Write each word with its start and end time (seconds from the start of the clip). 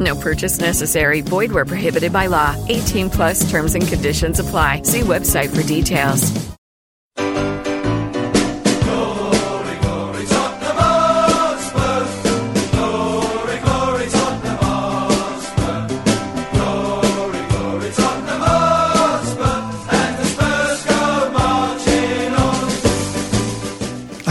No 0.00 0.14
purchase 0.16 0.58
necessary. 0.60 1.20
Void 1.20 1.52
where 1.52 1.64
prohibited 1.64 2.12
by 2.12 2.26
law. 2.26 2.56
18 2.68 3.08
plus 3.10 3.48
terms 3.50 3.74
and 3.74 3.86
conditions 3.86 4.40
apply. 4.40 4.82
See 4.82 5.00
website 5.00 5.54
for 5.54 5.62
details. 5.62 6.32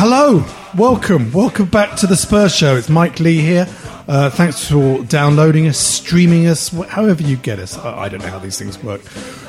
Hello, 0.08 0.46
welcome, 0.78 1.32
welcome 1.32 1.66
back 1.66 1.98
to 1.98 2.06
the 2.06 2.16
Spurs 2.16 2.54
Show. 2.54 2.76
It's 2.76 2.90
Mike 2.90 3.20
Leigh 3.20 3.42
here. 3.42 3.68
Uh, 4.08 4.30
thanks 4.30 4.70
for 4.70 5.04
downloading 5.06 5.68
us, 5.68 5.78
streaming 5.78 6.46
us, 6.48 6.70
however 6.90 7.24
you 7.24 7.38
get 7.38 7.58
us. 7.60 7.78
I, 7.78 8.04
I 8.04 8.10
don't 8.10 8.22
know 8.22 8.30
how 8.30 8.40
these 8.40 8.58
things 8.60 8.82
work. 8.84 9.02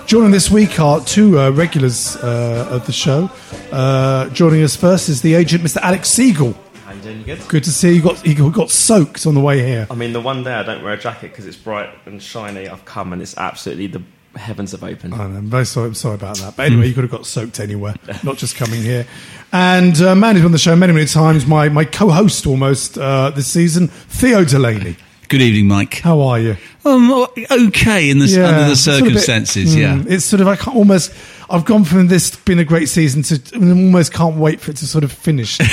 Joining 0.07 0.31
this 0.31 0.51
week 0.51 0.81
are 0.81 1.01
two 1.01 1.39
uh, 1.39 1.51
regulars 1.51 2.17
uh, 2.17 2.69
of 2.71 2.87
the 2.87 2.93
show. 2.93 3.31
Uh, 3.71 4.31
joining 4.31 4.63
us 4.63 4.75
first 4.75 5.09
is 5.09 5.21
the 5.21 5.35
agent, 5.35 5.63
Mr. 5.63 5.79
Alex 5.83 6.09
Segal. 6.09 6.57
How 6.85 6.93
you 6.93 7.01
doing? 7.03 7.19
You 7.19 7.25
good? 7.25 7.49
Good 7.49 7.65
to 7.65 7.71
see 7.71 7.97
you. 7.97 8.03
Got 8.03 8.25
you 8.25 8.51
got 8.51 8.71
soaked 8.71 9.27
on 9.27 9.35
the 9.35 9.41
way 9.41 9.59
here. 9.67 9.87
I 9.91 9.95
mean, 9.95 10.13
the 10.13 10.21
one 10.21 10.43
day 10.43 10.55
I 10.55 10.63
don't 10.63 10.83
wear 10.83 10.95
a 10.95 10.99
jacket 10.99 11.33
because 11.33 11.47
it's 11.47 11.57
bright 11.57 11.91
and 12.07 12.23
shiny. 12.23 12.69
I've 12.69 12.85
come 12.85 13.13
and 13.13 13.21
it's 13.21 13.37
absolutely 13.37 13.89
the 13.89 14.03
heavens 14.37 14.73
have 14.73 14.83
opened. 14.85 15.15
I 15.15 15.27
know, 15.27 15.37
I'm 15.39 15.47
very 15.47 15.67
sorry, 15.67 15.89
I'm 15.89 15.95
sorry 15.95 16.15
about 16.17 16.39
that. 16.39 16.57
But 16.57 16.67
anyway, 16.67 16.89
you 16.89 16.95
could 16.95 17.05
have 17.05 17.11
got 17.11 17.27
soaked 17.27 17.59
anywhere, 17.61 17.95
not 18.23 18.37
just 18.37 18.57
coming 18.57 18.83
here. 18.83 19.07
And 19.53 20.01
uh, 20.01 20.15
man 20.15 20.37
who's 20.37 20.45
on 20.45 20.53
the 20.53 20.59
show 20.59 20.77
many, 20.77 20.93
many 20.93 21.07
times, 21.07 21.47
my, 21.47 21.69
my 21.69 21.85
co-host 21.85 22.47
almost 22.47 22.99
uh, 22.99 23.31
this 23.31 23.47
season, 23.49 23.89
Theo 23.89 24.45
Delaney. 24.45 24.97
Good 25.29 25.43
evening, 25.43 25.67
Mike. 25.67 25.95
How 26.01 26.21
are 26.21 26.39
you? 26.39 26.57
Um, 26.85 27.11
okay 27.51 28.11
in 28.11 28.21
the, 28.21 28.27
Yeah, 28.27 28.47
under 28.49 28.65
the 28.67 28.71
it's 28.73 28.83
sort 28.83 28.99
of 28.99 29.03
bit- 29.09 29.19
circumstances, 29.19 29.75
mm, 29.75 29.81
yeah. 29.81 30.05
It's 30.15 30.25
sort 30.25 30.41
of 30.41 30.47
I 30.47 30.55
can't 30.55 30.77
almost. 30.77 31.13
I've 31.51 31.65
gone 31.65 31.83
from 31.85 32.07
this 32.07 32.35
being 32.37 32.61
a 32.61 32.65
great 32.65 32.89
season 32.89 33.23
to 33.25 33.41
I 33.55 33.59
almost 33.71 34.13
can't 34.13 34.37
wait 34.37 34.61
for 34.61 34.71
it 34.71 34.77
to 34.79 34.87
sort 34.87 35.03
of 35.03 35.11
finish. 35.11 35.59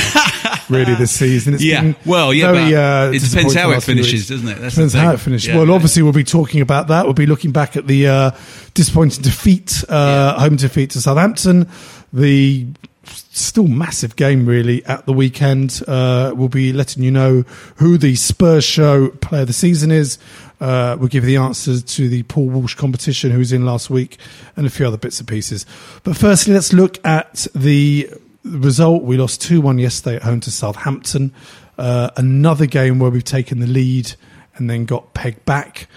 really, 0.70 0.96
this 0.96 1.12
season. 1.20 1.54
It's 1.54 1.64
Yeah, 1.64 1.82
been 1.82 1.96
well, 2.06 2.34
yeah, 2.34 2.52
very, 2.52 2.72
but 2.72 2.78
uh, 2.78 3.12
it 3.14 3.22
depends 3.22 3.54
how 3.54 3.72
it 3.72 3.84
finishes, 3.84 4.30
doesn't 4.30 4.48
it? 4.48 4.60
That's 4.60 4.76
depends 4.76 4.94
how 4.94 5.12
it 5.14 5.20
finishes. 5.20 5.48
Yeah, 5.48 5.58
well, 5.58 5.68
yeah. 5.68 5.74
obviously, 5.74 6.04
we'll 6.04 6.14
be 6.14 6.24
talking 6.24 6.62
about 6.62 6.88
that. 6.88 7.06
We'll 7.06 7.14
be 7.14 7.26
looking 7.26 7.52
back 7.52 7.76
at 7.78 7.88
the 7.88 8.08
uh, 8.08 8.32
disappointing 8.74 9.22
defeat, 9.24 9.84
uh, 9.90 10.40
home 10.40 10.56
defeat 10.56 10.92
to 10.92 11.02
Southampton. 11.02 11.70
The 12.12 12.68
still 13.06 13.68
massive 13.68 14.16
game 14.16 14.46
really 14.46 14.84
at 14.86 15.06
the 15.06 15.14
weekend. 15.14 15.82
Uh, 15.88 16.34
we'll 16.36 16.50
be 16.50 16.72
letting 16.72 17.04
you 17.04 17.12
know 17.12 17.44
who 17.76 17.98
the 17.98 18.16
Spurs 18.16 18.64
show 18.64 19.10
player 19.10 19.42
of 19.42 19.48
the 19.48 19.54
season 19.54 19.92
is. 19.92 20.18
Uh, 20.62 20.96
we'll 20.98 21.10
give 21.10 21.24
you 21.24 21.38
the 21.38 21.44
answers 21.44 21.84
to 21.84 22.08
the 22.08 22.24
Paul 22.24 22.48
Walsh 22.50 22.76
competition, 22.76 23.32
who 23.32 23.40
was 23.40 23.52
in 23.52 23.66
last 23.66 23.90
week, 23.90 24.18
and 24.56 24.66
a 24.66 24.70
few 24.70 24.88
other 24.88 24.98
bits 24.98 25.20
and 25.20 25.28
pieces. 25.28 25.66
But 26.04 26.16
firstly, 26.16 26.54
let's 26.54 26.72
look 26.72 27.06
at 27.06 27.48
the 27.54 28.10
result. 28.44 29.04
We 29.04 29.18
lost 29.18 29.42
2 29.42 29.62
1 29.62 29.80
yesterday 29.80 30.16
at 30.18 30.24
home 30.24 30.40
to 30.42 30.52
Southampton. 30.52 31.34
Uh, 31.78 32.10
another 32.18 32.66
game 32.66 33.00
where 33.00 33.10
we've 33.10 33.24
taken 33.24 33.60
the 33.60 33.68
lead 33.68 34.14
and 34.56 34.70
then 34.70 34.86
got 34.86 35.14
pegged 35.14 35.46
back. 35.46 35.88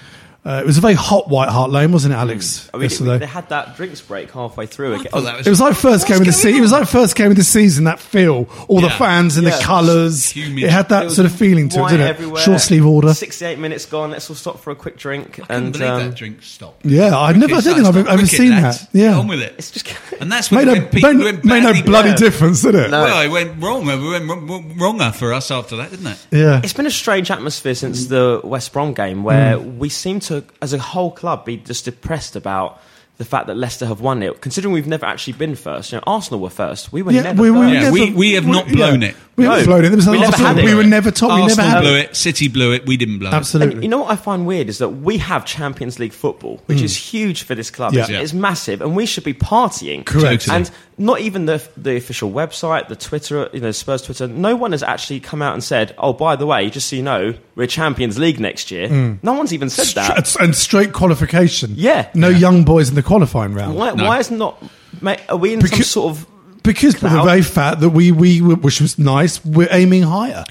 Uh, 0.47 0.61
it 0.61 0.67
was 0.67 0.79
a 0.79 0.81
very 0.81 0.95
hot 0.95 1.29
White 1.29 1.49
Hart 1.49 1.71
Lane, 1.73 1.91
wasn't 1.91 2.15
it, 2.15 2.17
Alex? 2.17 2.71
I 2.73 2.77
mean, 2.77 2.85
yesterday? 2.85 3.19
they 3.19 3.27
had 3.27 3.49
that 3.49 3.75
drinks 3.77 4.01
break 4.01 4.31
halfway 4.31 4.67
through. 4.67 4.95
again. 4.95 5.09
Oh, 5.13 5.21
that 5.23 5.39
was, 5.39 5.47
It 5.47 5.51
was 5.51 5.61
like 5.61 5.75
first 5.75 6.07
game 6.07 6.19
of 6.21 6.27
the 6.27 6.33
season. 6.33 6.59
It 6.59 6.61
was 6.61 6.71
like 6.71 6.87
first 6.87 7.17
game 7.17 7.31
of 7.33 7.37
the 7.37 7.43
season. 7.43 7.83
That 7.85 7.99
feel, 7.99 8.49
all 8.69 8.81
the 8.81 8.91
fans 8.91 9.37
and 9.39 9.47
Yeah. 9.47 9.57
the 9.59 9.65
colours. 9.65 10.33
It 10.37 10.71
had 10.71 10.89
that 10.91 11.07
It 11.07 11.11
sort 11.11 11.27
of 11.27 11.33
feeling 11.33 11.69
to 11.71 11.85
it, 11.85 11.89
didn't 11.89 12.07
it? 12.07 12.11
everywhere. 12.11 12.41
Short 12.43 12.61
sleeve 12.61 12.87
order. 12.87 13.13
68 13.13 13.59
minutes 13.59 13.87
gone. 13.87 14.13
Let's 14.13 14.31
all 14.31 14.37
stop 14.37 14.61
for 14.61 14.71
a 14.71 14.77
quick 14.77 14.97
drink. 14.97 15.41
I 15.51 15.55
and 15.55 15.73
believe 15.73 15.89
um, 15.91 16.01
that 16.11 16.15
drink 16.17 16.43
stopped. 16.43 16.87
Yeah, 16.87 17.19
I 17.19 17.33
never. 17.33 17.57
I 17.57 17.61
don't 17.61 17.75
think 17.75 17.87
I've 17.87 17.97
ever 17.97 18.09
Cricket, 18.17 18.29
seen 18.29 18.51
lads. 18.51 18.81
that. 18.87 18.89
Yeah, 18.93 19.09
Get 19.11 19.19
on 19.19 19.27
with 19.29 19.41
it. 19.43 19.55
it's 19.59 19.71
just 19.73 19.87
And 20.21 20.31
that's 20.31 20.53
made 20.53 20.63
it 20.63 20.67
no, 20.67 20.73
went, 20.75 20.93
made, 20.95 21.03
went 21.25 21.45
made 21.45 21.63
no 21.65 21.83
bloody 21.83 22.11
yeah. 22.11 22.15
difference, 22.17 22.63
did 22.63 22.77
it? 22.77 22.91
No. 22.91 23.03
Well, 23.03 23.21
it 23.23 23.29
went 23.31 23.61
wrong. 23.63 23.83
It 23.89 23.97
went 24.01 24.29
wrong- 24.29 24.47
wrong- 24.47 24.75
wronger 24.79 25.11
for 25.13 25.33
us 25.33 25.51
after 25.51 25.77
that, 25.79 25.91
didn't 25.91 26.07
it? 26.07 26.27
Yeah, 26.31 26.61
It's 26.63 26.73
been 26.73 26.87
a 26.87 26.91
strange 26.91 27.31
atmosphere 27.33 27.75
since 27.75 28.07
the 28.07 28.41
West 28.45 28.73
Brom 28.73 28.95
game 28.95 29.25
where 29.25 29.59
we 29.59 29.89
seem 29.89 30.21
to, 30.21 30.36
as 30.61 30.73
a 30.73 30.79
whole 30.79 31.11
club, 31.11 31.45
be 31.45 31.57
just 31.57 31.85
depressed 31.85 32.37
about 32.37 32.81
the 33.19 33.25
fact 33.25 33.47
that 33.47 33.57
Leicester 33.57 33.87
have 33.87 34.01
won 34.01 34.23
it. 34.23 34.41
Considering 34.41 34.75
we've 34.75 34.87
never 34.87 35.07
actually 35.07 35.33
been 35.33 35.55
first. 35.55 35.91
You 35.91 35.97
know, 35.99 36.05
Arsenal 36.07 36.41
were 36.41 36.51
first. 36.51 36.93
We 36.93 37.01
were 37.03 37.13
yeah. 37.13 37.23
never 37.23 37.43
We, 37.43 37.51
we. 37.51 37.73
Yeah, 37.73 37.81
never, 37.81 37.93
we- 37.93 38.13
we 38.13 38.33
have 38.33 38.47
not 38.47 38.69
blown 38.69 39.03
it. 39.03 39.17
We 39.37 39.45
haven't 39.45 39.67
blown 39.67 39.85
it. 39.85 39.89
There 39.89 39.97
was 39.97 40.09
We 40.09 40.17
a 40.17 40.21
never 40.21 40.33
lot 40.33 40.41
had 40.41 40.59
of- 40.59 40.65
it. 40.65 40.65
We 40.65 40.75
were 40.75 40.85
never 40.85 41.11
top. 41.11 41.41
We 41.41 41.47
never 41.47 41.63
had 41.63 41.81
blew 41.81 41.97
it. 41.97 42.11
it. 42.11 42.17
City 42.17 42.49
blew 42.49 42.73
it. 42.73 42.87
We 42.87 42.97
didn't 42.97 43.19
blow 43.19 43.31
it. 43.31 43.35
Absolutely. 43.35 43.83
You 43.83 43.89
know 43.89 44.01
what 44.01 44.11
I 44.11 44.17
find 44.17 44.47
weird 44.47 44.69
is 44.69 44.79
that 44.79 44.89
we 44.89 45.19
have 45.19 45.45
Champions 45.45 45.99
League 45.99 46.13
football, 46.13 46.61
which 46.67 46.79
hmm. 46.79 46.85
is 46.85 46.97
huge 46.97 47.43
for 47.43 47.55
this 47.55 47.71
club. 47.71 47.95
Yeah. 47.95 48.03
It's, 48.03 48.11
Yeah. 48.11 48.21
it's 48.21 48.33
massive, 48.33 48.81
and 48.83 48.95
we 48.97 49.07
should 49.07 49.25
be 49.25 49.35
partying. 49.35 50.05
Correct. 50.05 50.49
And 50.49 50.71
not 50.99 51.21
even 51.21 51.47
the 51.47 51.63
the 51.77 51.97
official 51.97 52.31
website, 52.31 52.89
the 52.89 52.97
Twitter, 52.97 53.49
you 53.53 53.61
know, 53.61 53.71
Spurs 53.71 54.03
Twitter. 54.03 54.27
No 54.27 54.57
one 54.57 54.73
has 54.73 54.83
actually 54.83 55.21
come 55.21 55.43
out 55.43 55.53
and 55.55 55.63
said, 55.63 55.95
"Oh, 55.99 56.13
by 56.13 56.37
the 56.37 56.47
way, 56.47 56.71
just 56.71 56.89
so 56.89 56.97
you 56.97 57.03
know, 57.03 57.35
we're 57.55 57.67
Champions 57.67 58.19
League 58.19 58.41
next 58.41 58.71
year." 58.71 58.89
Hmm. 58.89 59.15
No 59.23 59.35
one's 59.35 59.53
even 59.53 59.69
said 59.71 59.95
that. 59.97 60.37
And 60.41 60.55
straight 60.57 60.93
qualification. 60.93 61.73
Yeah. 61.77 62.09
no 62.15 62.29
young 62.29 62.65
boys 62.65 62.89
in 62.89 62.95
the 62.95 63.03
qualifying 63.03 63.53
round. 63.55 63.77
Why, 63.77 63.93
No. 63.93 64.05
why 64.05 64.19
is 64.19 64.31
not? 64.31 64.63
Mate, 65.03 65.21
are 65.29 65.37
we 65.37 65.53
in 65.53 65.61
some 65.67 65.83
sort 65.83 66.11
of? 66.17 66.27
Because 66.63 66.95
of 66.97 67.01
the 67.03 67.09
Clout. 67.11 67.25
very 67.27 67.43
fact 67.43 67.81
that 67.81 67.91
we, 67.91 68.11
we, 68.11 68.41
which 68.41 68.81
was 68.81 68.99
nice, 68.99 69.45
we're 69.45 69.69
aiming 69.71 70.03
higher. 70.03 70.43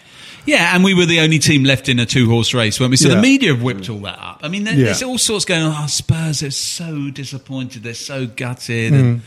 Yeah, 0.45 0.73
and 0.73 0.81
we 0.83 0.93
were 0.93 1.05
the 1.05 1.19
only 1.21 1.39
team 1.39 1.63
left 1.65 1.89
in 1.89 1.99
a 1.99 2.05
two 2.05 2.29
horse 2.29 2.53
race, 2.53 2.79
weren't 2.79 2.91
we? 2.91 2.97
So 2.97 3.09
Yeah. 3.09 3.15
the 3.15 3.21
media 3.21 3.53
have 3.53 3.61
whipped 3.63 3.89
all 3.89 3.97
that 4.01 4.17
up. 4.19 4.39
I 4.43 4.47
mean, 4.47 4.63
there, 4.63 4.75
Yeah. 4.75 4.85
there's 4.85 5.03
all 5.03 5.17
sorts 5.17 5.43
going 5.43 5.63
on. 5.63 5.73
Oh, 5.83 5.87
Spurs 5.87 6.41
are 6.43 6.51
so 6.51 7.09
disappointed. 7.09 7.83
They're 7.83 7.93
so 7.95 8.27
gutted. 8.27 8.93
Hmm. 8.93 8.99
And, 8.99 9.21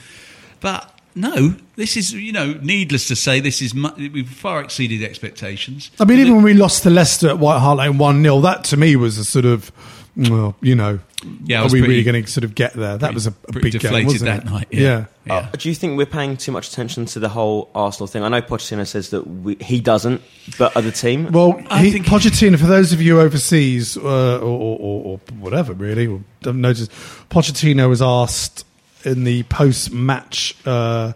but 0.61 0.98
no, 1.21 1.55
this 1.77 1.97
is, 1.97 2.13
you 2.13 2.33
know, 2.33 2.55
needless 2.63 3.09
to 3.09 3.17
say, 3.17 3.41
this 3.41 3.61
is 3.63 3.75
mu- 3.75 3.91
we've 3.97 4.29
far 4.29 4.61
exceeded 4.63 5.03
expectations. 5.03 5.91
I 6.01 6.05
mean, 6.05 6.19
even 6.21 6.37
when 6.37 6.45
we 6.45 6.55
lost 6.55 6.83
to 6.85 6.91
Leicester 6.91 7.29
at 7.29 7.39
White 7.39 7.59
Hart 7.59 7.79
Lane 7.79 7.99
1 7.99 8.23
0, 8.23 8.41
that 8.43 8.65
to 8.65 8.77
me 8.77 8.97
was 8.97 9.19
a 9.19 9.25
sort 9.25 9.45
of, 9.45 9.71
well, 10.17 10.57
you 10.61 10.75
know, 10.75 10.99
Yeah, 11.45 11.61
are 11.61 11.65
we 11.65 11.81
pretty- 11.81 11.89
really 11.89 12.03
going 12.03 12.25
to 12.25 12.31
sort 12.31 12.45
of 12.45 12.55
get 12.55 12.73
there? 12.75 12.97
That 12.99 13.15
was 13.15 13.27
a, 13.27 13.31
a 13.31 13.53
pretty 13.53 13.71
big 13.71 13.73
game, 13.73 13.81
deflated 13.93 14.07
wasn't 14.07 14.25
that 14.27 14.45
it? 14.45 14.51
night, 14.51 14.69
Yeah. 14.71 14.81
yeah. 14.81 15.05
Yeah. 15.27 15.35
Uh, 15.35 15.57
do 15.59 15.69
you 15.69 15.75
think 15.75 15.99
we're 15.99 16.07
paying 16.07 16.37
too 16.39 16.53
much 16.53 16.69
attention 16.71 17.05
to 17.07 17.19
the 17.19 17.29
whole 17.29 17.71
Arsenal 17.75 18.07
thing? 18.07 18.23
I 18.23 18.29
know 18.29 18.41
Pochettino 18.41 18.87
says 18.87 19.11
that 19.11 19.27
we, 19.27 19.57
he 19.61 19.79
doesn't, 19.79 20.23
but 20.57 20.75
other 20.77 20.91
team. 20.91 21.31
Well, 21.33 21.63
I 21.69 21.83
he, 21.85 21.91
think- 21.91 22.07
Pochettino, 22.07 22.59
for 22.59 22.67
those 22.67 22.93
of 22.95 23.03
you 23.03 23.21
overseas 23.21 23.97
uh, 23.99 24.39
or, 24.39 24.43
or, 24.43 24.79
or, 24.79 25.03
or 25.05 25.19
whatever, 25.39 25.75
really, 25.75 26.07
or 26.07 26.23
don't 26.43 26.61
notice, 26.63 26.89
Pochettino 27.31 27.89
was 27.91 28.01
asked 28.01 28.65
in 29.05 29.25
the 29.25 29.43
post-match 29.45 30.57
uh, 30.67 31.13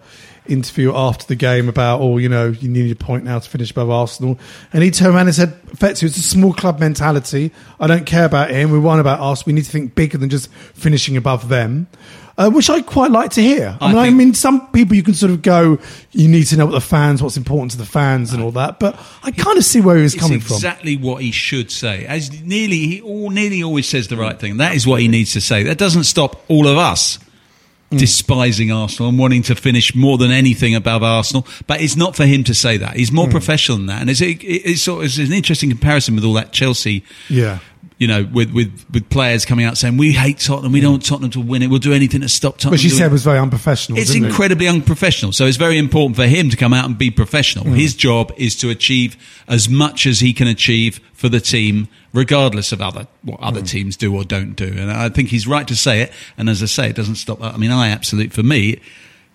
interview 0.46 0.92
after 0.94 1.26
the 1.26 1.36
game 1.36 1.68
about, 1.68 2.00
oh, 2.00 2.18
you 2.18 2.28
know, 2.28 2.48
you 2.48 2.68
need 2.68 2.90
a 2.90 2.96
point 2.96 3.24
now 3.24 3.38
to 3.38 3.48
finish 3.48 3.70
above 3.70 3.90
Arsenal, 3.90 4.38
and 4.72 4.82
he 4.82 4.90
turned 4.90 5.14
around 5.14 5.26
and 5.26 5.34
said, 5.34 5.54
"Effectively, 5.72 6.08
it's 6.08 6.16
a 6.16 6.22
small 6.22 6.52
club 6.52 6.80
mentality. 6.80 7.52
I 7.78 7.86
don't 7.86 8.06
care 8.06 8.24
about 8.24 8.50
him. 8.50 8.70
We 8.70 8.78
won 8.78 8.98
about 8.98 9.20
us. 9.20 9.46
We 9.46 9.52
need 9.52 9.64
to 9.64 9.70
think 9.70 9.94
bigger 9.94 10.18
than 10.18 10.30
just 10.30 10.50
finishing 10.50 11.16
above 11.16 11.48
them." 11.48 11.86
Uh, 12.38 12.48
which 12.48 12.70
I 12.70 12.80
quite 12.80 13.10
like 13.10 13.32
to 13.32 13.42
hear. 13.42 13.76
I, 13.78 13.90
I 13.90 13.92
mean, 13.92 13.98
I 13.98 14.10
mean, 14.10 14.34
some 14.34 14.72
people 14.72 14.96
you 14.96 15.02
can 15.02 15.12
sort 15.12 15.32
of 15.32 15.42
go, 15.42 15.78
you 16.12 16.28
need 16.28 16.44
to 16.44 16.56
know 16.56 16.64
what 16.64 16.72
the 16.72 16.80
fans, 16.80 17.22
what's 17.22 17.36
important 17.36 17.72
to 17.72 17.76
the 17.76 17.84
fans, 17.84 18.32
and 18.32 18.42
all 18.42 18.52
that. 18.52 18.80
But 18.80 18.98
I 19.22 19.32
kind 19.32 19.58
of 19.58 19.64
see 19.64 19.82
where 19.82 19.98
he 19.98 20.02
was 20.02 20.14
coming 20.14 20.40
from. 20.40 20.54
exactly 20.54 20.96
what 20.96 21.22
he 21.22 21.30
should 21.30 21.70
say. 21.70 22.06
As 22.06 22.32
nearly 22.40 22.78
he 22.78 23.00
all, 23.02 23.28
nearly 23.28 23.62
always 23.62 23.86
says 23.86 24.08
the 24.08 24.16
right 24.16 24.40
thing. 24.40 24.56
That 24.56 24.74
is 24.74 24.86
what 24.86 25.02
he 25.02 25.08
needs 25.08 25.34
to 25.34 25.42
say. 25.42 25.64
That 25.64 25.76
doesn't 25.76 26.04
stop 26.04 26.42
all 26.48 26.66
of 26.66 26.78
us. 26.78 27.18
Despising 27.98 28.72
Arsenal 28.72 29.08
and 29.08 29.18
wanting 29.18 29.42
to 29.44 29.54
finish 29.54 29.94
more 29.94 30.18
than 30.18 30.30
anything 30.30 30.74
above 30.74 31.02
Arsenal. 31.02 31.46
But 31.66 31.80
it's 31.80 31.96
not 31.96 32.16
for 32.16 32.26
him 32.26 32.44
to 32.44 32.54
say 32.54 32.76
that. 32.76 32.96
He's 32.96 33.10
Mm. 33.10 33.14
more 33.14 33.28
professional 33.28 33.78
than 33.78 33.86
that. 33.86 34.00
And 34.00 34.10
it's, 34.10 34.20
it, 34.20 34.42
it's, 34.44 34.82
sort 34.82 35.00
of, 35.00 35.06
it's 35.06 35.18
an 35.18 35.32
interesting 35.32 35.70
comparison 35.70 36.14
with 36.14 36.24
all 36.24 36.34
that 36.34 36.52
Chelsea. 36.52 37.04
Yeah. 37.28 37.58
You 37.98 38.08
know, 38.08 38.28
with, 38.32 38.50
with, 38.52 38.84
with 38.92 39.08
players 39.10 39.44
coming 39.44 39.64
out 39.64 39.78
saying, 39.78 39.96
we 39.96 40.10
hate 40.10 40.38
Tottenham, 40.40 40.72
we 40.72 40.80
don't 40.80 40.92
want 40.92 41.04
Tottenham 41.04 41.30
to 41.32 41.40
win 41.40 41.62
it, 41.62 41.68
we'll 41.68 41.78
do 41.78 41.92
anything 41.92 42.22
to 42.22 42.28
stop 42.28 42.54
Tottenham. 42.54 42.72
Which 42.72 42.82
he 42.82 42.88
said 42.88 43.06
it." 43.06 43.12
was 43.12 43.22
very 43.22 43.38
unprofessional. 43.38 43.96
It's 43.98 44.10
didn't 44.10 44.24
it? 44.24 44.28
incredibly 44.30 44.66
unprofessional. 44.66 45.32
So 45.32 45.46
it's 45.46 45.56
very 45.56 45.78
important 45.78 46.16
for 46.16 46.26
him 46.26 46.50
to 46.50 46.56
come 46.56 46.72
out 46.72 46.84
and 46.84 46.98
be 46.98 47.12
professional. 47.12 47.64
Mm. 47.64 47.76
His 47.76 47.94
job 47.94 48.32
is 48.36 48.56
to 48.56 48.70
achieve 48.70 49.16
as 49.46 49.68
much 49.68 50.06
as 50.06 50.18
he 50.18 50.32
can 50.32 50.48
achieve 50.48 51.00
for 51.12 51.28
the 51.28 51.38
team, 51.38 51.86
regardless 52.12 52.72
of 52.72 52.80
other 52.80 53.06
what 53.22 53.40
other 53.40 53.62
Mm. 53.62 53.68
teams 53.68 53.96
do 53.96 54.14
or 54.14 54.24
don't 54.24 54.54
do. 54.54 54.66
And 54.66 54.90
I 54.90 55.08
think 55.08 55.28
he's 55.30 55.46
right 55.46 55.66
to 55.68 55.76
say 55.76 56.02
it. 56.02 56.12
And 56.36 56.48
as 56.50 56.62
I 56.62 56.66
say, 56.66 56.90
it 56.90 56.96
doesn't 56.96 57.14
stop. 57.16 57.42
I 57.42 57.56
mean, 57.56 57.70
I 57.70 57.88
absolutely 57.88 58.30
for 58.30 58.42
me, 58.42 58.80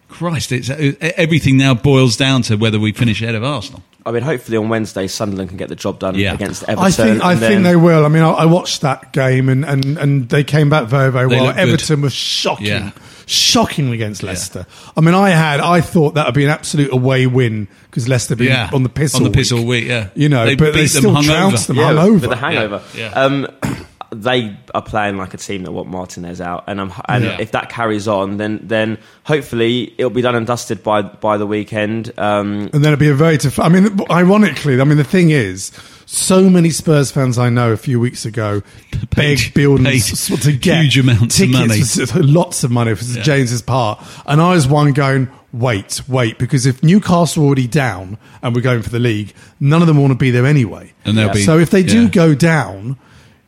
Christ, 0.10 0.52
it's 0.52 0.70
everything 0.70 1.58
now 1.58 1.74
boils 1.74 2.16
down 2.16 2.42
to 2.44 2.56
whether 2.56 2.80
we 2.80 2.92
finish 2.94 3.22
ahead 3.22 3.36
of 3.36 3.44
Arsenal. 3.44 3.84
I 4.06 4.12
mean, 4.12 4.24
hopefully 4.24 4.56
on 4.58 4.70
Wednesday, 4.70 5.06
Sunderland 5.08 5.50
can 5.50 5.58
get 5.58 5.68
the 5.68 5.76
job 5.76 6.00
done 6.00 6.16
Yeah. 6.16 6.34
against 6.34 6.64
Everton. 6.64 6.86
I 6.86 6.92
think 6.92 7.24
I 7.26 7.32
and 7.34 7.40
think 7.42 7.64
they 7.64 7.76
will. 7.76 8.06
I 8.06 8.08
mean, 8.08 8.24
I, 8.24 8.30
I 8.32 8.46
watched 8.46 8.80
that 8.82 9.12
game 9.12 9.50
and, 9.50 9.66
and, 9.66 9.98
and 9.98 10.30
they 10.30 10.46
came 10.46 10.70
back 10.70 10.88
very 10.88 11.12
very 11.12 11.28
They 11.30 11.36
well. 11.36 11.46
looked 11.48 11.58
good. 11.58 11.68
Everton 11.70 12.02
was 12.02 12.14
shocking, 12.14 12.68
Yeah. 12.68 12.92
Shocking 13.28 13.92
against 13.92 14.24
Leicester. 14.24 14.66
I 14.96 15.02
mean, 15.02 15.14
I 15.14 15.30
had 15.30 15.60
I 15.60 15.82
thought 15.82 16.16
that 16.16 16.26
would 16.26 16.34
be 16.34 16.46
an 16.46 16.50
absolute 16.50 16.92
away 16.92 17.28
win 17.28 17.68
because 17.92 18.08
Leicester 18.10 18.36
been 18.36 18.48
Yeah. 18.48 18.70
on 18.74 18.82
the 18.84 18.90
piss 18.90 19.14
On 19.16 19.22
all 19.22 19.28
the 19.30 19.34
piss 19.34 19.52
week. 19.52 19.60
all 19.62 19.68
week, 19.68 19.86
yeah. 19.86 20.08
you 20.16 20.30
know, 20.30 20.46
They 20.46 20.56
but 20.56 20.74
they 20.74 20.84
beat 20.84 20.92
them 20.94 21.02
still 21.02 21.14
hungover. 21.14 21.26
trounced 21.26 21.68
them 21.68 21.78
yeah, 21.78 21.92
hungover. 21.92 22.12
with 22.22 22.30
the 22.30 22.36
hangover. 22.36 22.82
Yeah. 22.96 23.10
Um, 23.12 23.48
they 24.16 24.58
are 24.74 24.82
playing 24.82 25.18
like 25.18 25.34
a 25.34 25.38
team 25.38 25.64
that 25.64 25.72
want 25.74 25.90
Martinez 25.90 26.40
out, 26.40 26.64
and, 26.68 26.80
I'm, 26.80 26.94
and 27.10 27.26
Yeah. 27.26 27.38
if 27.42 27.52
that 27.52 27.68
carries 27.70 28.08
on, 28.08 28.38
then 28.38 28.62
then 28.64 28.98
hopefully 29.26 29.94
it'll 29.98 30.10
be 30.10 30.22
done 30.22 30.36
and 30.36 30.48
dusted 30.48 30.82
by 30.82 31.02
by 31.02 31.38
the 31.38 31.46
weekend. 31.46 32.14
Um, 32.18 32.70
and 32.72 32.86
then 32.86 32.94
it'll 32.94 32.98
be 32.98 33.10
a 33.10 33.14
very 33.14 33.38
tough. 33.38 33.60
I 33.60 33.68
mean, 33.68 34.00
ironically, 34.10 34.80
I 34.80 34.86
mean, 34.86 34.98
the 34.98 35.04
thing 35.04 35.32
is, 35.32 35.72
so 36.08 36.50
many 36.50 36.70
Spurs 36.70 37.12
fans 37.12 37.38
I 37.38 37.50
know 37.50 37.72
a 37.74 37.78
few 37.78 38.00
weeks 38.00 38.26
ago 38.26 38.62
begged 38.92 39.12
Paid- 39.12 39.54
buildings 39.54 40.28
to 40.42 40.54
get 40.54 40.82
huge 40.84 40.98
amounts 40.98 41.40
of 41.40 41.52
tickets 41.52 41.98
money. 41.98 42.06
for 42.08 42.24
lots 42.24 42.64
of 42.64 42.72
money 42.72 42.96
for 42.96 43.04
St 43.04 43.24
James's 43.26 43.62
Park, 43.62 44.00
and 44.26 44.42
I 44.42 44.54
was 44.54 44.68
one 44.68 44.94
going, 44.94 45.30
wait, 45.52 46.02
wait, 46.08 46.40
because 46.40 46.66
if 46.66 46.82
Newcastle 46.82 47.44
are 47.44 47.46
already 47.48 47.68
down 47.68 48.18
and 48.42 48.56
we're 48.56 48.62
going 48.62 48.82
for 48.82 48.90
the 48.90 49.00
league, 49.00 49.34
none 49.60 49.82
of 49.82 49.88
them 49.88 49.98
want 49.98 50.12
to 50.12 50.18
be 50.18 50.32
there 50.32 50.46
anyway. 50.46 50.94
And 51.04 51.18
they'll 51.18 51.34
be- 51.34 51.44
so 51.44 51.60
if 51.60 51.70
they 51.70 51.84
do 51.84 52.04
yeah. 52.04 52.10
go 52.10 52.34
down. 52.34 52.98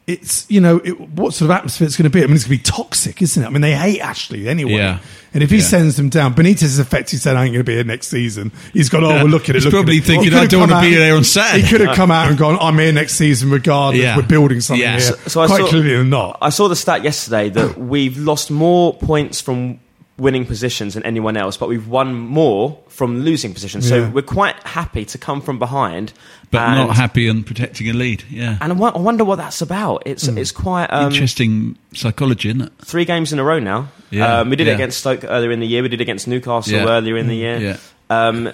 It's 0.09 0.49
you 0.49 0.59
know 0.59 0.77
it, 0.83 0.99
what 0.99 1.33
sort 1.35 1.51
of 1.51 1.55
atmosphere 1.55 1.85
it's 1.85 1.95
going 1.95 2.05
to 2.05 2.09
be. 2.09 2.23
I 2.23 2.25
mean, 2.25 2.35
it's 2.35 2.45
going 2.45 2.57
to 2.57 2.63
be 2.63 2.71
toxic, 2.71 3.21
isn't 3.21 3.43
it? 3.43 3.45
I 3.45 3.49
mean, 3.49 3.61
they 3.61 3.75
hate 3.75 3.99
Ashley 3.99 4.47
anyway. 4.49 4.71
Yeah. 4.73 4.99
And 5.35 5.43
if 5.43 5.51
he 5.51 5.57
Yeah. 5.57 5.63
sends 5.63 5.95
them 5.97 6.09
down, 6.09 6.33
Benitez 6.33 6.63
is 6.63 6.79
effectively 6.79 7.19
said, 7.19 7.35
"I 7.35 7.43
ain't 7.45 7.53
going 7.53 7.59
to 7.63 7.69
be 7.69 7.75
here 7.75 7.83
next 7.83 8.07
season." 8.07 8.51
He's 8.73 8.89
gone, 8.89 9.03
"Oh, 9.03 9.09
well, 9.09 9.27
look 9.27 9.43
at 9.43 9.49
it." 9.51 9.55
He's 9.55 9.65
look 9.65 9.75
at 9.75 9.77
probably 9.77 9.97
it." 9.97 10.03
thinking, 10.05 10.31
He 10.31 10.37
"I 10.37 10.47
don't 10.47 10.61
wanna 10.61 10.81
be 10.81 10.95
out- 10.95 10.99
there 10.99 11.15
on 11.15 11.23
Saturday. 11.23 11.61
He 11.63 11.69
could 11.69 11.81
have 11.81 11.95
come 11.95 12.09
out 12.09 12.27
and 12.29 12.37
gone, 12.39 12.57
"I'm 12.59 12.79
here 12.79 12.91
next 12.91 13.13
season, 13.15 13.51
regardless. 13.51 14.01
Yeah. 14.01 14.15
We're 14.17 14.23
building 14.23 14.59
something 14.61 14.81
Yeah. 14.81 14.93
here." 14.93 15.01
So- 15.01 15.15
so 15.27 15.41
I 15.41 15.45
Quite 15.47 15.59
saw- 15.61 15.67
clearly 15.67 15.95
than 15.95 16.09
not. 16.09 16.39
I 16.41 16.49
saw 16.49 16.67
the 16.67 16.75
stat 16.75 17.03
yesterday 17.03 17.49
that 17.49 17.79
we've 17.79 18.17
lost 18.17 18.49
more 18.49 18.95
points 18.95 19.39
from 19.39 19.77
winning 20.19 20.45
positions 20.45 20.93
than 20.95 21.03
anyone 21.03 21.37
else, 21.37 21.57
but 21.57 21.69
we've 21.69 21.87
won 21.87 22.13
more 22.13 22.77
from 22.89 23.21
losing 23.21 23.53
positions. 23.53 23.87
So 23.87 23.95
Yeah. 23.99 24.09
we're 24.09 24.21
quite 24.21 24.55
happy 24.67 25.05
to 25.05 25.17
come 25.17 25.41
from 25.41 25.57
behind, 25.59 26.11
But 26.51 26.61
and, 26.61 26.87
not 26.87 26.95
happy 26.95 27.27
in 27.27 27.43
protecting 27.43 27.89
a 27.89 27.93
lead. 27.93 28.23
Yeah. 28.29 28.57
And 28.61 28.73
I 28.73 28.75
wonder 28.75 29.23
what 29.23 29.37
that's 29.37 29.61
about. 29.61 30.03
It's 30.05 30.27
Hmm. 30.27 30.37
it's 30.37 30.51
quite 30.51 30.87
um, 30.91 31.11
Interesting 31.11 31.77
psychology, 31.93 32.49
isn't 32.49 32.61
it? 32.63 32.71
three 32.83 33.05
games 33.05 33.31
in 33.33 33.39
a 33.39 33.43
row 33.43 33.59
now. 33.59 33.87
Yeah, 34.11 34.39
um, 34.41 34.49
we 34.49 34.55
did 34.55 34.67
it 34.67 34.71
against 34.73 34.99
Stoke 34.99 35.23
earlier 35.23 35.51
in 35.51 35.59
the 35.59 35.67
year. 35.67 35.81
We 35.83 35.89
did 35.89 36.01
it 36.01 36.03
against 36.03 36.27
Newcastle 36.27 36.73
Yeah. 36.73 36.85
earlier 36.89 37.15
in 37.17 37.27
the 37.27 37.35
year. 37.35 37.57
Yeah. 37.59 37.77
Um, 38.09 38.49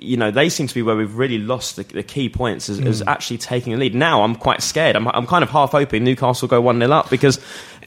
you 0.00 0.16
know, 0.16 0.30
they 0.30 0.48
seem 0.48 0.68
to 0.68 0.74
be 0.74 0.82
where 0.82 0.94
we've 0.94 1.16
really 1.16 1.38
lost 1.38 1.74
the, 1.74 1.82
the 1.82 2.04
key 2.04 2.28
points 2.28 2.68
is, 2.68 2.78
Mm. 2.80 2.86
is 2.86 3.02
actually 3.08 3.38
taking 3.38 3.74
a 3.74 3.76
lead. 3.76 3.96
Now 3.96 4.22
I'm 4.22 4.36
quite 4.36 4.62
scared. 4.62 4.94
I'm, 4.94 5.08
I'm 5.08 5.26
kind 5.26 5.42
of 5.42 5.50
half 5.50 5.72
hoping 5.72 6.04
Newcastle 6.04 6.46
go 6.46 6.60
1 6.60 6.78
0 6.78 6.92
up 6.92 7.10
because, 7.10 7.40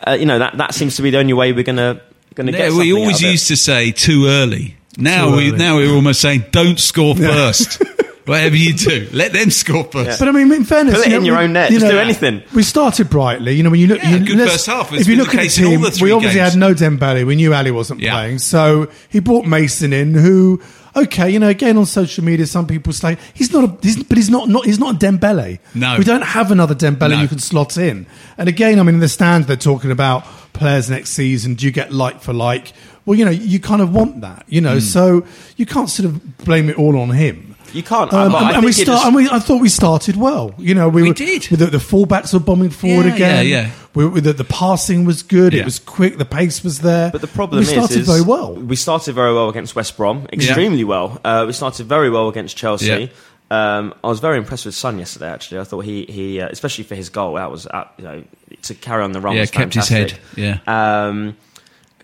uh, 0.06 0.18
you 0.20 0.26
know, 0.26 0.38
that, 0.40 0.58
that 0.58 0.74
seems 0.74 0.98
to 0.98 1.04
be 1.04 1.10
the 1.12 1.20
only 1.20 1.32
way 1.32 1.54
we're 1.54 1.64
going 1.64 1.78
to 1.78 2.02
going 2.36 2.48
to 2.48 2.54
Yeah, 2.54 2.70
get 2.70 2.74
we 2.74 2.94
always 2.94 3.16
out 3.18 3.22
of 3.24 3.28
it. 3.28 3.32
used 3.32 3.48
to 3.50 3.58
say 3.58 3.92
too 3.92 4.26
early. 4.28 4.76
Now 4.98 5.30
Too 5.32 5.36
we 5.38 5.48
early. 5.50 5.58
now 5.58 5.76
we're 5.78 5.94
almost 5.96 6.22
saying 6.22 6.46
don't 6.52 6.80
score 6.80 7.16
first. 7.16 7.82
Whatever 8.26 8.56
you 8.56 8.74
do, 8.74 9.10
let 9.14 9.34
them 9.34 9.50
score 9.50 9.84
first. 9.86 10.20
But 10.20 10.28
I 10.28 10.32
mean, 10.32 10.52
in 10.52 10.64
fairness, 10.64 10.96
Put 10.96 11.08
it 11.08 11.10
you 11.10 11.16
in 11.18 11.24
know, 11.24 11.28
your 11.28 11.38
we- 11.40 11.44
own 11.46 11.54
net. 11.54 11.72
you 11.72 11.78
Just 11.80 11.86
know, 11.92 11.94
do 11.94 12.00
anything. 12.00 12.44
We 12.54 12.62
started 12.64 13.10
brightly. 13.10 13.54
You 13.56 13.64
know, 13.64 13.72
when 13.72 13.80
you 13.80 13.88
look, 13.88 13.98
Yeah, 14.04 14.18
you, 14.18 14.26
good 14.26 14.48
first 14.48 14.68
half. 14.68 14.92
It's 14.94 15.02
If 15.02 15.08
you 15.08 15.16
look 15.16 15.32
the 15.32 15.40
at 15.40 15.44
the 15.44 15.50
team, 15.50 15.82
the 15.82 16.00
we 16.02 16.12
obviously 16.12 16.40
games. 16.40 16.52
had 16.54 16.60
no 16.60 16.74
Dembele. 16.76 17.26
We 17.26 17.36
knew 17.36 17.52
Alli 17.54 17.72
wasn't 17.72 18.00
Yeah. 18.00 18.12
playing, 18.14 18.38
so 18.40 18.90
he 19.10 19.20
brought 19.20 19.46
Mason 19.48 19.92
in. 19.92 20.14
Who, 20.14 20.62
okay, 20.96 21.30
you 21.30 21.40
know, 21.40 21.50
again 21.50 21.78
on 21.78 21.86
social 21.86 22.24
media, 22.24 22.46
some 22.46 22.68
people 22.68 22.94
say 22.94 23.18
he's 23.34 23.52
not 23.52 23.64
a, 23.64 23.78
he's, 23.82 24.04
but 24.04 24.18
he's 24.18 24.30
not, 24.30 24.50
not 24.50 24.66
he's 24.66 24.80
not 24.80 24.96
a 24.96 24.98
Dembele. 24.98 25.60
No. 25.74 25.98
we 25.98 26.04
don't 26.04 26.24
have 26.24 26.52
another 26.52 26.76
Dembele 26.76 27.12
No. 27.12 27.22
you 27.22 27.28
can 27.28 27.40
slot 27.40 27.78
in. 27.78 28.06
And 28.38 28.50
again, 28.50 28.80
I 28.80 28.84
mean, 28.84 28.96
in 28.96 29.02
the 29.02 29.10
stands, 29.10 29.48
they're 29.48 29.56
talking 29.56 29.92
about 29.92 30.24
players 30.54 30.90
next 30.90 31.12
season. 31.12 31.56
Do 31.56 31.66
you 31.66 31.72
get 31.72 31.92
like 31.92 32.22
for 32.22 32.34
like? 32.34 32.74
Well, 33.06 33.18
you 33.18 33.26
know, 33.26 33.32
you 33.32 33.60
kind 33.60 33.82
of 33.82 33.94
want 33.94 34.22
that, 34.22 34.46
you 34.48 34.62
know, 34.62 34.76
hmm. 34.76 34.80
so 34.80 35.26
you 35.58 35.66
can't 35.66 35.90
sort 35.90 36.06
of 36.06 36.38
blame 36.38 36.70
it 36.70 36.78
all 36.78 37.00
on 37.00 37.10
him. 37.10 37.51
You 37.74 37.84
can't. 37.84 38.12
Um, 38.14 38.36
and, 38.36 38.56
and 38.58 38.66
we 38.66 38.72
start, 38.72 39.06
and 39.06 39.16
we, 39.16 39.30
I 39.30 39.40
thought 39.40 39.62
we 39.62 39.70
started 39.70 40.16
well. 40.16 40.54
You 40.58 40.76
know, 40.76 40.90
we, 40.90 41.04
We 41.04 41.08
were, 41.10 41.14
did. 41.14 41.44
The, 41.44 41.68
the 41.68 41.78
fullbacks 41.78 42.34
were 42.34 42.40
bombing 42.40 42.70
forward 42.70 43.06
Yeah, 43.06 43.16
again. 43.16 43.48
yeah, 43.48 43.62
yeah. 43.64 43.72
We, 43.94 44.08
we, 44.08 44.20
the, 44.22 44.34
the 44.34 44.44
passing 44.44 45.06
was 45.06 45.24
good. 45.24 45.54
Yeah. 45.54 45.62
It 45.62 45.66
was 45.66 45.80
quick. 45.80 46.18
The 46.18 46.26
pace 46.26 46.64
was 46.64 46.80
there. 46.80 47.12
But 47.12 47.22
the 47.22 47.28
problem 47.28 47.60
we 47.60 47.64
is, 47.64 47.70
started 47.72 47.98
is 48.00 48.08
very 48.08 48.22
well. 48.22 48.54
We 48.56 48.76
started 48.76 49.14
very 49.16 49.34
well 49.34 49.50
against 49.50 49.76
West 49.76 49.98
Brom, 49.98 50.28
extremely 50.32 50.84
well. 50.84 51.20
Uh, 51.24 51.46
we 51.48 51.54
started 51.54 51.86
very 51.88 52.10
well 52.10 52.28
against 52.30 52.56
Chelsea. 52.58 53.12
Um, 53.50 53.94
I 54.02 54.08
was 54.08 54.22
very 54.22 54.38
impressed 54.38 54.66
with 54.66 54.76
Son 54.76 54.98
yesterday. 54.98 55.30
Actually, 55.30 55.60
I 55.60 55.64
thought 55.66 55.82
he 55.82 56.06
he 56.06 56.40
uh, 56.40 56.48
especially 56.48 56.86
for 56.86 56.96
his 56.96 57.10
goal 57.10 57.34
that 57.34 57.52
was 57.52 57.68
uh, 57.68 57.86
you 57.98 58.04
know 58.06 58.24
to 58.62 58.74
carry 58.76 59.04
on 59.04 59.12
the 59.12 59.20
run. 59.20 59.36
Yeah, 59.36 59.42
was 59.42 59.52
kept 59.52 59.74
his 59.74 59.90
fantastic. 59.90 60.22
head, 60.38 60.62
Um, 60.70 61.36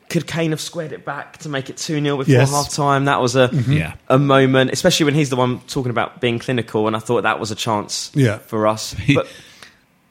could 0.09 0.25
Kane 0.27 0.51
have 0.51 0.61
squared 0.61 0.91
it 0.93 1.03
back 1.05 1.37
to 1.39 1.49
make 1.49 1.69
it 1.69 1.77
2 1.77 2.01
0 2.01 2.17
before 2.17 2.31
Yes. 2.33 2.49
half 2.51 2.69
time? 2.71 3.05
That 3.05 3.19
was 3.21 3.35
a, 3.35 3.49
Yeah. 3.67 3.93
a 4.07 4.17
moment, 4.17 4.71
especially 4.71 5.03
when 5.05 5.15
he's 5.15 5.29
the 5.29 5.35
one 5.35 5.59
talking 5.67 5.89
about 5.89 6.21
being 6.21 6.39
clinical, 6.39 6.87
and 6.87 6.95
I 6.95 6.99
thought 6.99 7.23
that 7.23 7.39
was 7.39 7.51
a 7.51 7.55
chance 7.55 8.11
Yeah. 8.15 8.37
for 8.37 8.67
us. 8.67 8.95
But 9.13 9.27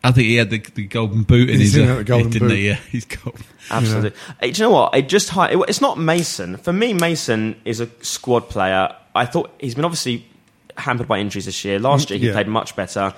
I 0.04 0.12
think 0.12 0.26
he 0.28 0.36
had 0.36 0.50
the, 0.50 0.58
the 0.74 0.84
golden 0.86 1.22
boot 1.22 1.48
in 1.50 1.58
He's 1.58 1.72
his. 1.74 1.82
in 1.82 1.88
Uh, 1.90 1.96
the 1.96 2.04
golden 2.04 2.30
didn't 2.30 2.48
boot. 2.48 2.54
he? 2.56 2.68
Yeah, 2.68 2.78
he's 2.92 3.04
got. 3.06 3.34
Absolutely. 3.70 4.12
Hey, 4.40 4.50
do 4.52 4.62
you 4.62 4.68
know 4.68 4.72
what? 4.74 4.94
It 4.94 5.08
just 5.08 5.30
hi- 5.30 5.50
it- 5.50 5.64
it's 5.68 5.80
not 5.80 5.98
Mason. 5.98 6.58
For 6.58 6.72
me, 6.72 6.92
Mason 6.92 7.56
is 7.64 7.80
a 7.80 7.88
squad 8.02 8.48
player. 8.48 8.88
I 9.14 9.24
thought 9.24 9.50
he's 9.60 9.74
been 9.74 9.84
obviously 9.84 10.24
hampered 10.76 11.08
by 11.08 11.18
injuries 11.18 11.46
this 11.46 11.64
year. 11.64 11.78
Last 11.78 12.10
year, 12.10 12.18
he 12.18 12.26
Yeah. 12.26 12.32
played 12.34 12.48
much 12.48 12.76
better. 12.76 13.14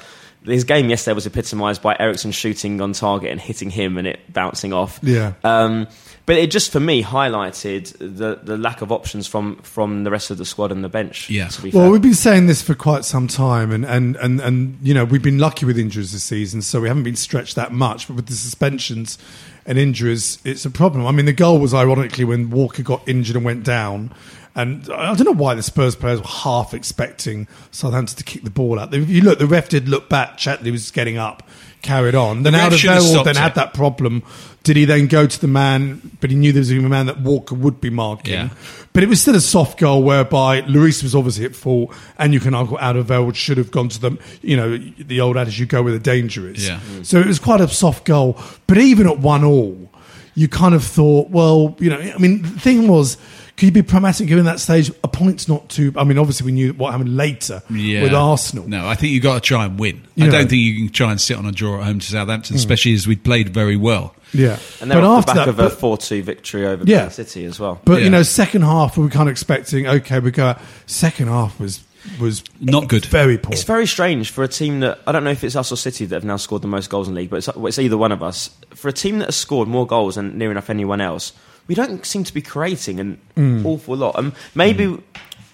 His 0.48 0.64
game 0.64 0.88
yesterday 0.90 1.14
was 1.14 1.26
epitomised 1.26 1.82
by 1.82 1.96
Eriksen 1.98 2.30
shooting 2.32 2.80
on 2.80 2.92
target 2.92 3.30
and 3.30 3.40
hitting 3.40 3.70
him 3.70 3.98
and 3.98 4.06
it 4.06 4.20
bouncing 4.32 4.72
off. 4.72 4.98
Yeah. 5.02 5.34
Um, 5.44 5.86
but 6.26 6.36
it 6.36 6.50
just 6.50 6.72
for 6.72 6.80
me 6.80 7.02
highlighted 7.02 7.96
the, 7.98 8.38
the 8.42 8.58
lack 8.58 8.82
of 8.82 8.92
options 8.92 9.26
from, 9.26 9.56
from 9.62 10.04
the 10.04 10.10
rest 10.10 10.30
of 10.30 10.36
the 10.36 10.44
squad 10.44 10.70
and 10.72 10.84
the 10.84 10.88
bench. 10.90 11.30
Yeah. 11.30 11.48
To 11.48 11.62
be 11.62 11.70
Well, 11.70 11.84
fair. 11.84 11.90
we've 11.92 12.02
been 12.02 12.12
saying 12.14 12.46
this 12.48 12.60
for 12.60 12.74
quite 12.74 13.04
some 13.06 13.28
time, 13.28 13.72
and, 13.72 13.84
and, 13.86 14.16
and, 14.16 14.40
and 14.40 14.78
you 14.82 14.92
know 14.92 15.04
we've 15.06 15.22
been 15.22 15.38
lucky 15.38 15.64
with 15.64 15.78
injuries 15.78 16.12
this 16.12 16.24
season, 16.24 16.60
so 16.60 16.80
we 16.82 16.88
haven't 16.88 17.04
been 17.04 17.16
stretched 17.16 17.54
that 17.56 17.72
much. 17.72 18.08
But 18.08 18.16
with 18.16 18.26
the 18.26 18.34
suspensions 18.34 19.16
and 19.64 19.78
injuries, 19.78 20.38
it's 20.44 20.66
a 20.66 20.70
problem. 20.70 21.06
I 21.06 21.12
mean, 21.12 21.24
the 21.26 21.32
goal 21.32 21.58
was 21.60 21.72
ironically 21.72 22.24
when 22.24 22.50
Walker 22.50 22.82
got 22.82 23.08
injured 23.08 23.36
and 23.36 23.44
went 23.44 23.64
down, 23.64 24.12
and 24.54 24.90
I 24.90 25.14
don't 25.14 25.24
know 25.24 25.32
why 25.32 25.54
the 25.54 25.62
Spurs 25.62 25.94
players 25.96 26.20
were 26.20 26.26
half 26.26 26.74
expecting 26.74 27.46
Southampton 27.70 28.16
to 28.16 28.24
kick 28.24 28.42
the 28.42 28.50
ball 28.50 28.78
out. 28.78 28.92
If 28.92 29.08
you 29.08 29.22
look, 29.22 29.38
the 29.38 29.46
ref 29.46 29.68
did 29.68 29.88
look 29.88 30.08
back. 30.08 30.36
Chadli 30.36 30.72
was 30.72 30.90
getting 30.90 31.16
up, 31.18 31.48
carried 31.82 32.14
on. 32.14 32.42
Then 32.42 32.54
ref 32.54 32.62
out 32.62 32.72
of 32.72 32.78
should 32.78 32.90
have 32.90 33.02
nowhere, 33.02 33.12
stopped 33.12 33.24
then 33.26 33.36
had 33.36 33.54
that 33.54 33.74
problem. 33.74 34.22
Did 34.64 34.76
he 34.76 34.84
then 34.84 35.06
go 35.06 35.26
to 35.26 35.40
the 35.40 35.48
man? 35.48 36.10
But 36.20 36.30
he 36.30 36.36
knew 36.36 36.52
there 36.52 36.60
was 36.60 36.70
a 36.70 36.74
man 36.74 37.06
that 37.06 37.20
Walker 37.20 37.54
would 37.54 37.80
be 37.80 37.90
marking. 37.90 38.34
Yeah. 38.34 38.48
But 38.92 39.02
it 39.02 39.08
was 39.08 39.22
still 39.22 39.36
a 39.36 39.40
soft 39.40 39.78
goal 39.78 40.02
whereby 40.02 40.62
Lloris 40.62 41.02
was 41.02 41.14
obviously 41.14 41.44
at 41.44 41.54
fault, 41.54 41.94
and 42.18 42.34
you 42.34 42.40
can 42.40 42.52
argue 42.52 42.76
Alderweireld 42.76 43.34
should 43.36 43.58
have 43.58 43.70
gone 43.70 43.88
to 43.90 44.00
them. 44.00 44.18
You 44.42 44.56
know, 44.56 44.76
the 44.76 45.20
old 45.20 45.36
adage, 45.36 45.60
you 45.60 45.66
go 45.66 45.82
where 45.82 45.92
the 45.92 45.98
danger 45.98 46.48
is. 46.48 46.66
Yeah. 46.68 46.80
Mm. 46.80 47.06
So 47.06 47.20
it 47.20 47.26
was 47.26 47.38
quite 47.38 47.60
a 47.60 47.68
soft 47.68 48.04
goal. 48.04 48.38
But 48.66 48.78
even 48.78 49.06
at 49.06 49.18
one 49.20 49.44
all, 49.44 49.90
you 50.34 50.48
kind 50.48 50.74
of 50.74 50.84
thought, 50.84 51.30
well, 51.30 51.76
you 51.78 51.90
know, 51.90 51.98
I 51.98 52.18
mean, 52.18 52.42
the 52.42 52.48
thing 52.48 52.88
was, 52.88 53.16
could 53.58 53.66
you 53.66 53.72
be 53.72 53.82
pragmatic 53.82 54.28
given 54.28 54.44
that 54.44 54.60
stage? 54.60 54.90
A 55.02 55.08
point's 55.08 55.48
not 55.48 55.68
too. 55.68 55.92
I 55.96 56.04
mean, 56.04 56.16
obviously, 56.16 56.46
we 56.46 56.52
knew 56.52 56.72
what 56.74 56.92
happened 56.92 57.16
later 57.16 57.60
Yeah. 57.68 58.02
with 58.04 58.14
Arsenal. 58.14 58.68
No, 58.68 58.86
I 58.86 58.94
think 58.94 59.12
you've 59.12 59.22
got 59.24 59.34
to 59.34 59.40
try 59.40 59.64
and 59.64 59.78
win. 59.78 60.02
You 60.14 60.24
I 60.24 60.26
know. 60.28 60.32
don't 60.38 60.48
think 60.48 60.62
you 60.62 60.76
can 60.76 60.88
try 60.90 61.10
and 61.10 61.20
sit 61.20 61.36
on 61.36 61.44
a 61.44 61.50
draw 61.52 61.78
at 61.80 61.84
home 61.84 61.98
to 61.98 62.06
Southampton, 62.06 62.54
hmm. 62.54 62.58
especially 62.58 62.94
as 62.94 63.06
we 63.08 63.16
played 63.16 63.48
very 63.50 63.76
well. 63.76 64.14
Yeah, 64.32 64.58
And 64.80 64.90
they're 64.90 65.00
but 65.00 65.08
the 65.08 65.12
after 65.16 65.26
back 65.34 65.36
that, 65.46 65.48
of 65.48 65.58
a 65.58 65.70
4 65.70 65.98
2 65.98 66.22
victory 66.22 66.66
over 66.66 66.84
Yeah. 66.86 66.98
Man 67.02 67.10
City 67.10 67.44
as 67.46 67.58
well. 67.58 67.80
But 67.84 67.98
Yeah. 67.98 68.04
you 68.04 68.10
know, 68.10 68.22
second 68.22 68.62
half 68.62 68.96
we 68.96 69.02
were 69.04 69.10
kind 69.10 69.28
of 69.28 69.32
expecting. 69.32 69.86
Okay, 69.88 70.20
we 70.20 70.30
go. 70.30 70.46
out. 70.48 70.60
Second 70.86 71.26
half 71.28 71.58
was 71.58 71.80
was 72.20 72.44
Not 72.60 72.88
good. 72.88 73.04
very 73.06 73.36
poor. 73.38 73.52
It's 73.52 73.64
very 73.64 73.86
strange 73.86 74.30
for 74.30 74.44
a 74.44 74.48
team 74.48 74.80
that 74.80 75.00
I 75.06 75.12
don't 75.12 75.24
know 75.24 75.30
if 75.30 75.42
it's 75.44 75.56
us 75.56 75.72
or 75.72 75.76
City 75.76 76.04
that 76.06 76.14
have 76.14 76.24
now 76.24 76.36
scored 76.36 76.62
the 76.62 76.68
most 76.68 76.88
goals 76.90 77.08
in 77.08 77.14
the 77.14 77.20
league, 77.20 77.30
but 77.30 77.36
it's, 77.38 77.48
it's 77.56 77.78
either 77.78 77.98
one 77.98 78.12
of 78.12 78.22
us. 78.22 78.50
For 78.70 78.88
a 78.88 78.92
team 78.92 79.18
that 79.18 79.26
has 79.26 79.36
scored 79.36 79.66
more 79.68 79.86
goals 79.86 80.14
than 80.14 80.38
near 80.38 80.50
enough 80.50 80.70
anyone 80.70 81.00
else, 81.00 81.32
we 81.68 81.74
don't 81.76 82.04
seem 82.04 82.24
to 82.24 82.34
be 82.34 82.42
creating 82.42 82.98
an 82.98 83.18
Mm. 83.36 83.64
awful 83.64 83.96
lot. 83.96 84.16
Um, 84.18 84.32
maybe 84.56 84.84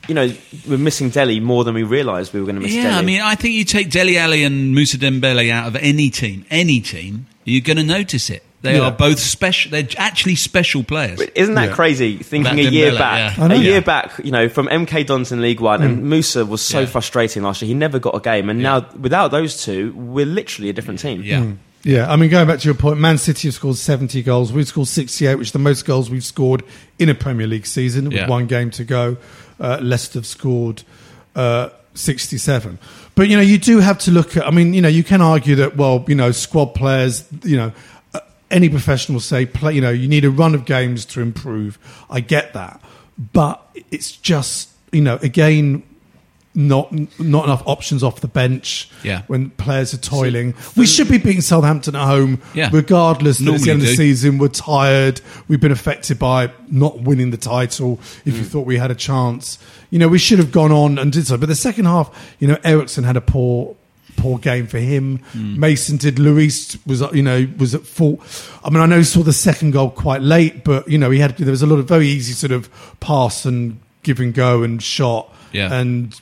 you 0.09 0.15
know 0.15 0.33
we're 0.69 0.79
missing 0.79 1.11
Dele 1.11 1.41
more 1.41 1.65
than 1.65 1.75
we 1.75 1.83
realised 1.83 2.33
we 2.33 2.41
were 2.41 2.47
going 2.47 2.57
to 2.57 2.63
miss. 2.63 2.73
Yeah, 2.73 2.85
Dele. 2.85 2.95
I 2.95 3.03
mean, 3.03 3.21
I 3.21 3.35
think 3.35 3.55
you 3.55 3.65
take 3.65 3.91
Dele 3.91 4.17
Alli 4.17 4.43
and 4.45 4.75
Musa 4.75 4.97
Dembele 4.99 5.51
out 5.51 5.67
of 5.69 5.77
any 5.77 6.09
team, 6.11 6.47
any 6.51 6.81
team, 6.81 7.27
you're 7.45 7.61
going 7.63 7.77
to 7.77 7.85
notice 7.85 8.31
it. 8.31 8.43
They 8.63 8.77
Yeah. 8.77 8.85
are 8.85 8.93
both 8.93 9.19
special. 9.19 9.71
They're 9.73 9.87
actually 9.99 10.37
special 10.37 10.83
players. 10.85 11.19
But 11.19 11.33
isn't 11.35 11.55
that 11.55 11.69
Yeah. 11.69 11.75
crazy? 11.75 12.17
Thinking 12.17 12.53
About 12.53 12.59
a 12.67 12.71
year 12.71 12.93
Dembele, 12.93 12.99
back, 12.99 13.37
yeah. 13.37 13.45
I 13.45 13.49
know. 13.49 13.55
a 13.57 13.59
year 13.59 13.81
back, 13.83 14.13
you 14.25 14.31
know, 14.31 14.49
from 14.49 14.69
MK 14.71 15.03
Dons 15.05 15.31
in 15.33 15.43
League 15.43 15.61
One, 15.61 15.83
and 15.83 16.05
Musa 16.09 16.47
was 16.47 16.63
so 16.63 16.81
Yeah. 16.81 16.87
frustrating 16.87 17.43
last 17.43 17.61
year. 17.61 17.67
He 17.69 17.75
never 17.75 17.99
got 17.99 18.17
a 18.17 18.21
game, 18.21 18.49
and 18.49 18.61
now 18.63 18.87
without 18.99 19.33
those 19.33 19.63
two, 19.63 19.93
we're 19.95 20.25
literally 20.25 20.71
a 20.71 20.73
different 20.73 21.01
team. 21.01 21.23
Yeah. 21.23 21.45
Yeah, 21.85 22.11
I 22.11 22.17
mean, 22.17 22.31
going 22.31 22.49
back 22.49 22.61
to 22.61 22.65
your 22.65 22.75
point, 22.75 22.99
Man 22.99 23.19
City 23.19 23.49
have 23.49 23.55
scored 23.55 23.77
70 23.77 24.23
goals. 24.23 24.53
We've 24.53 24.67
scored 24.67 24.89
68, 24.89 25.35
which 25.35 25.49
is 25.49 25.53
the 25.53 25.59
most 25.59 25.85
goals 25.85 26.09
we've 26.11 26.25
scored 26.25 26.63
in 26.99 27.11
a 27.11 27.15
Premier 27.15 27.47
League 27.47 27.67
season 27.67 28.05
with 28.07 28.15
Yeah. 28.15 28.27
one 28.29 28.47
game 28.47 28.71
to 28.73 28.85
go. 28.85 29.19
Uh, 29.61 29.79
Leicester 29.83 30.19
have 30.21 30.27
scored 30.27 30.83
uh, 31.37 31.69
67. 31.93 32.79
But, 33.15 33.29
you 33.29 33.37
know, 33.37 33.43
you 33.43 33.59
do 33.59 33.81
have 33.81 33.99
to 34.01 34.11
look 34.11 34.35
at, 34.37 34.47
I 34.47 34.51
mean, 34.51 34.73
you 34.73 34.81
know, 34.81 34.89
you 34.89 35.05
can 35.05 35.21
argue 35.21 35.57
that, 35.57 35.77
well, 35.77 36.05
you 36.09 36.15
know, 36.15 36.33
squad 36.33 36.75
players, 36.75 37.25
you 37.45 37.57
know, 37.59 37.73
uh, 38.15 38.21
any 38.51 38.69
professional 38.71 39.15
will 39.17 39.21
say, 39.21 39.45
play, 39.45 39.75
you 39.75 39.81
know, 39.83 39.91
you 39.91 40.09
need 40.09 40.25
a 40.25 40.31
run 40.31 40.55
of 40.55 40.65
games 40.65 41.05
to 41.07 41.21
improve. 41.21 41.79
I 42.09 42.21
get 42.21 42.55
that. 42.55 42.81
But 43.33 43.63
it's 43.91 44.11
just, 44.13 44.71
you 44.91 45.03
know, 45.03 45.19
again, 45.23 45.83
not 46.55 46.93
not 47.19 47.45
enough 47.45 47.63
options 47.67 48.03
off 48.05 48.21
the 48.21 48.29
bench 48.29 48.89
Yeah. 49.03 49.23
when 49.27 49.51
players 49.51 49.93
are 49.93 49.99
toiling. 49.99 50.55
we 50.77 50.87
should 50.87 51.09
be 51.09 51.19
beating 51.19 51.41
Southampton 51.41 51.97
at 51.97 52.07
home, 52.07 52.41
Yeah. 52.55 52.71
regardless 52.73 53.41
it's 53.41 53.65
the 53.65 53.71
end 53.73 53.83
of 53.83 53.89
the 53.89 53.97
season. 53.97 54.39
We're 54.39 54.49
tired. 54.49 55.21
We've 55.49 55.61
been 55.61 55.73
affected 55.73 56.19
by 56.19 56.51
not 56.71 57.01
winning 57.01 57.31
the 57.31 57.37
title. 57.37 57.99
If 58.25 58.35
Mm. 58.35 58.39
you 58.39 58.45
thought 58.45 58.67
we 58.67 58.77
had 58.79 58.91
a 58.91 58.95
chance, 58.95 59.59
you 59.91 59.99
know, 59.99 60.09
we 60.09 60.19
should 60.19 60.39
have 60.39 60.53
gone 60.53 60.71
on 60.73 60.99
and 60.99 61.11
did 61.13 61.27
so. 61.27 61.37
But 61.37 61.49
the 61.49 61.55
second 61.57 61.87
half, 61.87 62.11
you 62.39 62.47
know, 62.49 62.57
Eriksen 62.65 63.05
had 63.05 63.17
a 63.17 63.21
poor. 63.21 63.75
Poor 64.17 64.39
game 64.39 64.69
for 64.69 64.79
him. 64.79 65.19
Mm. 65.37 65.57
Mason 65.57 65.97
did. 65.97 66.17
Lloris 66.19 66.79
was, 66.87 67.03
you 67.13 67.23
know, 67.23 67.49
was 67.59 67.75
at 67.75 67.85
fault. 67.85 68.21
I 68.65 68.71
mean, 68.71 68.79
I 68.81 68.87
know 68.87 68.99
he 68.99 69.03
saw 69.03 69.25
the 69.25 69.33
second 69.33 69.73
goal 69.73 69.91
quite 69.91 70.23
late, 70.23 70.63
but 70.63 70.87
you 70.89 70.99
know, 70.99 71.11
he 71.11 71.19
had 71.19 71.37
there 71.37 71.51
was 71.51 71.63
a 71.63 71.67
lot 71.67 71.81
of 71.81 71.89
very 71.89 72.07
easy 72.07 72.33
sort 72.33 72.53
of 72.53 72.71
pass 73.01 73.45
and 73.45 73.81
give 74.05 74.21
and 74.21 74.33
go 74.33 74.63
and 74.63 74.81
shot. 74.81 75.35
Yeah. 75.55 75.73
And 75.73 76.19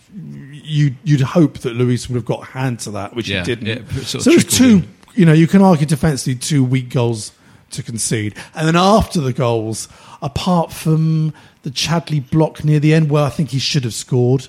you 0.53 0.95
you'd 1.05 1.21
hope 1.23 1.59
that 1.61 1.75
Lloris 1.75 2.09
would 2.09 2.15
have 2.17 2.25
got 2.25 2.43
a 2.43 2.47
hand 2.47 2.81
to 2.81 2.91
that, 2.93 3.15
which 3.17 3.29
Yeah, 3.29 3.41
he 3.41 3.45
didn't. 3.55 3.67
yeah, 3.67 4.03
sort 4.03 4.15
of 4.15 4.23
so 4.23 4.31
it 4.31 4.35
was 4.35 4.45
two. 4.45 4.65
in. 4.65 4.89
You 5.15 5.27
know, 5.27 5.33
you 5.33 5.47
can 5.47 5.61
argue 5.63 5.85
defensively 5.87 6.37
two 6.37 6.63
weak 6.65 6.89
goals 6.91 7.33
to 7.73 7.83
concede, 7.83 8.35
and 8.55 8.67
then 8.69 8.77
after 8.77 9.21
the 9.21 9.33
goals, 9.33 9.89
apart 10.23 10.73
from 10.73 11.35
the 11.63 11.71
Chadli 11.71 12.29
block 12.31 12.65
near 12.65 12.81
the 12.81 12.95
end, 12.95 13.11
where 13.11 13.25
I 13.25 13.29
think 13.31 13.51
he 13.51 13.59
should 13.59 13.85
have 13.85 13.95
scored. 13.95 14.49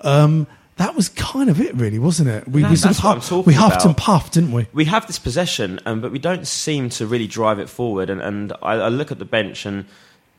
Um, 0.00 0.46
that 0.76 0.94
was 0.96 1.10
kind 1.10 1.50
of 1.50 1.60
it, 1.60 1.74
really, 1.74 1.98
wasn't 1.98 2.30
it? 2.30 2.48
We, 2.48 2.62
That- 2.62 2.70
we 2.70 2.76
sort 2.76 2.92
of 2.94 2.98
huffed, 3.00 3.46
we 3.46 3.52
huffed 3.52 3.84
and 3.84 3.94
puffed, 3.96 4.32
didn't 4.32 4.52
we? 4.52 4.66
we 4.72 4.86
have 4.86 5.06
this 5.06 5.18
possession, 5.18 5.78
um, 5.84 6.00
but 6.00 6.10
we 6.10 6.18
don't 6.18 6.46
seem 6.46 6.88
to 6.90 7.06
really 7.06 7.26
drive 7.26 7.58
it 7.58 7.68
forward. 7.68 8.08
And, 8.08 8.20
and 8.22 8.52
I, 8.62 8.74
I 8.74 8.88
look 8.88 9.12
at 9.12 9.18
the 9.18 9.24
bench, 9.26 9.66
and 9.66 9.84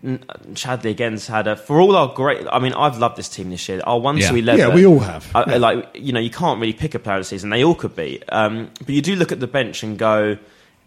Chadli 0.03 0.89
again's 0.89 1.27
had 1.27 1.47
a 1.47 1.55
for 1.55 1.79
all 1.79 1.95
our 1.95 2.07
great. 2.13 2.45
I 2.51 2.59
mean, 2.59 2.73
I've 2.73 2.97
loved 2.97 3.17
this 3.17 3.29
team 3.29 3.49
this 3.51 3.67
year. 3.69 3.81
Our 3.85 3.99
one 3.99 4.17
Yeah. 4.17 4.29
to 4.31 4.35
eleven. 4.35 4.67
Yeah, 4.69 4.73
we 4.73 4.85
all 4.85 4.99
have. 4.99 5.29
Yeah. 5.35 5.57
Like 5.57 5.89
you 5.93 6.11
know, 6.11 6.19
you 6.19 6.31
can't 6.31 6.59
really 6.59 6.73
pick 6.73 6.95
a 6.95 6.99
player 6.99 7.17
of 7.17 7.21
the 7.21 7.25
season. 7.25 7.49
They 7.51 7.63
all 7.63 7.75
could 7.75 7.95
be. 7.95 8.21
Um, 8.29 8.69
but 8.79 8.89
you 8.89 9.01
do 9.01 9.15
look 9.15 9.31
at 9.31 9.39
the 9.39 9.47
bench 9.47 9.83
and 9.83 9.97
go. 9.97 10.37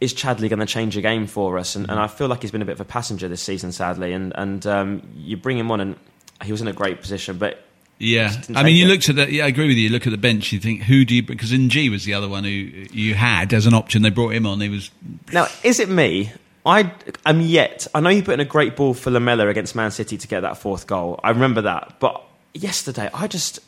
Is 0.00 0.12
Chadli 0.12 0.48
going 0.50 0.58
to 0.58 0.66
change 0.66 0.96
a 0.96 1.00
game 1.00 1.26
for 1.26 1.56
us? 1.56 1.76
And, 1.76 1.88
and 1.88 1.98
I 1.98 2.08
feel 2.08 2.26
like 2.26 2.42
he's 2.42 2.50
been 2.50 2.60
a 2.60 2.64
bit 2.66 2.72
of 2.74 2.80
a 2.80 2.84
passenger 2.84 3.28
this 3.28 3.40
season, 3.40 3.70
sadly. 3.72 4.12
And 4.12 4.32
and 4.36 4.66
um, 4.66 5.02
you 5.16 5.36
bring 5.36 5.56
him 5.56 5.70
on, 5.70 5.80
and 5.80 5.96
he 6.42 6.50
was 6.52 6.60
in 6.60 6.66
a 6.68 6.72
great 6.72 7.00
position, 7.00 7.38
but 7.38 7.64
Yeah, 7.98 8.32
I 8.56 8.64
mean, 8.64 8.74
you 8.76 8.86
it. 8.86 8.88
looked 8.88 9.08
at 9.08 9.16
that. 9.16 9.30
Yeah, 9.30 9.44
I 9.44 9.46
agree 9.48 9.68
with 9.68 9.76
you. 9.76 9.84
You 9.84 9.90
look 9.90 10.06
at 10.06 10.10
the 10.10 10.18
bench. 10.18 10.52
You 10.52 10.58
think, 10.58 10.82
who 10.82 11.04
do 11.04 11.14
you? 11.14 11.22
Because 11.22 11.52
N'Jie 11.52 11.90
was 11.90 12.04
the 12.04 12.12
other 12.14 12.28
one 12.28 12.42
who 12.42 12.50
you 12.50 13.14
had 13.14 13.54
as 13.54 13.64
an 13.66 13.72
option. 13.72 14.02
They 14.02 14.10
brought 14.10 14.34
him 14.34 14.44
on. 14.46 14.60
He 14.60 14.68
was 14.68 14.90
Now, 15.32 15.46
is 15.62 15.78
it 15.78 15.88
me? 15.88 16.32
I 16.66 16.92
am 17.26 17.40
yet. 17.40 17.86
I 17.94 18.00
know 18.00 18.08
you 18.10 18.22
put 18.22 18.34
in 18.34 18.40
a 18.40 18.44
great 18.44 18.74
ball 18.76 18.94
for 18.94 19.10
Lamela 19.10 19.48
against 19.48 19.74
Man 19.74 19.90
City 19.90 20.16
to 20.16 20.26
get 20.28 20.40
that 20.40 20.56
fourth 20.58 20.86
goal. 20.86 21.20
I 21.22 21.30
remember 21.30 21.62
that. 21.62 21.96
But 22.00 22.22
yesterday, 22.54 23.10
I 23.12 23.26
just 23.26 23.58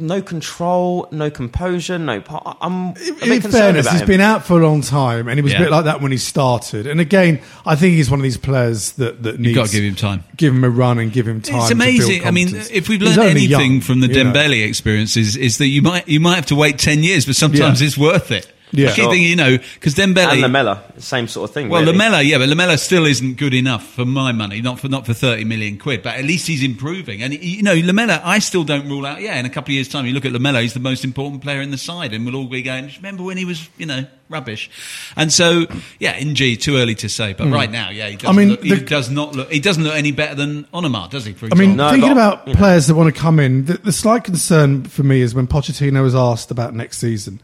no 0.00 0.22
control, 0.22 1.08
no 1.10 1.28
composure, 1.28 1.98
no. 1.98 2.20
pa- 2.20 2.56
I'm 2.60 2.90
a 2.90 2.92
bit 2.94 3.08
in 3.08 3.18
concerned 3.40 3.52
fairness, 3.52 3.86
about 3.86 3.92
he's 3.94 4.00
him. 4.02 4.06
been 4.06 4.20
out 4.20 4.44
for 4.44 4.60
a 4.60 4.64
long 4.64 4.80
time, 4.80 5.26
and 5.26 5.36
he 5.36 5.42
was 5.42 5.52
Yeah. 5.52 5.58
a 5.58 5.62
bit 5.64 5.70
like 5.72 5.86
that 5.86 6.00
when 6.00 6.12
he 6.12 6.18
started. 6.18 6.86
And 6.86 7.00
again, 7.00 7.40
I 7.66 7.74
think 7.74 7.96
he's 7.96 8.08
one 8.08 8.20
of 8.20 8.22
these 8.22 8.36
players 8.36 8.92
that 8.92 9.24
that 9.24 9.40
needs 9.40 9.56
gotta 9.56 9.72
give 9.72 9.82
him 9.82 9.96
time. 9.96 10.22
give 10.36 10.54
him 10.54 10.62
a 10.62 10.70
run, 10.70 10.98
and 11.00 11.12
give 11.12 11.26
him 11.26 11.40
time. 11.42 11.56
It's 11.58 11.68
to 11.70 11.74
build 11.74 11.82
amazing. 11.88 12.24
I 12.26 12.30
mean, 12.30 12.48
if 12.72 12.88
we've 12.88 13.02
learned 13.02 13.18
anything 13.18 13.50
young, 13.50 13.80
from 13.80 13.98
the 14.00 14.06
you 14.06 14.22
know. 14.24 14.32
Dembele 14.32 14.64
experience, 14.66 15.16
is, 15.16 15.36
is 15.36 15.58
that 15.58 15.66
you 15.66 15.82
might 15.82 16.06
you 16.08 16.20
might 16.20 16.36
have 16.36 16.46
to 16.46 16.54
wait 16.54 16.78
ten 16.78 17.02
years, 17.02 17.26
but 17.26 17.34
sometimes 17.34 17.80
Yeah. 17.82 17.88
it's 17.88 17.98
worth 17.98 18.30
it. 18.30 18.46
Yeah. 18.70 18.86
I 18.86 18.92
keep 18.92 18.96
Sure. 19.04 19.12
thinking, 19.12 19.30
you 19.30 19.36
know, 19.36 19.56
because 19.74 19.94
Dembele 19.94 20.32
and 20.32 20.40
Lamela, 20.42 20.82
same 20.98 21.26
sort 21.26 21.48
of 21.48 21.54
thing. 21.54 21.68
Well, 21.68 21.80
really. 21.80 21.92
Lamela, 21.92 22.22
yeah, 22.22 22.38
but 22.38 22.48
Lamela 22.48 22.76
still 22.76 23.06
isn't 23.06 23.36
good 23.38 23.54
enough 23.54 23.86
for 23.94 24.04
my 24.04 24.32
money. 24.32 24.60
Not 24.60 24.78
for 24.80 24.88
not 24.88 25.06
for 25.06 25.14
thirty 25.14 25.44
million 25.44 25.78
quid, 25.78 26.02
but 26.02 26.16
at 26.16 26.24
least 26.24 26.46
he's 26.46 26.62
improving. 26.62 27.22
And 27.22 27.32
you 27.32 27.62
know, 27.62 27.74
Lamela, 27.74 28.20
I 28.24 28.38
still 28.40 28.64
don't 28.64 28.88
rule 28.88 29.06
out. 29.06 29.20
Yeah, 29.22 29.38
in 29.38 29.46
a 29.46 29.50
couple 29.50 29.70
of 29.70 29.74
years' 29.74 29.88
time, 29.88 30.04
you 30.06 30.12
look 30.12 30.24
at 30.26 30.32
Lamela, 30.32 30.60
he's 30.60 30.74
the 30.74 30.80
most 30.80 31.04
important 31.04 31.42
player 31.42 31.60
in 31.62 31.70
the 31.70 31.78
side, 31.78 32.12
and 32.12 32.26
we'll 32.26 32.36
all 32.36 32.46
be 32.46 32.62
going. 32.62 32.90
Remember 32.96 33.22
when 33.22 33.36
he 33.38 33.44
was, 33.46 33.68
you 33.78 33.86
know, 33.86 34.04
rubbish? 34.28 34.70
And 35.16 35.32
so, 35.32 35.66
yeah, 35.98 36.18
N'Jie, 36.18 36.60
too 36.60 36.76
early 36.76 36.94
to 36.96 37.08
say. 37.08 37.32
But 37.32 37.48
right 37.48 37.70
now, 37.70 37.88
yeah, 37.90 38.08
he 38.08 38.16
doesn't. 38.16 38.30
Hmm. 38.34 38.38
mean, 38.38 38.48
look, 38.50 38.62
he 38.62 38.70
the- 38.74 38.80
does 38.84 39.08
not 39.10 39.34
look. 39.34 39.50
He 39.50 39.60
doesn't 39.60 39.82
look 39.82 39.94
any 39.94 40.12
better 40.12 40.34
than 40.34 40.64
Onomah, 40.74 41.08
does 41.10 41.24
he? 41.24 41.32
For 41.32 41.48
I 41.50 41.54
mean, 41.54 41.76
No, 41.76 41.90
thinking 41.90 42.10
but, 42.10 42.12
about 42.12 42.46
you 42.48 42.52
know. 42.52 42.58
players 42.58 42.86
that 42.88 42.94
want 42.96 43.14
to 43.14 43.18
come 43.18 43.40
in, 43.40 43.64
the, 43.64 43.78
the 43.78 43.92
slight 43.92 44.24
concern 44.24 44.84
for 44.84 45.04
me 45.04 45.22
is 45.22 45.34
when 45.34 45.46
Pochettino 45.46 46.02
was 46.02 46.14
asked 46.14 46.50
about 46.50 46.74
next 46.74 46.98
season 46.98 47.40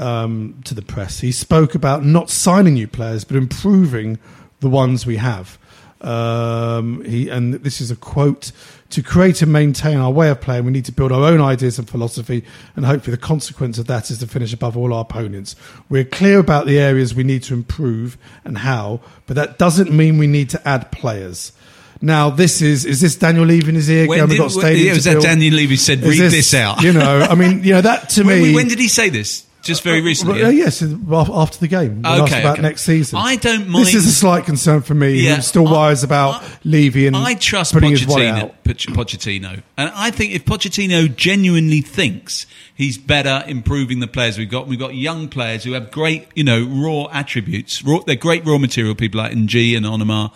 um, 0.00 0.60
to 0.64 0.74
the 0.74 0.82
press, 0.82 1.20
he 1.20 1.32
spoke 1.32 1.74
about 1.74 2.04
not 2.04 2.30
signing 2.30 2.74
new 2.74 2.88
players 2.88 3.24
but 3.24 3.36
improving 3.36 4.18
the 4.60 4.68
ones 4.68 5.06
we 5.06 5.16
have. 5.16 5.58
Um, 6.00 7.04
he 7.04 7.28
and 7.28 7.54
this 7.54 7.80
is 7.82 7.90
a 7.90 7.96
quote: 7.96 8.52
"To 8.90 9.02
create 9.02 9.42
and 9.42 9.52
maintain 9.52 9.98
our 9.98 10.10
way 10.10 10.30
of 10.30 10.40
playing, 10.40 10.64
we 10.64 10.72
need 10.72 10.86
to 10.86 10.92
build 10.92 11.12
our 11.12 11.24
own 11.24 11.42
ideas 11.42 11.78
and 11.78 11.86
philosophy, 11.86 12.42
and 12.74 12.86
hopefully, 12.86 13.14
the 13.14 13.20
consequence 13.20 13.76
of 13.76 13.86
that 13.88 14.10
is 14.10 14.16
to 14.18 14.26
finish 14.26 14.54
above 14.54 14.78
all 14.78 14.94
our 14.94 15.02
opponents. 15.02 15.56
We're 15.90 16.04
clear 16.04 16.38
about 16.38 16.64
the 16.64 16.78
areas 16.78 17.14
we 17.14 17.22
need 17.22 17.42
to 17.44 17.54
improve 17.54 18.16
and 18.44 18.56
how, 18.58 19.00
but 19.26 19.36
that 19.36 19.58
doesn't 19.58 19.92
mean 19.92 20.16
we 20.16 20.26
need 20.26 20.48
to 20.50 20.68
add 20.68 20.90
players." 20.90 21.52
Now, 22.00 22.30
this 22.30 22.62
is 22.62 22.86
is 22.86 23.02
this 23.02 23.16
Daniel 23.16 23.44
Levy 23.44 23.68
in 23.68 23.74
his 23.74 23.90
ear? 23.90 24.06
When 24.08 24.20
did- 24.20 24.28
"We've 24.30 24.38
got 24.38 24.52
a 24.52 24.56
when- 24.56 24.64
stadium 24.64 24.86
yeah, 24.86 24.94
was 24.94 25.04
that? 25.04 25.20
Daniel 25.20 25.54
Levy 25.54 25.76
said, 25.76 26.02
"Read 26.02 26.18
this 26.18 26.54
out"? 26.54 26.80
You 26.80 26.94
know, 26.94 27.20
I 27.20 27.34
mean, 27.34 27.62
you 27.62 27.74
know 27.74 27.82
that 27.82 28.08
to 28.16 28.22
when, 28.22 28.42
me. 28.42 28.54
when 28.54 28.68
did 28.68 28.78
he 28.78 28.88
say 28.88 29.10
this? 29.10 29.44
Just 29.62 29.82
very 29.82 30.00
recently. 30.00 30.40
Well, 30.40 30.46
uh, 30.46 30.50
yes, 30.50 30.82
after 30.82 31.58
the 31.58 31.68
game. 31.68 32.04
Okay, 32.04 32.40
about 32.40 32.54
okay. 32.54 32.62
next 32.62 32.82
season. 32.82 33.18
I 33.18 33.36
don't 33.36 33.68
mind- 33.68 33.86
This 33.86 33.94
is 33.94 34.06
a 34.06 34.12
slight 34.12 34.46
concern 34.46 34.80
for 34.80 34.94
me. 34.94 35.20
Yeah, 35.20 35.40
still 35.40 35.68
I- 35.68 35.72
wires 35.72 36.02
about 36.02 36.42
I- 36.42 36.46
Levy 36.64 37.06
and 37.06 37.14
I 37.16 37.34
trust 37.34 37.74
putting 37.74 37.94
Pochettino. 37.94 38.52
Pochettino, 38.64 39.62
and 39.76 39.92
I 39.94 40.10
think 40.10 40.32
if 40.32 40.44
Pochettino 40.44 41.14
genuinely 41.14 41.80
thinks 41.82 42.46
he's 42.74 42.96
better 42.96 43.44
improving 43.46 44.00
the 44.00 44.06
players 44.06 44.38
we've 44.38 44.50
got, 44.50 44.66
we've 44.66 44.78
got 44.78 44.94
young 44.94 45.28
players 45.28 45.64
who 45.64 45.72
have 45.72 45.90
great, 45.90 46.26
you 46.34 46.44
know, 46.44 46.62
raw 46.64 47.08
attributes. 47.12 47.82
Raw, 47.84 48.00
they're 48.06 48.16
great 48.16 48.46
raw 48.46 48.58
material 48.58 48.94
people 48.94 49.20
like 49.20 49.32
N'Jie 49.32 49.76
and 49.76 49.84
Onomah 49.84 50.32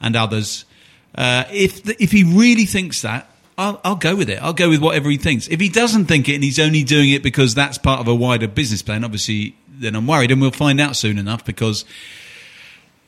and 0.00 0.16
others. 0.16 0.64
Uh, 1.14 1.44
if 1.52 1.82
the, 1.82 2.02
if 2.02 2.10
he 2.12 2.24
really 2.24 2.64
thinks 2.64 3.02
that. 3.02 3.28
I'll, 3.58 3.80
I'll 3.84 3.96
go 3.96 4.16
with 4.16 4.30
it. 4.30 4.42
I'll 4.42 4.52
go 4.54 4.68
with 4.70 4.80
whatever 4.80 5.10
he 5.10 5.16
thinks. 5.18 5.46
If 5.48 5.60
he 5.60 5.68
doesn't 5.68 6.06
think 6.06 6.28
it 6.28 6.34
and 6.34 6.44
he's 6.44 6.58
only 6.58 6.84
doing 6.84 7.10
it 7.10 7.22
because 7.22 7.54
that's 7.54 7.78
part 7.78 8.00
of 8.00 8.08
a 8.08 8.14
wider 8.14 8.48
business 8.48 8.82
plan, 8.82 9.04
obviously, 9.04 9.56
then 9.68 9.94
I'm 9.94 10.06
worried, 10.06 10.30
and 10.30 10.40
we'll 10.40 10.50
find 10.50 10.80
out 10.80 10.96
soon 10.96 11.18
enough 11.18 11.44
because 11.44 11.84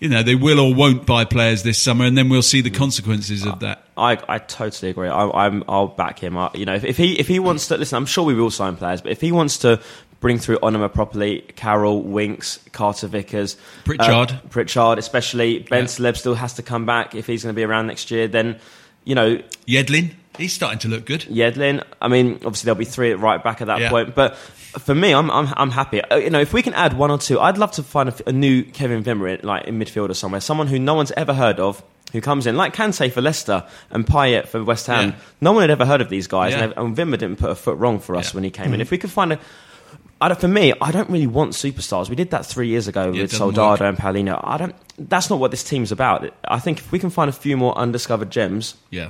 you 0.01 0.09
know, 0.11 0.23
they 0.23 0.35
will 0.35 0.61
or 0.61 0.75
won't 0.75 1.07
buy 1.07 1.25
players 1.25 1.63
this 1.63 1.79
summer, 1.79 2.05
and 2.05 2.19
then 2.19 2.29
we'll 2.29 2.43
see 2.43 2.61
the 2.61 2.69
consequences 2.71 3.47
of 3.47 3.61
that. 3.61 3.85
I, 3.97 4.19
I 4.29 4.39
totally 4.39 4.91
agree. 4.91 5.09
I, 5.09 5.29
I'm, 5.29 5.65
I'll 5.67 5.87
back 5.87 6.19
him. 6.19 6.37
I, 6.37 6.51
you 6.53 6.67
know, 6.67 6.75
if, 6.75 6.85
if 6.85 6.97
he 6.99 7.19
if 7.19 7.27
he 7.29 7.39
wants 7.39 7.69
to 7.69 7.79
listen, 7.79 7.97
I'm 7.97 8.05
sure 8.05 8.25
we 8.25 8.35
will 8.35 8.51
sign 8.51 8.77
players, 8.77 9.01
but 9.01 9.13
if 9.13 9.21
he 9.21 9.33
wants 9.33 9.57
to 9.59 9.81
bring 10.21 10.39
through 10.39 10.59
Onomah 10.59 10.93
properly, 10.93 11.43
Carroll, 11.57 12.03
Winks, 12.03 12.59
Carter 12.73 13.07
Vickers, 13.07 13.57
Pritchard. 13.85 14.33
uh, 14.33 14.41
Pritchard, 14.51 14.99
especially 14.99 15.61
Ben 15.61 15.85
Yeah. 15.85 15.89
Celeb 15.89 16.17
still 16.17 16.35
has 16.35 16.55
to 16.55 16.63
come 16.63 16.85
back 16.87 17.15
if 17.15 17.27
he's 17.27 17.43
going 17.43 17.55
to 17.55 17.57
be 17.57 17.63
around 17.65 17.87
next 17.87 18.11
year. 18.11 18.27
Then, 18.27 18.59
you 19.05 19.15
know, 19.15 19.41
Yedlin, 19.67 20.13
he's 20.39 20.53
starting 20.53 20.79
to 20.81 20.89
look 20.89 21.05
good. 21.05 21.23
Yedlin. 21.23 21.83
I 22.01 22.09
mean, 22.09 22.35
obviously 22.37 22.67
there'll 22.67 22.79
be 22.79 22.85
three 22.85 23.11
at 23.13 23.19
right 23.21 23.43
back 23.43 23.61
at 23.61 23.67
that 23.69 23.81
Yeah. 23.81 23.91
point. 23.91 24.15
But 24.15 24.37
for 24.37 24.95
me, 24.95 25.13
I'm, 25.15 25.31
I'm 25.31 25.53
I'm 25.57 25.71
happy. 25.71 26.01
Uh, 26.03 26.17
You 26.17 26.31
know, 26.31 26.41
if 26.41 26.53
we 26.53 26.63
can 26.63 26.75
add 26.75 26.95
one 26.95 27.11
or 27.11 27.19
two, 27.19 27.39
I'd 27.41 27.59
love 27.59 27.73
to 27.73 27.83
find 27.83 28.13
a 28.27 28.33
new 28.33 28.63
Kevin 28.65 29.03
Wimmer 29.05 29.39
in, 29.39 29.47
like 29.47 29.67
in 29.67 29.79
midfield 29.79 30.11
or 30.11 30.15
somewhere, 30.15 30.41
someone 30.41 30.67
who 30.67 30.79
no 30.79 30.95
one's 30.95 31.13
ever 31.13 31.35
heard 31.35 31.61
of. 31.61 31.83
Who 32.13 32.21
comes 32.21 32.47
in 32.47 32.57
like 32.57 32.75
Kante 32.77 33.11
for 33.11 33.21
Leicester 33.21 33.65
and 33.91 34.07
Payet 34.07 34.47
for 34.47 34.63
West 34.63 34.87
Ham? 34.87 35.09
Yeah. 35.11 35.15
No 35.41 35.51
one 35.53 35.63
had 35.63 35.71
ever 35.71 35.85
heard 35.85 36.01
of 36.01 36.09
these 36.11 36.29
guys, 36.29 36.53
Yeah. 36.53 36.65
and, 36.65 36.75
and 36.77 36.97
Wimmer 36.97 37.19
didn't 37.19 37.37
put 37.41 37.51
a 37.51 37.57
foot 37.57 37.77
wrong 37.79 37.99
for 37.99 38.15
us 38.15 38.33
when 38.33 38.45
he 38.45 38.51
came 38.51 38.73
in. 38.73 38.81
If 38.81 38.93
we 38.93 38.99
could 38.99 39.11
find 39.11 39.33
a, 39.33 40.35
for 40.37 40.47
me, 40.47 40.73
I 40.81 40.93
don't 40.93 41.11
really 41.11 41.27
want 41.27 41.55
superstars. 41.55 42.09
We 42.09 42.15
did 42.15 42.31
that 42.31 42.47
three 42.47 42.69
years 42.69 42.87
ago 42.87 43.11
Yeah, 43.11 43.23
with 43.23 43.33
Soldado 43.33 43.71
work. 43.71 43.81
and 43.81 43.99
Paulinho. 43.99 44.41
I 44.45 44.57
don't. 44.59 44.75
That's 44.97 45.29
not 45.29 45.41
what 45.41 45.51
this 45.51 45.65
team's 45.65 45.91
about. 45.91 46.33
I 46.47 46.61
think 46.61 46.79
if 46.79 46.93
we 46.93 47.01
can 47.01 47.11
find 47.11 47.29
a 47.29 47.33
few 47.33 47.57
more 47.57 47.77
undiscovered 47.77 48.31
gems, 48.31 48.77
Yeah. 48.91 49.09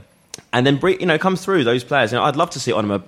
And 0.53 0.67
then 0.67 0.81
you 0.83 1.07
know 1.07 1.19
come 1.19 1.37
through 1.37 1.65
those 1.65 1.85
players. 1.85 2.13
You 2.13 2.19
know, 2.19 2.25
I'd 2.25 2.37
love 2.37 2.51
to 2.51 2.61
see 2.61 2.73
Onomah 2.73 3.03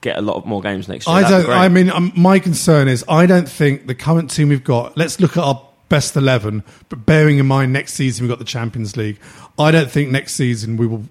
get 0.00 0.18
a 0.18 0.22
lot 0.22 0.36
of 0.36 0.46
more 0.46 0.60
games 0.60 0.88
next 0.88 1.06
year. 1.06 1.16
I 1.16 1.22
That'd 1.22 1.46
don't. 1.46 1.56
I 1.56 1.68
mean, 1.68 1.90
um, 1.90 2.12
my 2.14 2.38
concern 2.38 2.88
is 2.88 3.04
I 3.08 3.26
don't 3.26 3.48
think 3.48 3.86
the 3.86 3.94
current 3.94 4.30
team 4.30 4.50
we've 4.50 4.64
got. 4.64 4.96
Let's 4.96 5.18
look 5.18 5.36
at 5.36 5.42
our 5.42 5.60
best 5.88 6.14
eleven, 6.16 6.62
but 6.88 7.04
bearing 7.06 7.38
in 7.38 7.46
mind 7.46 7.72
next 7.72 7.94
season 7.94 8.24
we've 8.24 8.30
got 8.30 8.38
the 8.38 8.44
Champions 8.44 8.96
League. 8.96 9.18
I 9.58 9.70
don't 9.70 9.90
think 9.90 10.10
next 10.10 10.34
season 10.34 10.76
we 10.76 10.86
will 10.86 11.04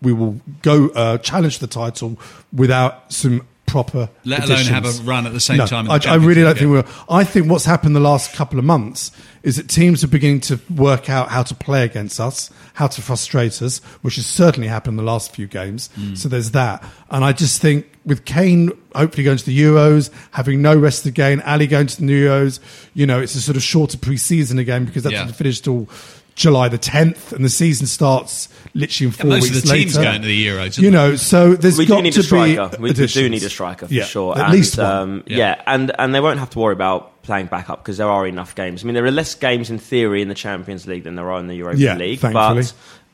we 0.00 0.12
will 0.12 0.40
go 0.62 0.88
uh, 0.90 1.18
challenge 1.18 1.58
the 1.58 1.66
title 1.66 2.18
without 2.52 3.12
some 3.12 3.46
proper. 3.66 4.08
Let 4.24 4.44
alone 4.44 4.64
have 4.66 4.84
a 4.86 5.02
run 5.02 5.26
at 5.26 5.32
the 5.32 5.40
same 5.40 5.58
No, 5.58 5.66
time. 5.66 5.90
I, 5.90 5.98
the 5.98 6.08
I 6.08 6.14
really 6.14 6.42
don't 6.42 6.54
think 6.56 6.70
we 6.70 6.76
will. 6.78 6.86
I 7.08 7.24
think 7.24 7.50
what's 7.50 7.64
happened 7.64 7.94
the 7.96 8.00
last 8.00 8.34
couple 8.34 8.58
of 8.58 8.64
months 8.64 9.10
is 9.42 9.56
that 9.56 9.68
teams 9.68 10.02
are 10.02 10.08
beginning 10.08 10.40
to 10.40 10.58
work 10.74 11.08
out 11.10 11.28
how 11.28 11.42
to 11.42 11.54
play 11.54 11.84
against 11.84 12.18
us, 12.18 12.50
how 12.74 12.86
to 12.86 13.02
frustrate 13.02 13.60
us, 13.62 13.78
which 14.02 14.16
has 14.16 14.26
certainly 14.26 14.68
happened 14.68 14.98
the 14.98 15.02
last 15.02 15.34
few 15.34 15.46
games. 15.46 15.88
Mm. 15.96 16.16
So 16.16 16.28
there's 16.28 16.52
that. 16.52 16.82
And 17.10 17.24
I 17.24 17.32
just 17.32 17.60
think 17.60 17.86
with 18.04 18.24
Kane 18.24 18.70
hopefully 18.94 19.24
going 19.24 19.36
to 19.38 19.44
the 19.46 19.58
Euros, 19.58 20.10
having 20.32 20.62
no 20.62 20.76
rest 20.76 21.06
again, 21.06 21.40
Alli 21.42 21.66
going 21.66 21.86
to 21.88 22.00
the 22.00 22.06
Euros, 22.06 22.60
you 22.94 23.06
know, 23.06 23.20
it's 23.20 23.34
a 23.34 23.40
sort 23.40 23.56
of 23.56 23.62
shorter 23.62 23.98
pre-season 23.98 24.58
again 24.58 24.84
because 24.84 25.02
that's 25.02 25.12
Yeah. 25.12 25.22
doesn't 25.22 25.36
finish 25.36 25.60
till 25.60 25.88
July 26.36 26.68
the 26.68 26.78
10th 26.78 27.32
and 27.32 27.44
the 27.44 27.48
season 27.48 27.86
starts 27.86 28.48
literally 28.74 29.06
in 29.06 29.12
four 29.12 29.30
most 29.30 29.48
of 29.48 29.54
weeks 29.54 29.62
the 29.62 29.68
later. 29.70 29.82
teams 29.84 29.96
going 29.96 30.20
to 30.22 30.28
the 30.28 30.46
Euros, 30.46 30.78
You 30.78 30.90
know, 30.90 31.16
so 31.16 31.54
there's 31.54 31.78
we 31.78 31.86
got 31.86 31.96
do 31.96 32.02
need 32.02 32.12
to 32.12 32.20
a 32.20 32.22
striker. 32.22 32.68
be 32.76 32.76
We, 32.82 32.90
we 32.92 33.06
do 33.06 33.28
need 33.28 33.42
a 33.42 33.48
striker 33.48 33.88
for 33.88 33.92
Yeah, 33.94 34.04
sure. 34.04 34.38
At 34.38 34.44
and, 34.44 34.52
least 34.52 34.76
one. 34.78 34.86
Um, 34.86 35.22
Yeah. 35.26 35.36
yeah. 35.38 35.62
and 35.66 35.92
and 35.98 36.14
they 36.14 36.20
won't 36.20 36.38
have 36.38 36.50
to 36.50 36.58
worry 36.58 36.74
about 36.74 37.22
playing 37.22 37.46
backup 37.46 37.82
because 37.82 37.96
there 37.96 38.08
are 38.10 38.26
enough 38.26 38.54
games. 38.54 38.84
I 38.84 38.86
mean, 38.86 38.94
there 38.94 39.04
are 39.06 39.10
less 39.10 39.34
games 39.34 39.70
in 39.70 39.78
theory 39.78 40.20
in 40.22 40.28
the 40.28 40.34
Champions 40.34 40.86
League 40.86 41.04
than 41.04 41.14
there 41.16 41.30
are 41.30 41.40
in 41.40 41.46
the 41.48 41.56
Europa 41.56 41.78
Yeah, 41.78 41.96
League. 41.96 42.20
thankfully. 42.20 42.64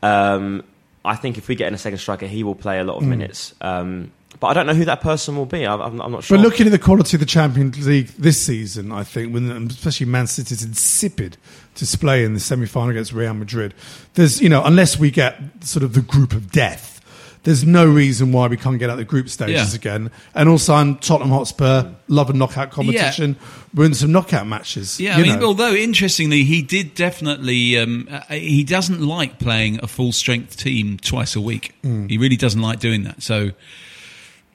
But 0.00 0.06
um, 0.08 0.64
I 1.04 1.14
think 1.16 1.38
if 1.38 1.46
we 1.48 1.54
get 1.54 1.68
in 1.68 1.74
a 1.74 1.78
second 1.78 1.98
striker, 1.98 2.26
he 2.26 2.42
will 2.42 2.54
play 2.56 2.80
a 2.80 2.84
lot 2.84 2.96
of 2.96 3.04
minutes. 3.04 3.54
Um, 3.60 4.10
but 4.40 4.48
I 4.48 4.54
don't 4.54 4.66
know 4.66 4.74
who 4.74 4.84
that 4.86 5.00
person 5.00 5.36
will 5.36 5.46
be. 5.46 5.64
I'm, 5.66 5.80
I'm 5.80 6.00
I'm 6.00 6.12
not 6.12 6.24
sure. 6.24 6.36
But 6.36 6.42
looking 6.42 6.66
at 6.66 6.70
the 6.72 6.78
quality 6.78 7.16
of 7.16 7.20
the 7.20 7.26
Champions 7.26 7.86
League 7.86 8.08
this 8.18 8.40
season, 8.40 8.90
I 8.92 9.04
think, 9.04 9.32
when 9.32 9.50
especially 9.68 10.06
Man 10.06 10.26
City's 10.26 10.64
insipid 10.64 11.36
display 11.74 12.24
in 12.24 12.34
the 12.34 12.40
semi-final 12.40 12.90
against 12.90 13.12
Real 13.12 13.34
Madrid, 13.34 13.74
there's 14.14 14.40
you 14.40 14.48
know 14.48 14.62
unless 14.64 14.98
we 14.98 15.10
get 15.10 15.38
sort 15.60 15.82
of 15.82 15.92
the 15.94 16.02
group 16.02 16.32
of 16.32 16.50
death, 16.50 17.00
there's 17.44 17.64
no 17.64 17.84
reason 17.86 18.32
why 18.32 18.46
we 18.48 18.56
can't 18.56 18.78
get 18.78 18.88
out 18.90 18.96
the 18.96 19.04
group 19.04 19.28
stages 19.28 19.72
Yeah. 19.72 19.76
again. 19.76 20.10
And 20.34 20.48
also, 20.48 20.74
on 20.74 20.98
Tottenham 20.98 21.30
Hotspur 21.30 21.90
love 22.08 22.30
a 22.30 22.32
knockout 22.32 22.70
competition, 22.70 23.36
win 23.74 23.94
some 23.94 24.12
knockout 24.12 24.46
matches. 24.46 24.98
Yeah, 25.00 25.18
you 25.18 25.24
I 25.24 25.28
mean, 25.28 25.40
know. 25.40 25.46
although 25.48 25.72
interestingly, 25.74 26.44
he 26.44 26.62
did 26.62 26.94
definitely. 26.94 27.78
Um, 27.78 28.08
uh, 28.10 28.20
he 28.30 28.64
doesn't 28.64 29.00
like 29.00 29.38
playing 29.38 29.80
a 29.82 29.86
full 29.86 30.12
strength 30.12 30.56
team 30.56 30.98
twice 30.98 31.36
a 31.36 31.40
week. 31.40 31.74
Hmm. 31.82 32.06
He 32.08 32.18
really 32.18 32.36
doesn't 32.36 32.60
like 32.62 32.80
doing 32.80 33.04
that. 33.04 33.22
So 33.22 33.50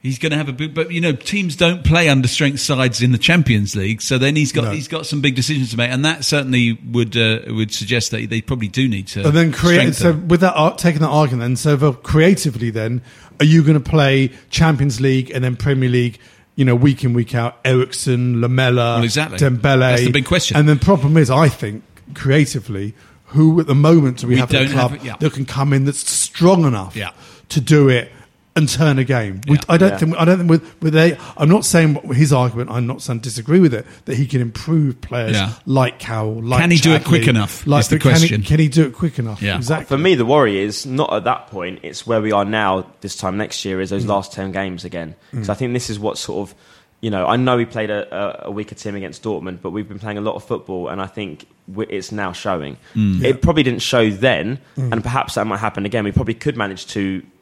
he's 0.02 0.20
going 0.20 0.32
to 0.32 0.38
have 0.38 0.50
a 0.50 0.54
big. 0.54 0.74
But 0.74 0.92
you 0.92 1.02
know, 1.02 1.12
teams 1.14 1.56
don't 1.56 1.84
play 1.84 2.08
under 2.10 2.28
strength 2.28 2.60
sides 2.60 3.02
in 3.02 3.12
the 3.12 3.18
Champions 3.18 3.76
League. 3.76 4.02
So 4.02 4.18
then 4.18 4.36
he's 4.36 4.52
got 4.52 4.66
No. 4.66 4.72
he's 4.72 4.88
got 4.88 5.06
some 5.06 5.22
big 5.22 5.36
decisions 5.36 5.72
to 5.72 5.78
make, 5.78 5.90
and 5.92 6.04
that 6.06 6.24
certainly 6.24 6.74
would 6.92 7.16
uh, 7.18 7.40
would 7.48 7.74
suggest 7.74 8.12
that 8.12 8.30
they 8.30 8.42
probably 8.42 8.68
do 8.68 8.88
need 8.88 9.08
to. 9.08 9.26
and 9.26 9.36
then 9.36 9.52
create 9.52 9.96
so 9.96 10.14
with 10.14 10.42
that 10.42 10.78
taking 10.78 11.02
that 11.02 11.08
argument 11.10 11.42
then 11.42 11.56
so 11.56 11.94
creatively 11.94 12.70
then 12.70 13.02
are 13.40 13.46
you 13.46 13.62
going 13.64 13.82
to 13.82 13.90
play 13.90 14.32
champions 14.50 15.00
league 15.00 15.30
and 15.32 15.44
then 15.44 15.56
premier 15.56 15.90
league 15.90 16.18
you 16.56 16.66
know 16.66 16.76
week 16.76 17.04
in 17.04 17.14
week 17.14 17.36
out 17.36 17.58
eriksen 17.66 18.42
lamela 18.42 18.96
Well, 18.96 19.04
exactly. 19.04 19.38
dembele 19.38 19.80
That's 19.80 20.06
the 20.06 20.12
big 20.12 20.26
question. 20.26 20.58
and 20.58 20.68
the 20.68 20.76
problem 20.76 21.18
is 21.18 21.30
i 21.30 21.48
think 21.50 21.84
creatively 22.16 22.94
who 23.28 23.60
at 23.60 23.68
the 23.68 23.76
moment 23.76 24.20
do 24.20 24.28
we, 24.28 24.34
We 24.36 24.40
have 24.40 24.54
at 24.54 24.68
the 24.68 24.74
club 24.74 24.92
have 24.92 25.06
yeah. 25.06 25.16
that 25.20 25.34
can 25.34 25.46
come 25.46 25.72
in 25.74 25.86
that's 25.86 26.10
strong 26.10 26.66
enough 26.66 26.96
Yeah. 26.96 27.12
to 27.50 27.62
do 27.62 27.90
it 27.90 28.12
and 28.58 28.68
turn 28.68 29.00
a 29.00 29.04
game. 29.06 29.40
We, 29.48 29.56
Yeah. 29.56 29.62
I 29.70 29.78
don't 29.78 29.90
Yeah. 29.92 29.98
think. 29.98 30.16
I 30.18 30.26
don't 30.26 30.38
think 30.40 30.50
with, 30.50 30.82
with 30.82 30.94
they. 30.94 31.18
I'm 31.38 31.48
not 31.48 31.64
saying 31.64 31.96
his 32.14 32.34
argument. 32.34 32.70
I'm 32.72 32.86
not 32.88 33.02
saying 33.02 33.20
disagree 33.20 33.60
with 33.62 33.74
it. 33.74 33.86
That 34.06 34.16
he 34.18 34.26
can 34.26 34.42
improve 34.42 35.00
players 35.00 35.34
Yeah. 35.38 35.54
like 35.66 36.00
Carroll. 36.00 36.44
Like 36.44 36.60
Can 36.62 36.72
he 36.72 36.78
do 36.78 36.92
it 36.94 37.06
quick 37.06 37.28
enough, 37.28 37.66
Like 37.66 37.82
is 37.82 37.88
the 37.88 37.96
but 37.96 38.02
can 38.02 38.12
he- 38.12 38.18
question. 38.20 38.42
Can 38.44 38.60
he, 38.60 38.68
do 38.68 38.84
it 38.88 38.94
quick 38.94 39.20
enough? 39.20 39.42
Yeah. 39.42 39.56
exactly. 39.56 39.86
For 39.96 39.98
me, 39.98 40.16
the 40.16 40.26
worry 40.26 40.58
is 40.58 40.86
not 40.86 41.14
at 41.14 41.24
that 41.24 41.48
point. 41.48 41.80
It's 41.84 42.06
where 42.06 42.20
we 42.22 42.34
are 42.34 42.44
now. 42.44 42.86
This 43.02 43.16
time 43.16 43.38
next 43.38 43.64
year 43.64 43.80
is 43.80 43.92
those 43.92 44.04
Mm. 44.04 44.10
last 44.10 44.34
ten 44.34 44.52
games 44.52 44.84
again. 44.84 45.16
So 45.44 45.54
I 45.54 45.56
think 45.56 45.72
this 45.74 45.90
is 45.90 46.00
what 46.00 46.18
sort 46.18 46.50
of, 46.50 46.56
you 47.00 47.12
know, 47.12 47.28
I 47.28 47.36
know 47.36 47.58
we 47.58 47.66
played 47.66 47.92
a, 47.92 48.02
a, 48.46 48.48
a 48.48 48.52
weaker 48.52 48.74
team 48.74 48.96
against 48.96 49.22
Dortmund, 49.24 49.60
but 49.62 49.70
we've 49.70 49.88
been 49.88 50.00
playing 50.00 50.18
a 50.18 50.22
lot 50.22 50.34
of 50.36 50.44
football, 50.44 50.88
and 50.90 51.00
I 51.00 51.06
think 51.06 51.46
it's 51.90 52.12
now 52.12 52.32
showing. 52.32 52.78
Mm. 52.96 53.24
It 53.24 53.42
probably 53.44 53.62
didn't 53.62 53.84
show 53.84 54.10
then, 54.10 54.58
and 54.78 55.04
perhaps 55.04 55.36
that 55.36 55.46
might 55.46 55.58
happen 55.60 55.86
again. 55.86 56.04
We 56.06 56.12
probably 56.12 56.34
could 56.34 56.58
manage 56.58 56.88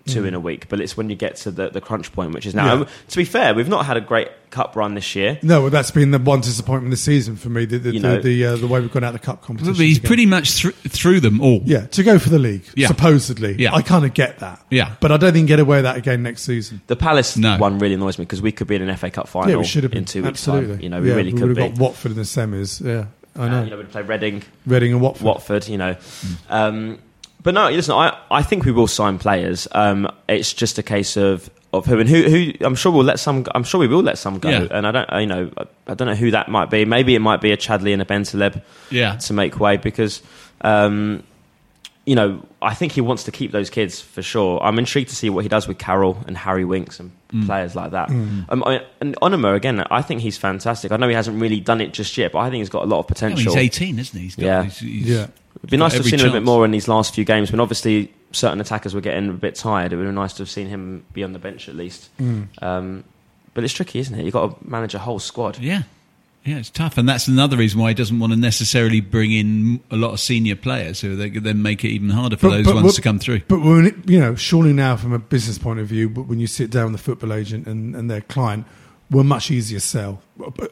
two 0.05 0.13
two 0.13 0.25
in 0.25 0.33
a 0.33 0.39
week, 0.39 0.69
but 0.69 0.79
it's 0.79 0.95
when 0.95 1.09
you 1.09 1.15
get 1.15 1.35
to 1.37 1.51
the, 1.51 1.69
the 1.69 1.81
crunch 1.81 2.11
point, 2.13 2.33
which 2.33 2.45
is 2.45 2.53
now. 2.55 2.63
Mm. 2.63 2.67
Yeah. 2.67 2.85
And 2.85 3.09
to 3.09 3.17
be 3.17 3.25
fair, 3.25 3.53
we've 3.53 3.67
not 3.67 3.85
had 3.85 3.97
a 3.97 4.01
great 4.01 4.29
cup 4.51 4.75
run 4.75 4.93
this 4.93 5.15
year. 5.15 5.39
No, 5.41 5.61
well, 5.61 5.69
that's 5.69 5.91
been 5.91 6.11
the 6.11 6.19
one 6.19 6.41
disappointment 6.41 6.91
this 6.91 7.01
season 7.01 7.35
for 7.35 7.49
me. 7.49 7.65
The 7.65 7.77
the 7.79 7.91
You 7.93 7.99
the, 7.99 8.07
know- 8.07 8.21
the, 8.21 8.45
uh, 8.45 8.55
the 8.55 8.67
way 8.67 8.79
we've 8.79 8.91
gone 8.91 9.03
out 9.03 9.13
the 9.13 9.19
cup 9.19 9.41
competition. 9.41 9.73
But 9.73 9.81
he's 9.85 9.99
pretty 9.99 10.25
much 10.25 10.51
thr- 10.61 10.69
through 10.87 11.19
them 11.21 11.41
all. 11.41 11.61
yeah 11.65 11.87
to 11.87 12.03
go 12.03 12.19
for 12.19 12.29
the 12.29 12.39
league. 12.39 12.63
Yeah. 12.75 12.87
supposedly. 12.87 13.55
Yeah. 13.55 13.73
I 13.73 13.81
kind 13.81 14.05
of 14.05 14.13
get 14.13 14.39
that. 14.39 14.63
Yeah. 14.69 14.95
but 14.99 15.11
I 15.11 15.17
don't 15.17 15.33
think 15.33 15.47
get 15.47 15.59
away 15.59 15.77
with 15.77 15.83
that 15.85 15.97
again 15.97 16.23
next 16.23 16.43
season. 16.43 16.81
The 16.87 16.95
Palace 16.95 17.35
No. 17.37 17.57
one 17.57 17.79
really 17.79 17.95
annoys 17.95 18.17
me 18.19 18.25
because 18.25 18.41
we 18.41 18.51
could 18.51 18.67
be 18.67 18.75
in 18.75 18.87
an 18.87 18.95
FA 18.97 19.09
Cup 19.11 19.27
final 19.27 19.49
yeah, 19.49 19.57
we 19.57 19.65
should 19.65 19.83
have 19.83 19.91
been 19.91 19.99
in 19.99 20.05
two 20.05 20.21
weeks' 20.21 20.29
absolutely. 20.47 20.75
time. 20.75 20.83
You 20.83 20.89
know, 20.89 21.01
we 21.01 21.09
yeah, 21.09 21.15
really 21.15 21.33
we 21.33 21.39
could 21.39 21.47
would 21.49 21.55
be. 21.57 21.61
have 21.63 21.71
got 21.73 21.79
Watford 21.81 22.11
in 22.11 22.17
the 22.17 22.23
semis. 22.23 22.85
Yeah, 22.85 23.05
I 23.35 23.49
know. 23.49 23.59
Uh, 23.59 23.63
you 23.63 23.69
know, 23.71 23.77
we'd 23.77 23.89
play 23.91 24.01
Reading, 24.03 24.43
Reading 24.65 24.93
and 24.93 25.01
Watford. 25.01 25.23
Watford, 25.25 25.67
you 25.67 25.77
know. 25.77 25.95
Um, 26.49 26.99
but 27.45 27.53
no, 27.53 27.69
listen, 27.69 27.93
I, 27.93 28.17
I 28.29 28.41
think 28.43 28.65
we 28.65 28.73
will 28.73 28.87
sign 28.87 29.17
players. 29.19 29.67
Um, 29.71 30.11
it's 30.27 30.51
just 30.51 30.77
a 30.77 30.83
case 30.83 31.15
of, 31.15 31.49
of 31.71 31.85
who 31.85 31.99
and 31.99 32.09
who, 32.09 32.23
who. 32.23 32.51
I'm 32.61 32.75
sure 32.75 32.91
we'll 32.91 33.05
let 33.05 33.19
some. 33.19 33.45
I'm 33.55 33.63
sure 33.63 33.79
we 33.79 33.87
will 33.87 34.03
let 34.03 34.17
some 34.17 34.39
go. 34.39 34.49
Yeah. 34.49 34.67
And 34.71 34.85
I 34.85 34.91
don't, 34.91 35.21
you 35.21 35.27
know, 35.27 35.51
I, 35.57 35.65
I 35.87 35.93
don't 35.93 36.07
know 36.09 36.15
who 36.15 36.31
that 36.31 36.49
might 36.49 36.69
be. 36.69 36.83
Maybe 36.83 37.15
it 37.15 37.19
might 37.19 37.39
be 37.39 37.51
a 37.51 37.57
Chadli 37.57 37.93
and 37.93 38.01
a 38.01 38.05
Bentaleb 38.05 38.61
Yeah. 38.89 39.15
to 39.15 39.33
make 39.33 39.59
way 39.59 39.77
because, 39.77 40.21
um, 40.61 41.23
you 42.05 42.15
know, 42.15 42.45
I 42.61 42.73
think 42.75 42.91
he 42.91 43.01
wants 43.01 43.23
to 43.23 43.31
keep 43.31 43.51
those 43.51 43.69
kids 43.69 43.99
for 43.99 44.21
sure. 44.21 44.61
I'm 44.61 44.77
intrigued 44.77 45.09
to 45.09 45.15
see 45.15 45.29
what 45.29 45.43
he 45.43 45.49
does 45.49 45.67
with 45.67 45.77
Carroll 45.79 46.17
and 46.27 46.37
Harry 46.37 46.65
Winks 46.65 46.99
and 46.99 47.11
Mm. 47.33 47.47
players 47.47 47.75
like 47.75 47.91
that. 47.91 48.09
Um, 48.09 48.63
I, 48.65 48.85
and 49.01 49.17
Onomah 49.19 49.55
again, 49.55 49.83
I 49.91 50.01
think 50.03 50.21
he's 50.21 50.37
fantastic. 50.37 50.91
I 50.93 50.97
know 50.97 51.07
he 51.09 51.15
hasn't 51.15 51.41
really 51.41 51.59
done 51.59 51.81
it 51.81 51.91
just 51.91 52.15
yet, 52.17 52.31
but 52.31 52.39
I 52.39 52.49
think 52.49 52.59
he's 52.61 52.69
got 52.69 52.83
a 52.83 52.85
lot 52.85 52.99
of 52.99 53.05
I 53.05 53.25
mean, 53.27 53.33
potential. 53.35 53.53
he's 53.55 53.61
18, 53.61 53.99
isn't 53.99 54.17
he? 54.17 54.23
He's 54.25 54.35
got, 54.35 54.45
Yeah. 54.45 54.61
he's- 54.63 54.79
he's- 54.79 55.05
Yeah. 55.07 55.27
It'd 55.57 55.69
be 55.69 55.77
nice 55.77 55.91
to 55.93 55.97
have 55.97 56.05
every 56.05 56.17
seen 56.17 56.19
him 56.27 56.31
a 56.31 56.39
bit 56.39 56.43
more 56.43 56.65
in 56.65 56.71
these 56.71 56.87
last 56.87 57.15
few 57.15 57.23
games 57.25 57.51
when 57.51 57.59
obviously 57.59 58.13
certain 58.31 58.59
attackers 58.61 58.93
were 58.93 59.01
getting 59.01 59.29
a 59.29 59.33
bit 59.33 59.55
tired. 59.55 59.93
It 59.93 59.95
would 59.95 60.03
have 60.05 60.09
been 60.13 60.21
nice 60.21 60.33
to 60.33 60.43
have 60.43 60.49
seen 60.49 60.67
him 60.67 61.05
be 61.13 61.23
on 61.23 61.33
the 61.33 61.39
bench 61.39 61.69
at 61.69 61.75
least. 61.75 62.09
Mm. 62.19 62.47
Um, 62.61 63.03
but 63.53 63.63
it's 63.63 63.73
tricky, 63.73 63.99
isn't 63.99 64.13
it? 64.19 64.23
You've 64.25 64.33
got 64.33 64.59
to 64.59 64.69
manage 64.69 64.93
a 64.93 64.99
whole 64.99 65.19
squad. 65.19 65.57
Yeah. 65.59 65.83
Yeah, 66.43 66.57
it's 66.57 66.69
tough. 66.69 66.99
And 66.99 67.09
that's 67.09 67.27
another 67.27 67.57
reason 67.57 67.79
why 67.79 67.87
he 67.89 67.93
doesn't 67.95 68.19
want 68.19 68.31
to 68.31 68.37
necessarily 68.37 69.01
bring 69.01 69.31
in 69.31 69.79
a 69.89 69.95
lot 69.95 70.11
of 70.11 70.19
senior 70.19 70.55
players 70.55 71.01
who 71.01 71.15
they 71.15 71.31
could 71.31 71.43
then 71.43 71.63
make 71.63 71.83
it 71.83 71.87
even 71.87 72.09
harder 72.11 72.37
for 72.37 72.49
But- 72.49 72.57
those 72.57 72.65
but 72.65 72.75
ones 72.75 72.85
what- 72.85 72.95
to 72.95 73.01
come 73.01 73.17
through. 73.17 73.41
But 73.47 73.61
when 73.61 73.87
it, 73.87 73.95
you 74.07 74.19
know, 74.19 74.35
surely 74.35 74.71
now 74.73 74.95
from 74.95 75.11
a 75.13 75.17
business 75.19 75.57
point 75.57 75.79
of 75.79 75.87
view, 75.87 76.07
but 76.09 76.27
when 76.27 76.39
you 76.39 76.45
sit 76.45 76.69
down 76.69 76.91
with 76.91 77.01
the 77.01 77.03
football 77.03 77.33
agent 77.33 77.65
and, 77.65 77.95
and 77.95 78.11
their 78.11 78.21
client, 78.21 78.67
we're 79.09 79.23
much 79.23 79.49
easier 79.49 79.79
to 79.79 79.85
sell. 79.85 80.21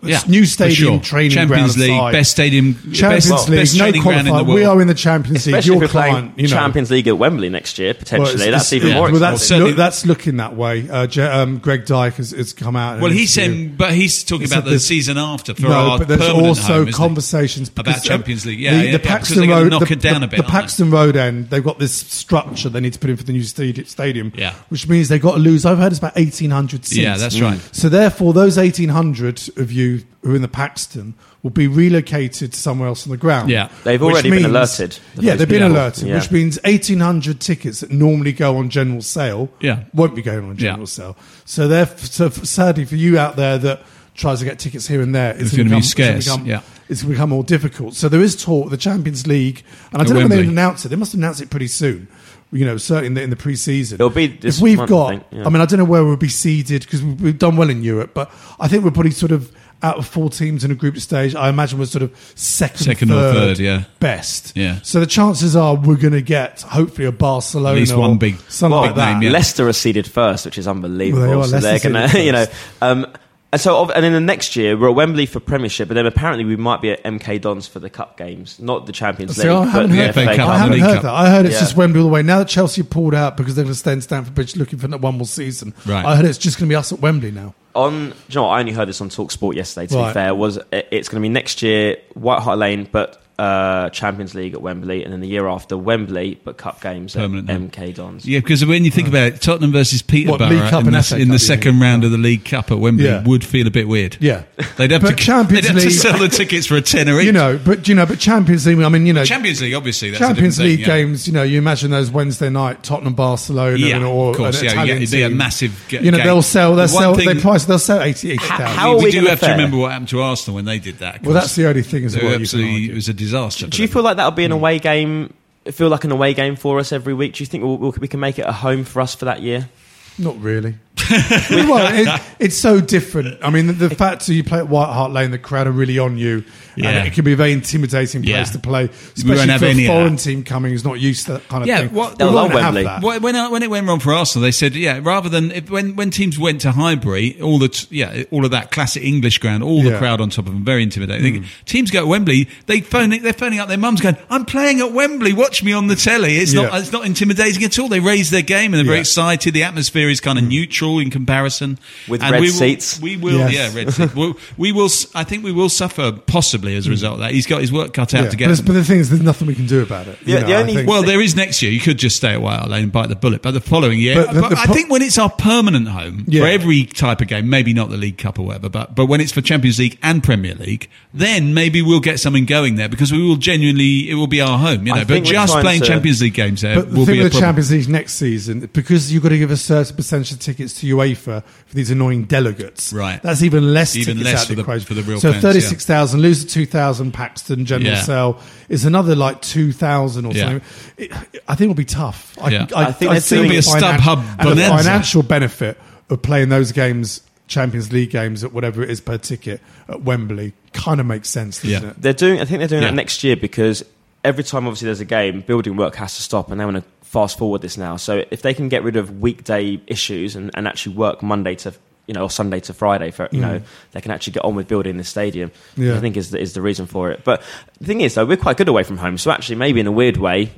Yeah, 0.01 0.19
new 0.27 0.45
stadium, 0.45 0.95
sure. 0.95 0.99
training 0.99 1.31
Champions 1.31 1.75
ground 1.77 1.89
League, 1.89 1.97
aside. 1.97 2.11
best 2.11 2.31
stadium, 2.31 2.73
Champions 2.93 3.29
best, 3.29 3.49
League, 3.49 3.59
best 3.59 3.73
no 3.77 3.79
training 3.85 4.01
ground 4.01 4.19
in 4.19 4.25
the 4.25 4.31
qualifier. 4.31 4.45
world. 4.47 4.55
We 4.55 4.65
are 4.65 4.81
in 4.81 4.87
the 4.89 4.93
Champions 4.93 5.45
League. 5.45 5.55
Especially 5.55 5.75
Your 5.75 5.83
if 5.85 5.89
we're 5.93 6.01
playing 6.01 6.13
client, 6.13 6.39
you 6.39 6.47
know, 6.49 6.53
Champions 6.55 6.91
League 6.91 7.07
at 7.07 7.17
Wembley 7.17 7.49
next 7.49 7.79
year, 7.79 7.93
potentially. 7.93 8.37
Well, 8.39 8.51
that's 8.51 8.73
it's- 8.73 8.73
even 8.73 8.89
yeah, 8.89 8.95
more 8.95 9.11
well, 9.11 9.19
that's, 9.21 9.49
look, 9.51 9.77
that's 9.77 10.05
looking 10.05 10.35
that 10.37 10.57
way. 10.57 10.89
Uh, 10.89 11.07
Je- 11.07 11.21
um, 11.25 11.59
Greg 11.59 11.85
Dyke 11.85 12.15
has, 12.15 12.31
has 12.31 12.51
come 12.51 12.75
out. 12.75 12.99
Well, 12.99 13.11
an 13.11 13.17
he's 13.17 13.31
saying, 13.33 13.75
but 13.77 13.93
he's 13.93 14.25
talking 14.25 14.47
He 14.47 14.53
about 14.53 14.65
the 14.65 14.79
season 14.79 15.17
after 15.17 15.53
for 15.55 15.61
no, 15.61 15.71
our 15.71 15.99
but 15.99 16.09
there's 16.09 16.19
permanent 16.19 16.45
also 16.45 16.61
home, 16.83 16.91
conversations 16.91 17.69
about 17.69 17.87
uh, 17.87 17.99
Champions 18.01 18.45
League. 18.45 18.59
Yeah, 18.59 18.71
the, 18.71 18.77
yeah, 18.77 18.97
the 18.97 19.03
yeah, 19.03 19.09
Paxton 19.09 19.47
Road, 19.49 19.71
knock 19.71 19.87
the, 19.87 19.93
it 19.93 20.01
down 20.01 20.23
a 20.23 20.27
bit. 20.27 20.37
the? 20.37 20.43
Paxton 20.43 20.91
Road 20.91 21.15
end, 21.15 21.49
they've 21.49 21.63
got 21.63 21.79
this 21.79 21.95
structure 21.95 22.67
they 22.67 22.81
need 22.81 22.93
to 22.93 22.99
put 22.99 23.09
in 23.09 23.15
for 23.15 23.23
the 23.23 23.31
new 23.31 23.43
stadium. 23.43 24.33
Yeah. 24.35 24.55
which 24.67 24.89
means 24.89 25.07
they've 25.07 25.21
got 25.21 25.35
to 25.35 25.39
lose. 25.39 25.65
I've 25.65 25.77
heard 25.77 25.93
it's 25.93 25.99
about 25.99 26.17
eighteen 26.17 26.49
hundred 26.51 26.83
seats. 26.85 26.97
Yeah, 27.01 27.15
that's 27.15 27.39
right. 27.39 27.59
So 27.71 27.87
therefore, 27.87 28.33
those 28.33 28.57
eighteen 28.57 28.89
hundred 28.89 29.39
of 29.57 29.71
you 29.71 30.03
who 30.21 30.31
are 30.31 30.35
in 30.35 30.41
the 30.41 30.47
Paxton 30.47 31.13
will 31.41 31.49
be 31.51 31.67
relocated 31.67 32.53
to 32.53 32.57
somewhere 32.59 32.87
else 32.87 33.05
on 33.05 33.11
the 33.11 33.17
ground. 33.17 33.49
Yeah. 33.49 33.69
They've 33.83 33.99
which 34.01 34.13
already 34.13 34.29
been 34.29 34.45
alerted. 34.45 34.97
Yeah, 35.19 35.35
they've 35.35 35.47
been 35.47 35.59
Yeah. 35.61 35.67
alerted, 35.67 36.07
Yeah. 36.07 36.15
which 36.15 36.31
means 36.31 36.57
1,800 36.63 37.39
tickets 37.39 37.81
that 37.81 37.91
normally 37.91 38.31
go 38.31 38.57
on 38.57 38.69
general 38.69 39.01
sale 39.01 39.49
Yeah. 39.59 39.79
won't 39.93 40.15
be 40.15 40.21
going 40.21 40.45
on 40.45 40.55
Yeah. 40.55 40.71
general 40.71 40.87
sale. 40.87 41.17
So, 41.45 41.67
they're, 41.67 41.89
so 41.97 42.27
f- 42.27 42.45
sadly 42.45 42.85
for 42.85 42.95
you 42.95 43.17
out 43.19 43.35
there 43.35 43.57
that 43.57 43.81
tries 44.15 44.39
to 44.39 44.45
get 44.45 44.59
tickets 44.59 44.87
here 44.87 45.01
and 45.01 45.13
there, 45.13 45.31
it's, 45.33 45.41
It's 45.41 45.51
gonna 45.51 45.63
gonna 45.63 45.63
be 45.63 45.69
become- 45.69 45.79
it's 45.79 45.89
scarce, 45.89 46.25
become- 46.25 46.45
yeah. 46.45 46.59
It's 46.89 47.01
going 47.01 47.13
to 47.13 47.15
become 47.15 47.29
more 47.29 47.43
difficult. 47.45 47.95
So 47.95 48.09
there 48.09 48.21
is 48.21 48.35
talk, 48.35 48.69
the 48.69 48.77
Champions 48.77 49.25
League, 49.25 49.63
and 49.93 50.01
I 50.01 50.05
don't 50.05 50.15
know 50.15 50.19
when 50.21 50.29
they 50.29 50.35
Wembley. 50.37 50.51
announce 50.53 50.85
it. 50.85 50.89
They 50.89 50.97
must 50.97 51.13
announce 51.13 51.39
it 51.39 51.49
pretty 51.49 51.67
soon. 51.67 52.07
You 52.53 52.65
know, 52.65 52.77
certainly 52.77 53.07
in 53.07 53.13
the, 53.15 53.21
in 53.23 53.29
the 53.31 53.35
pre-season. 53.35 53.95
It'll 53.95 54.09
be 54.09 54.27
this 54.27 54.57
if 54.57 54.61
we've 54.63 54.77
month, 54.77 54.89
I 54.89 54.93
got. 54.93 55.09
think, 55.09 55.23
yeah. 55.31 55.45
I 55.45 55.49
mean, 55.49 55.61
I 55.61 55.65
don't 55.65 55.79
know 55.79 55.85
where 55.85 56.05
we'll 56.05 56.15
be 56.17 56.29
seeded 56.29 56.83
because 56.83 57.01
we've, 57.03 57.21
we've 57.21 57.39
done 57.39 57.57
well 57.57 57.69
in 57.69 57.83
Europe, 57.83 58.11
but 58.13 58.31
I 58.59 58.67
think 58.67 58.83
we're 58.85 58.91
probably 58.91 59.11
sort 59.11 59.31
of 59.31 59.51
out 59.81 59.97
of 59.97 60.05
four 60.07 60.29
teams 60.29 60.63
in 60.63 60.71
a 60.71 60.75
group 60.75 60.97
stage. 60.97 61.35
I 61.35 61.49
imagine 61.49 61.77
we're 61.77 61.85
sort 61.85 62.03
of 62.03 62.15
second, 62.35 62.77
Second 62.85 63.11
or 63.11 63.33
third, 63.33 63.59
yeah. 63.59 63.83
best. 63.99 64.55
Yeah. 64.55 64.79
So 64.81 65.01
the 65.01 65.05
chances 65.05 65.57
are 65.57 65.75
we're 65.75 65.97
going 65.97 66.13
to 66.13 66.21
get 66.21 66.61
hopefully 66.61 67.05
a 67.05 67.11
Barcelona, 67.11 67.75
At 67.75 67.79
least 67.79 67.91
or 67.93 67.99
one 67.99 68.17
big- 68.17 68.37
something 68.47 68.71
Well, 68.79 68.85
like 68.87 68.95
that. 68.95 69.13
name, 69.15 69.23
yeah. 69.23 69.31
Leicester 69.31 69.67
are 69.67 69.73
seeded 69.73 70.07
first, 70.07 70.45
which 70.45 70.57
is 70.57 70.67
unbelievable. 70.69 71.27
Well, 71.27 71.41
they 71.49 71.57
are. 71.57 71.59
so 71.61 71.67
they're 71.67 71.79
gonna, 71.79 72.07
you 72.23 72.31
know, 72.31 72.45
um, 72.81 73.07
and 73.53 73.61
so 73.61 73.77
of- 73.81 73.91
and 73.91 74.03
then 74.03 74.11
the 74.11 74.19
next 74.19 74.55
year 74.57 74.75
we're 74.75 74.89
at 74.89 74.95
Wembley 74.95 75.25
for 75.25 75.39
Premiership, 75.39 75.87
but 75.87 75.93
then 75.93 76.05
apparently 76.05 76.43
we 76.43 76.57
might 76.57 76.81
be 76.81 76.91
at 76.91 77.01
MK 77.05 77.39
Dons 77.39 77.67
for 77.67 77.79
the 77.79 77.89
cup 77.89 78.17
games, 78.17 78.59
not 78.59 78.85
the 78.85 78.91
Champions 78.91 79.35
See, 79.37 79.43
League, 79.43 79.51
I 79.51 79.65
haven't 79.67 79.91
heard, 79.91 80.13
FA 80.13 80.25
FA 80.25 80.35
Cup. 80.35 80.49
I 80.49 80.57
haven't 80.57 80.79
heard 80.79 80.93
Cup. 80.95 81.03
that. 81.03 81.13
I 81.13 81.29
heard 81.29 81.45
it's 81.45 81.53
Yeah. 81.55 81.59
just 81.61 81.77
Wembley 81.77 82.01
all 82.01 82.07
the 82.07 82.13
way. 82.13 82.23
Now 82.23 82.39
that 82.39 82.49
Chelsea 82.49 82.83
pulled 82.83 83.15
out 83.15 83.37
because 83.37 83.55
they're 83.55 83.63
going 83.63 83.73
to 83.73 83.79
stay 83.79 83.93
in 83.93 84.01
Stamford 84.01 84.35
Bridge 84.35 84.55
looking 84.57 84.79
for 84.79 84.87
that 84.89 84.99
one 85.01 85.15
more 85.17 85.25
season, 85.27 85.73
Right. 85.85 86.03
I 86.05 86.15
heard 86.17 86.25
it's 86.25 86.37
just 86.37 86.57
going 86.59 86.67
to 86.67 86.73
be 86.73 86.75
us 86.75 86.91
at 86.91 86.99
Wembley 86.99 87.31
now. 87.31 87.53
On, 87.75 88.09
do 88.09 88.15
you 88.29 88.35
know 88.35 88.43
what? 88.43 88.49
I 88.49 88.59
only 88.59 88.71
heard 88.71 88.87
this 88.87 89.01
on 89.01 89.09
Talk 89.09 89.31
Sport 89.31 89.55
yesterday. 89.55 89.87
To 89.87 89.95
Right. 89.97 90.07
be 90.09 90.13
fair, 90.13 90.35
was 90.35 90.59
it's 90.71 91.09
going 91.09 91.21
to 91.21 91.25
be 91.25 91.29
next 91.29 91.61
year 91.61 91.97
White 92.13 92.41
Hart 92.41 92.59
Lane, 92.59 92.87
but 92.91 93.19
uh, 93.39 93.89
Champions 93.89 94.35
League 94.35 94.53
at 94.53 94.61
Wembley, 94.61 95.03
and 95.03 95.11
then 95.11 95.19
the 95.19 95.27
year 95.27 95.47
after 95.47 95.75
Wembley, 95.75 96.39
but 96.43 96.55
cup 96.55 96.79
games 96.81 97.15
Permanent, 97.15 97.49
at 97.49 97.59
yeah. 97.59 97.67
MK 97.87 97.95
Dons. 97.95 98.25
Yeah, 98.27 98.39
because 98.39 98.63
when 98.63 98.85
you 98.85 98.91
think 98.91 99.07
about 99.07 99.23
it, 99.23 99.41
Tottenham 99.41 99.71
versus 99.71 100.03
Peterborough 100.03 100.47
League 100.49 100.69
Cup 100.69 100.85
in, 100.85 100.93
the, 100.93 101.01
FA 101.01 101.17
in 101.17 101.29
the 101.29 101.39
second 101.39 101.73
mean? 101.73 101.81
round 101.81 102.03
of 102.03 102.11
the 102.11 102.19
League 102.19 102.45
Cup 102.45 102.69
at 102.71 102.77
Wembley 102.77 103.05
Yeah. 103.05 103.23
would 103.23 103.43
feel 103.43 103.65
a 103.65 103.71
bit 103.71 103.87
weird. 103.87 104.17
Yeah. 104.19 104.43
They'd 104.77 104.91
have, 104.91 105.01
to, 105.07 105.15
Champions 105.15 105.65
they'd 105.65 105.73
have 105.73 105.81
to 105.81 105.87
League- 105.89 105.97
sell 105.97 106.19
the 106.19 106.27
tickets 106.29 106.67
for 106.67 106.77
a 106.77 106.81
tenner 106.81 107.19
each. 107.19 107.25
You 107.25 107.31
know, 107.31 107.59
but 107.65 107.87
you 107.87 107.95
know, 107.95 108.05
but 108.05 108.19
Champions 108.19 108.67
League. 108.67 108.79
I 108.79 108.87
mean, 108.89 109.07
you 109.07 109.13
know, 109.13 109.25
Champions 109.25 109.61
League, 109.63 109.73
obviously. 109.73 110.11
That's 110.11 110.19
Champions 110.19 110.57
different 110.57 110.69
League 110.77 110.85
thing, 110.85 110.95
yeah. 110.95 111.03
games. 111.03 111.27
You 111.27 111.33
know, 111.33 111.43
you 111.43 111.57
imagine 111.57 111.89
those 111.89 112.11
Wednesday 112.11 112.51
night 112.51 112.83
Tottenham, 112.83 113.15
Barcelona, 113.15 113.77
Yeah, 113.77 113.95
and, 113.95 114.05
or 114.05 114.29
of 114.29 114.37
course, 114.37 114.59
an 114.59 114.65
yeah, 114.65 114.71
Italian 114.73 115.01
yeah, 115.01 115.07
they're 115.09 115.25
a 115.25 115.29
team. 115.29 115.37
massive 115.37 115.85
ga- 115.89 116.01
You 116.01 116.11
know, 116.11 116.17
game. 116.17 116.27
they'll 116.27 116.41
sell. 116.43 116.75
They'll 116.75 116.85
The 116.85 116.93
sell. 116.93 117.15
thing- 117.15 117.27
they 117.29 117.41
price. 117.41 117.62
They'll 117.65 117.79
sell 117.79 118.01
eighty 118.01 118.31
eight 118.31 118.41
How- 118.41 118.65
how 118.65 118.97
we, 118.97 119.05
we 119.05 119.11
do 119.11 119.19
gonna 119.19 119.31
have 119.31 119.39
to 119.41 119.51
remember 119.51 119.77
what 119.77 119.91
happened 119.91 120.09
to 120.09 120.21
Arsenal 120.21 120.55
when 120.55 120.65
they 120.65 120.79
did 120.79 120.99
that. 120.99 121.23
Well, 121.23 121.33
that's 121.33 121.55
the 121.55 121.67
only 121.67 121.83
thing 121.83 122.05
as 122.05 122.15
well. 122.15 122.25
were 122.25 122.29
You 122.31 122.41
absolutely, 122.41 122.89
it 122.89 122.93
was 122.93 123.09
a 123.09 123.13
disaster. 123.13 123.67
Do 123.67 123.81
you 123.81 123.87
feel 123.87 124.03
like 124.03 124.17
that'll 124.17 124.31
be 124.31 124.45
an 124.45 124.51
hmm. 124.51 124.57
away 124.57 124.79
game? 124.79 125.33
Feel 125.71 125.87
like 125.87 126.03
an 126.03 126.11
away 126.11 126.33
game 126.33 126.57
for 126.57 126.79
us 126.79 126.91
every 126.91 127.13
week? 127.13 127.33
Do 127.35 127.43
you 127.43 127.45
think 127.45 127.63
we'll, 127.63 127.77
we'll, 127.77 127.95
we 127.99 128.09
can 128.09 128.19
make 128.19 128.37
it 128.37 128.45
a 128.45 128.51
home 128.51 128.83
for 128.83 128.99
us 128.99 129.15
for 129.15 129.25
that 129.25 129.41
year? 129.41 129.69
Not 130.17 130.39
really. 130.41 130.75
well, 131.49 131.93
it, 131.93 132.21
it's 132.39 132.57
so 132.57 132.79
different. 132.81 133.43
I 133.43 133.49
mean, 133.49 133.67
the, 133.67 133.73
the 133.73 133.95
fact 133.95 134.25
that 134.27 134.33
you 134.33 134.43
play 134.43 134.59
at 134.59 134.67
White 134.69 134.91
Hart 134.91 135.11
Lane, 135.11 135.31
the 135.31 135.37
crowd 135.37 135.67
are 135.67 135.71
really 135.71 135.99
on 135.99 136.17
you, 136.17 136.43
Yeah. 136.75 136.89
and 136.89 137.07
it 137.07 137.13
can 137.13 137.23
be 137.23 137.33
a 137.33 137.35
very 137.35 137.51
intimidating 137.51 138.21
place 138.23 138.29
Yeah. 138.31 138.43
to 138.43 138.59
play, 138.59 138.83
We 138.83 138.87
won't 138.87 139.17
especially 139.17 139.47
have 139.49 139.59
for 139.61 139.65
a 139.67 139.87
foreign 139.87 140.15
that. 140.15 140.21
team 140.21 140.43
coming 140.43 140.71
who's 140.71 140.85
not 140.85 140.99
used 140.99 141.25
to 141.27 141.33
that 141.33 141.47
kind 141.47 141.63
of 141.63 141.67
Yeah, 141.67 141.79
thing. 141.81 141.93
what- 141.93 142.11
We 142.11 142.17
They'll 142.17 142.33
won't 142.33 142.53
love 142.53 142.61
have 142.61 142.73
Wembley. 142.75 142.83
that. 142.83 143.01
When, 143.01 143.21
when, 143.21 143.51
when 143.51 143.63
it 143.63 143.69
went 143.69 143.87
wrong 143.87 143.99
for 143.99 144.13
Arsenal, 144.13 144.43
they 144.43 144.51
said, 144.51 144.75
yeah, 144.75 144.99
rather 145.01 145.29
than 145.29 145.51
if, 145.51 145.69
when 145.69 145.95
when 145.95 146.09
teams 146.11 146.39
went 146.39 146.61
to 146.61 146.71
Highbury, 146.71 147.39
all 147.41 147.59
the 147.59 147.69
t- 147.69 147.87
yeah, 147.91 148.23
all 148.31 148.45
of 148.45 148.51
that 148.51 148.71
classic 148.71 149.03
English 149.03 149.37
ground, 149.39 149.63
all 149.63 149.81
the 149.83 149.97
crowd 149.97 150.21
on 150.21 150.29
top 150.29 150.47
of 150.47 150.53
them, 150.53 150.63
very 150.63 150.83
intimidating. 150.83 151.43
Mm. 151.43 151.45
Teams 151.65 151.91
go 151.91 152.01
to 152.01 152.07
Wembley, 152.07 152.47
they 152.65 152.81
phone 152.81 153.09
they're 153.09 153.33
phoning 153.33 153.59
up 153.59 153.67
their 153.67 153.77
mums, 153.77 154.01
going, 154.01 154.17
"I'm 154.29 154.45
playing 154.45 154.79
at 154.81 154.91
Wembley, 154.91 155.33
watch 155.33 155.63
me 155.63 155.73
on 155.73 155.87
the 155.87 155.95
telly." 155.95 156.37
It's 156.37 156.53
not 156.53 156.73
it's 156.79 156.91
not 156.91 157.05
intimidating 157.05 157.63
at 157.63 157.77
all. 157.79 157.87
They 157.87 157.99
raise 157.99 158.29
their 158.29 158.41
game 158.41 158.73
and 158.73 158.75
they're 158.75 158.85
very 158.85 158.99
excited. 158.99 159.53
The 159.53 159.63
atmosphere 159.63 160.09
is 160.09 160.19
kind 160.21 160.37
of 160.39 160.45
mm. 160.45 160.49
neutral 160.49 160.92
in 160.99 161.09
comparison, 161.09 161.77
With 162.07 162.21
and 162.21 162.31
red 162.31 162.41
we 162.41 162.47
will, 162.47 162.53
seats. 162.53 162.99
We 162.99 163.17
will, 163.17 163.37
Yes. 163.39 163.53
yeah, 163.53 163.75
red 163.83 163.93
seats. 163.93 164.15
We'll, 164.15 164.37
we 164.57 164.71
will. 164.71 164.85
s- 164.85 165.07
I 165.15 165.23
think 165.23 165.43
we 165.43 165.51
will 165.51 165.69
suffer 165.69 166.11
possibly 166.11 166.75
as 166.75 166.85
a 166.85 166.89
hmm. 166.89 166.91
result 166.93 167.13
of 167.15 167.19
that. 167.21 167.31
He's 167.31 167.47
got 167.47 167.61
his 167.61 167.71
work 167.71 167.93
cut 167.93 168.13
out 168.13 168.23
Yeah. 168.23 168.29
to 168.29 168.29
But, 168.31 168.37
get. 168.37 168.43
it's- 168.45 168.57
them. 168.59 168.65
but 168.67 168.73
the 168.73 168.83
thing 168.83 168.99
is, 168.99 169.09
there's 169.09 169.21
nothing 169.21 169.47
we 169.47 169.55
can 169.55 169.67
do 169.67 169.81
about 169.81 170.07
it. 170.07 170.17
you 170.25 170.35
The- 170.35 170.41
know, 170.41 170.47
the 170.47 170.55
only- 170.55 170.75
think. 170.75 170.89
Well, 170.89 171.03
there 171.03 171.21
is 171.21 171.35
next 171.35 171.61
year. 171.61 171.71
You 171.71 171.79
could 171.79 171.97
just 171.97 172.15
stay 172.15 172.29
at 172.33 172.41
White 172.41 172.67
Lane 172.69 172.83
and 172.83 172.91
bite 172.91 173.09
the 173.09 173.15
bullet. 173.15 173.41
But 173.41 173.51
the 173.51 173.61
following 173.61 173.99
year, 173.99 174.15
But 174.15 174.33
the- 174.33 174.41
but 174.41 174.49
the 174.49 174.59
I 174.59 174.65
pro- 174.65 174.75
think 174.75 174.89
when 174.91 175.01
it's 175.01 175.17
our 175.17 175.29
permanent 175.29 175.87
home 175.87 176.25
Yeah. 176.27 176.41
for 176.41 176.47
every 176.47 176.83
type 176.85 177.21
of 177.21 177.27
game, 177.27 177.49
maybe 177.49 177.73
not 177.73 177.89
the 177.89 177.97
League 177.97 178.17
Cup 178.17 178.39
or 178.39 178.45
whatever, 178.45 178.69
but 178.69 178.95
but 178.95 179.05
when 179.07 179.21
it's 179.21 179.31
for 179.31 179.41
Champions 179.41 179.79
League 179.79 179.97
and 180.03 180.23
Premier 180.23 180.55
League, 180.55 180.87
then 181.13 181.53
maybe 181.53 181.81
we'll 181.81 181.99
get 181.99 182.19
something 182.19 182.45
going 182.45 182.75
there 182.75 182.89
because 182.89 183.11
we 183.11 183.21
will 183.21 183.35
genuinely 183.37 184.09
it 184.09 184.15
will 184.15 184.27
be 184.27 184.41
our 184.41 184.57
home. 184.57 184.85
You 184.87 184.93
I 184.93 184.99
know, 184.99 185.05
but 185.05 185.23
just 185.23 185.53
playing 185.59 185.81
to- 185.81 185.87
Champions 185.87 186.21
League 186.21 186.33
games 186.33 186.61
there 186.61 186.75
But 186.75 186.91
the 186.91 186.97
will 186.97 187.05
thing 187.05 187.15
be 187.15 187.19
a 187.21 187.23
with 187.23 187.33
the 187.33 187.39
problem. 187.39 187.47
Champions 187.63 187.71
League 187.71 187.89
next 187.89 188.13
season, 188.15 188.69
because 188.73 189.11
you've 189.13 189.23
got 189.23 189.29
to 189.29 189.37
give 189.37 189.51
a 189.51 189.57
certain 189.57 189.95
percentage 189.95 190.31
of 190.31 190.39
tickets 190.39 190.72
to 190.79 190.95
UEFA 190.97 191.43
for 191.43 191.75
these 191.75 191.89
annoying 191.91 192.23
delegates. 192.25 192.91
Right. 192.93 193.21
That's 193.21 193.41
even 193.43 193.73
less 193.73 193.95
Even 193.95 194.17
tickets 194.17 194.25
less 194.33 194.41
out 194.41 194.47
for 194.47 194.53
of 194.53 194.57
the- 194.57 194.61
equation. 194.63 194.85
for 194.87 194.93
the 194.95 195.01
real 195.03 195.19
So 195.19 195.31
fans, 195.31 195.43
yeah. 195.43 195.49
36,000, 195.51 196.21
lose 196.21 196.43
the 196.43 196.49
2,000 196.49 197.11
Paxton 197.13 197.65
General 197.65 197.91
Yeah. 197.93 198.01
Sale 198.01 198.39
is 198.69 198.85
another 198.85 199.15
like 199.15 199.41
2,000 199.41 200.25
or 200.25 200.33
Yeah. 200.33 200.43
something. 200.43 200.61
It, 200.97 201.11
I 201.47 201.55
think 201.55 201.61
it'll 201.71 201.73
be 201.75 201.85
tough. 201.85 202.37
I, 202.41 202.49
Yeah. 202.49 202.67
I 202.75 202.91
think 202.91 203.11
I 203.11 203.13
they're 203.15 203.21
see 203.21 203.35
doing 203.37 203.49
the 203.49 203.57
a 203.57 203.61
StubHub 203.61 204.23
finan- 204.23 204.35
and 204.49 204.59
the 204.59 204.63
financial 204.67 205.23
benefit 205.23 205.79
of 206.09 206.21
playing 206.21 206.49
those 206.49 206.71
games, 206.71 207.21
Champions 207.47 207.91
League 207.91 208.09
games 208.11 208.43
at 208.43 208.53
whatever 208.53 208.81
it 208.83 208.89
is 208.89 209.01
per 209.01 209.17
ticket 209.17 209.61
at 209.89 210.01
Wembley, 210.03 210.53
kind 210.73 210.99
of 210.99 211.05
makes 211.05 211.29
sense, 211.29 211.61
doesn't 211.61 211.83
Yeah. 211.83 211.89
it? 211.89 212.01
They're 212.01 212.13
doing. 212.13 212.39
I 212.41 212.45
think 212.45 212.59
they're 212.59 212.67
doing 212.67 212.81
Yeah. 212.83 212.89
that 212.89 212.95
next 212.95 213.23
year 213.23 213.35
because 213.35 213.83
every 214.23 214.43
time 214.43 214.65
obviously 214.65 214.85
there's 214.85 215.01
a 215.01 215.05
game, 215.05 215.41
building 215.45 215.75
work 215.75 215.95
has 215.97 216.15
to 216.15 216.21
stop, 216.23 216.49
and 216.49 216.59
they 216.59 216.65
want 216.65 216.77
to 216.77 216.83
fast 217.13 217.37
forward 217.37 217.61
this 217.61 217.77
now. 217.77 217.95
So 217.95 218.25
if 218.31 218.41
they 218.41 218.53
can 218.55 218.67
get 218.69 218.83
rid 218.83 218.95
of 218.95 219.21
weekday 219.21 219.79
issues 219.87 220.35
and, 220.35 220.49
and 220.55 220.67
actually 220.67 220.95
work 220.95 221.21
Monday 221.21 221.55
to 221.63 221.71
you 222.07 222.13
know 222.13 222.23
or 222.23 222.29
Sunday 222.29 222.59
to 222.61 222.73
Friday 222.73 223.11
for 223.11 223.29
you 223.31 223.39
know 223.39 223.61
they 223.91 224.01
can 224.01 224.11
actually 224.11 224.33
get 224.33 224.43
on 224.43 224.55
with 224.55 224.67
building 224.67 224.97
this 224.97 225.09
stadium. 225.09 225.51
Mm. 225.77 225.85
Yeah. 225.85 225.95
I 225.95 225.99
think 225.99 226.17
is 226.17 226.31
the, 226.31 226.39
is 226.39 226.53
the 226.53 226.61
reason 226.61 226.87
for 226.87 227.11
it. 227.11 227.23
But 227.23 227.41
the 227.79 227.85
thing 227.85 228.01
is 228.01 228.15
though, 228.15 228.25
we're 228.25 228.35
quite 228.37 228.57
good 228.57 228.67
away 228.67 228.83
from 228.83 228.97
home, 228.97 229.17
so 229.17 229.31
actually 229.31 229.55
maybe 229.57 229.79
in 229.79 229.87
a 229.87 229.91
weird 229.91 230.17
way, 230.17 230.51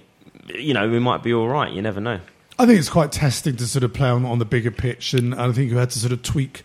you 0.55 0.73
know, 0.73 0.89
we 0.89 0.99
might 0.99 1.21
be 1.21 1.33
all 1.33 1.47
right. 1.47 1.71
You 1.71 1.81
never 1.81 1.99
know. 1.99 2.19
I 2.57 2.65
think 2.65 2.79
it's 2.79 2.89
quite 2.89 3.11
testing 3.11 3.57
to 3.57 3.67
sort 3.67 3.83
of 3.83 3.93
play 3.93 4.07
on, 4.07 4.23
on 4.25 4.39
the 4.39 4.45
bigger 4.45 4.71
pitch, 4.71 5.13
and 5.13 5.35
I 5.35 5.51
think 5.51 5.69
you 5.69 5.77
had 5.77 5.89
to 5.89 5.99
sort 5.99 6.13
of 6.13 6.23
tweak 6.23 6.63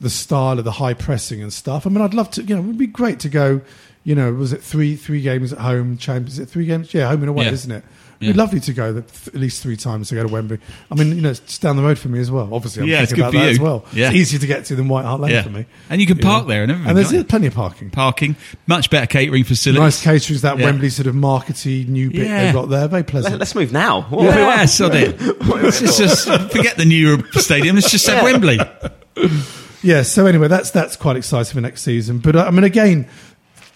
the 0.00 0.10
style 0.10 0.58
of 0.58 0.64
the 0.64 0.72
high 0.72 0.94
pressing 0.94 1.40
and 1.40 1.52
stuff. 1.52 1.86
I 1.86 1.90
mean, 1.90 2.00
I'd 2.02 2.14
love 2.14 2.30
to, 2.32 2.42
you 2.42 2.56
know, 2.56 2.62
it 2.62 2.66
would 2.66 2.78
be 2.78 2.88
great 2.88 3.20
to 3.20 3.28
go. 3.28 3.60
You 4.02 4.14
know, 4.16 4.32
was 4.32 4.52
it 4.52 4.62
three 4.62 4.96
three 4.96 5.20
games 5.22 5.52
at 5.52 5.60
home? 5.60 5.98
Champions, 5.98 6.32
is 6.34 6.38
it 6.40 6.48
three 6.48 6.66
games? 6.66 6.92
Yeah, 6.92 7.06
home 7.08 7.20
and 7.20 7.28
away, 7.30 7.44
Yeah. 7.44 7.52
isn't 7.52 7.70
it? 7.70 7.84
Yeah. 8.20 8.26
It'd 8.30 8.36
be 8.36 8.38
lovely 8.38 8.60
to 8.60 8.72
go 8.74 8.92
th- 9.00 9.28
at 9.28 9.34
least 9.34 9.62
three 9.62 9.76
times 9.76 10.10
to 10.10 10.14
go 10.14 10.22
to 10.22 10.28
Wembley. 10.28 10.58
I 10.90 10.94
mean, 10.94 11.08
you 11.16 11.22
know, 11.22 11.30
it's 11.30 11.56
down 11.58 11.76
the 11.76 11.82
road 11.82 11.98
for 11.98 12.08
me 12.08 12.20
as 12.20 12.30
well. 12.30 12.50
Obviously, 12.52 12.82
I'm 12.82 12.88
Yeah, 12.90 13.00
it's 13.02 13.12
thinking 13.12 13.24
good 13.24 13.28
about 13.30 13.32
for 13.32 13.38
that 13.38 13.44
you. 13.46 13.50
as 13.52 13.60
well. 13.60 13.84
Yeah. 13.94 14.06
It's 14.08 14.16
easier 14.16 14.40
to 14.40 14.46
get 14.46 14.66
to 14.66 14.76
than 14.76 14.88
White 14.88 15.06
Hart 15.06 15.22
Lane 15.22 15.30
Yeah. 15.32 15.42
for 15.42 15.48
me. 15.48 15.64
And 15.88 16.02
you 16.02 16.06
can 16.06 16.18
You 16.18 16.22
park 16.22 16.44
know. 16.44 16.50
there 16.50 16.62
and 16.62 16.70
everything. 16.72 16.88
And 16.90 16.98
there's 16.98 17.24
plenty 17.24 17.46
of 17.46 17.54
parking. 17.54 17.88
parking, 17.90 18.36
much 18.66 18.90
better 18.90 19.06
catering 19.06 19.44
facilities. 19.44 19.80
Nice 19.80 20.02
caterers, 20.02 20.42
that 20.42 20.58
Yeah. 20.58 20.66
Wembley 20.66 20.90
sort 20.90 21.06
of 21.06 21.14
markety 21.14 21.88
new 21.88 22.10
bit 22.10 22.26
Yeah. 22.26 22.44
they've 22.44 22.52
got 22.54 22.68
there. 22.68 22.88
Very 22.88 23.04
pleasant. 23.04 23.32
Let, 23.32 23.40
us 23.42 23.54
move 23.54 23.72
now. 23.72 24.02
What 24.10 24.26
are 24.26 24.28
we- 24.28 24.36
Yeah, 24.42 24.64
sod 24.66 24.94
it. 24.94 25.18
Let's 25.46 25.80
just, 25.80 25.98
just 25.98 26.24
forget 26.52 26.76
the 26.76 26.84
new 26.84 27.24
stadium. 27.32 27.76
Let's 27.76 27.90
just 27.90 28.06
have 28.06 28.22
Wembley. 28.22 28.58
Yeah. 29.82 30.02
So 30.02 30.26
anyway, 30.26 30.48
that's 30.48 30.70
that's 30.72 30.94
quite 30.96 31.16
exciting 31.16 31.54
for 31.54 31.60
next 31.62 31.80
season. 31.82 32.18
But 32.18 32.36
uh, 32.36 32.44
I 32.46 32.50
mean, 32.50 32.64
again, 32.64 33.08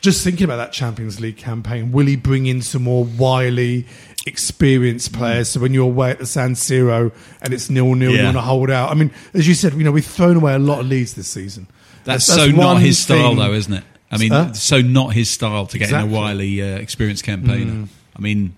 just 0.04 0.22
thinking 0.22 0.44
about 0.44 0.56
that 0.58 0.72
Champions 0.72 1.20
League 1.20 1.36
campaign, 1.36 1.90
will 1.90 2.06
he 2.06 2.16
bring 2.16 2.46
in 2.46 2.62
some 2.62 2.82
more 2.84 3.04
wily, 3.04 3.86
experienced 4.26 5.12
Mm. 5.12 5.16
players? 5.18 5.48
So 5.48 5.60
when 5.60 5.74
you're 5.74 5.84
away 5.86 6.10
at 6.10 6.18
the 6.18 6.26
San 6.26 6.54
Siro 6.54 7.10
and 7.42 7.52
it's 7.52 7.68
nil 7.70 7.94
nil, 7.94 8.12
you 8.12 8.18
Yeah. 8.18 8.24
want 8.24 8.36
to 8.36 8.40
hold 8.42 8.70
out. 8.70 8.90
I 8.90 8.94
mean, 8.94 9.10
as 9.32 9.48
you 9.48 9.54
said, 9.54 9.74
you 9.74 9.82
know, 9.84 9.90
we've 9.92 10.04
thrown 10.04 10.36
away 10.36 10.54
a 10.54 10.58
lot 10.58 10.80
of 10.80 10.86
leads 10.86 11.14
this 11.14 11.28
season. 11.28 11.66
That's, 12.04 12.24
so 12.26 12.46
not 12.46 12.74
one 12.74 12.80
his 12.82 12.98
style, 12.98 13.30
thing- 13.30 13.38
though, 13.38 13.52
isn't 13.54 13.72
it? 13.72 13.84
I 14.12 14.18
mean, 14.18 14.30
Huh? 14.30 14.52
so 14.52 14.80
not 14.80 15.12
his 15.14 15.28
style 15.30 15.66
to 15.66 15.78
get 15.78 15.86
Exactly. 15.86 16.08
in 16.10 16.14
a 16.14 16.18
wily, 16.20 16.62
uh, 16.62 16.66
experienced 16.76 17.24
campaigner. 17.24 17.88
I 18.16 18.20
mean, 18.20 18.52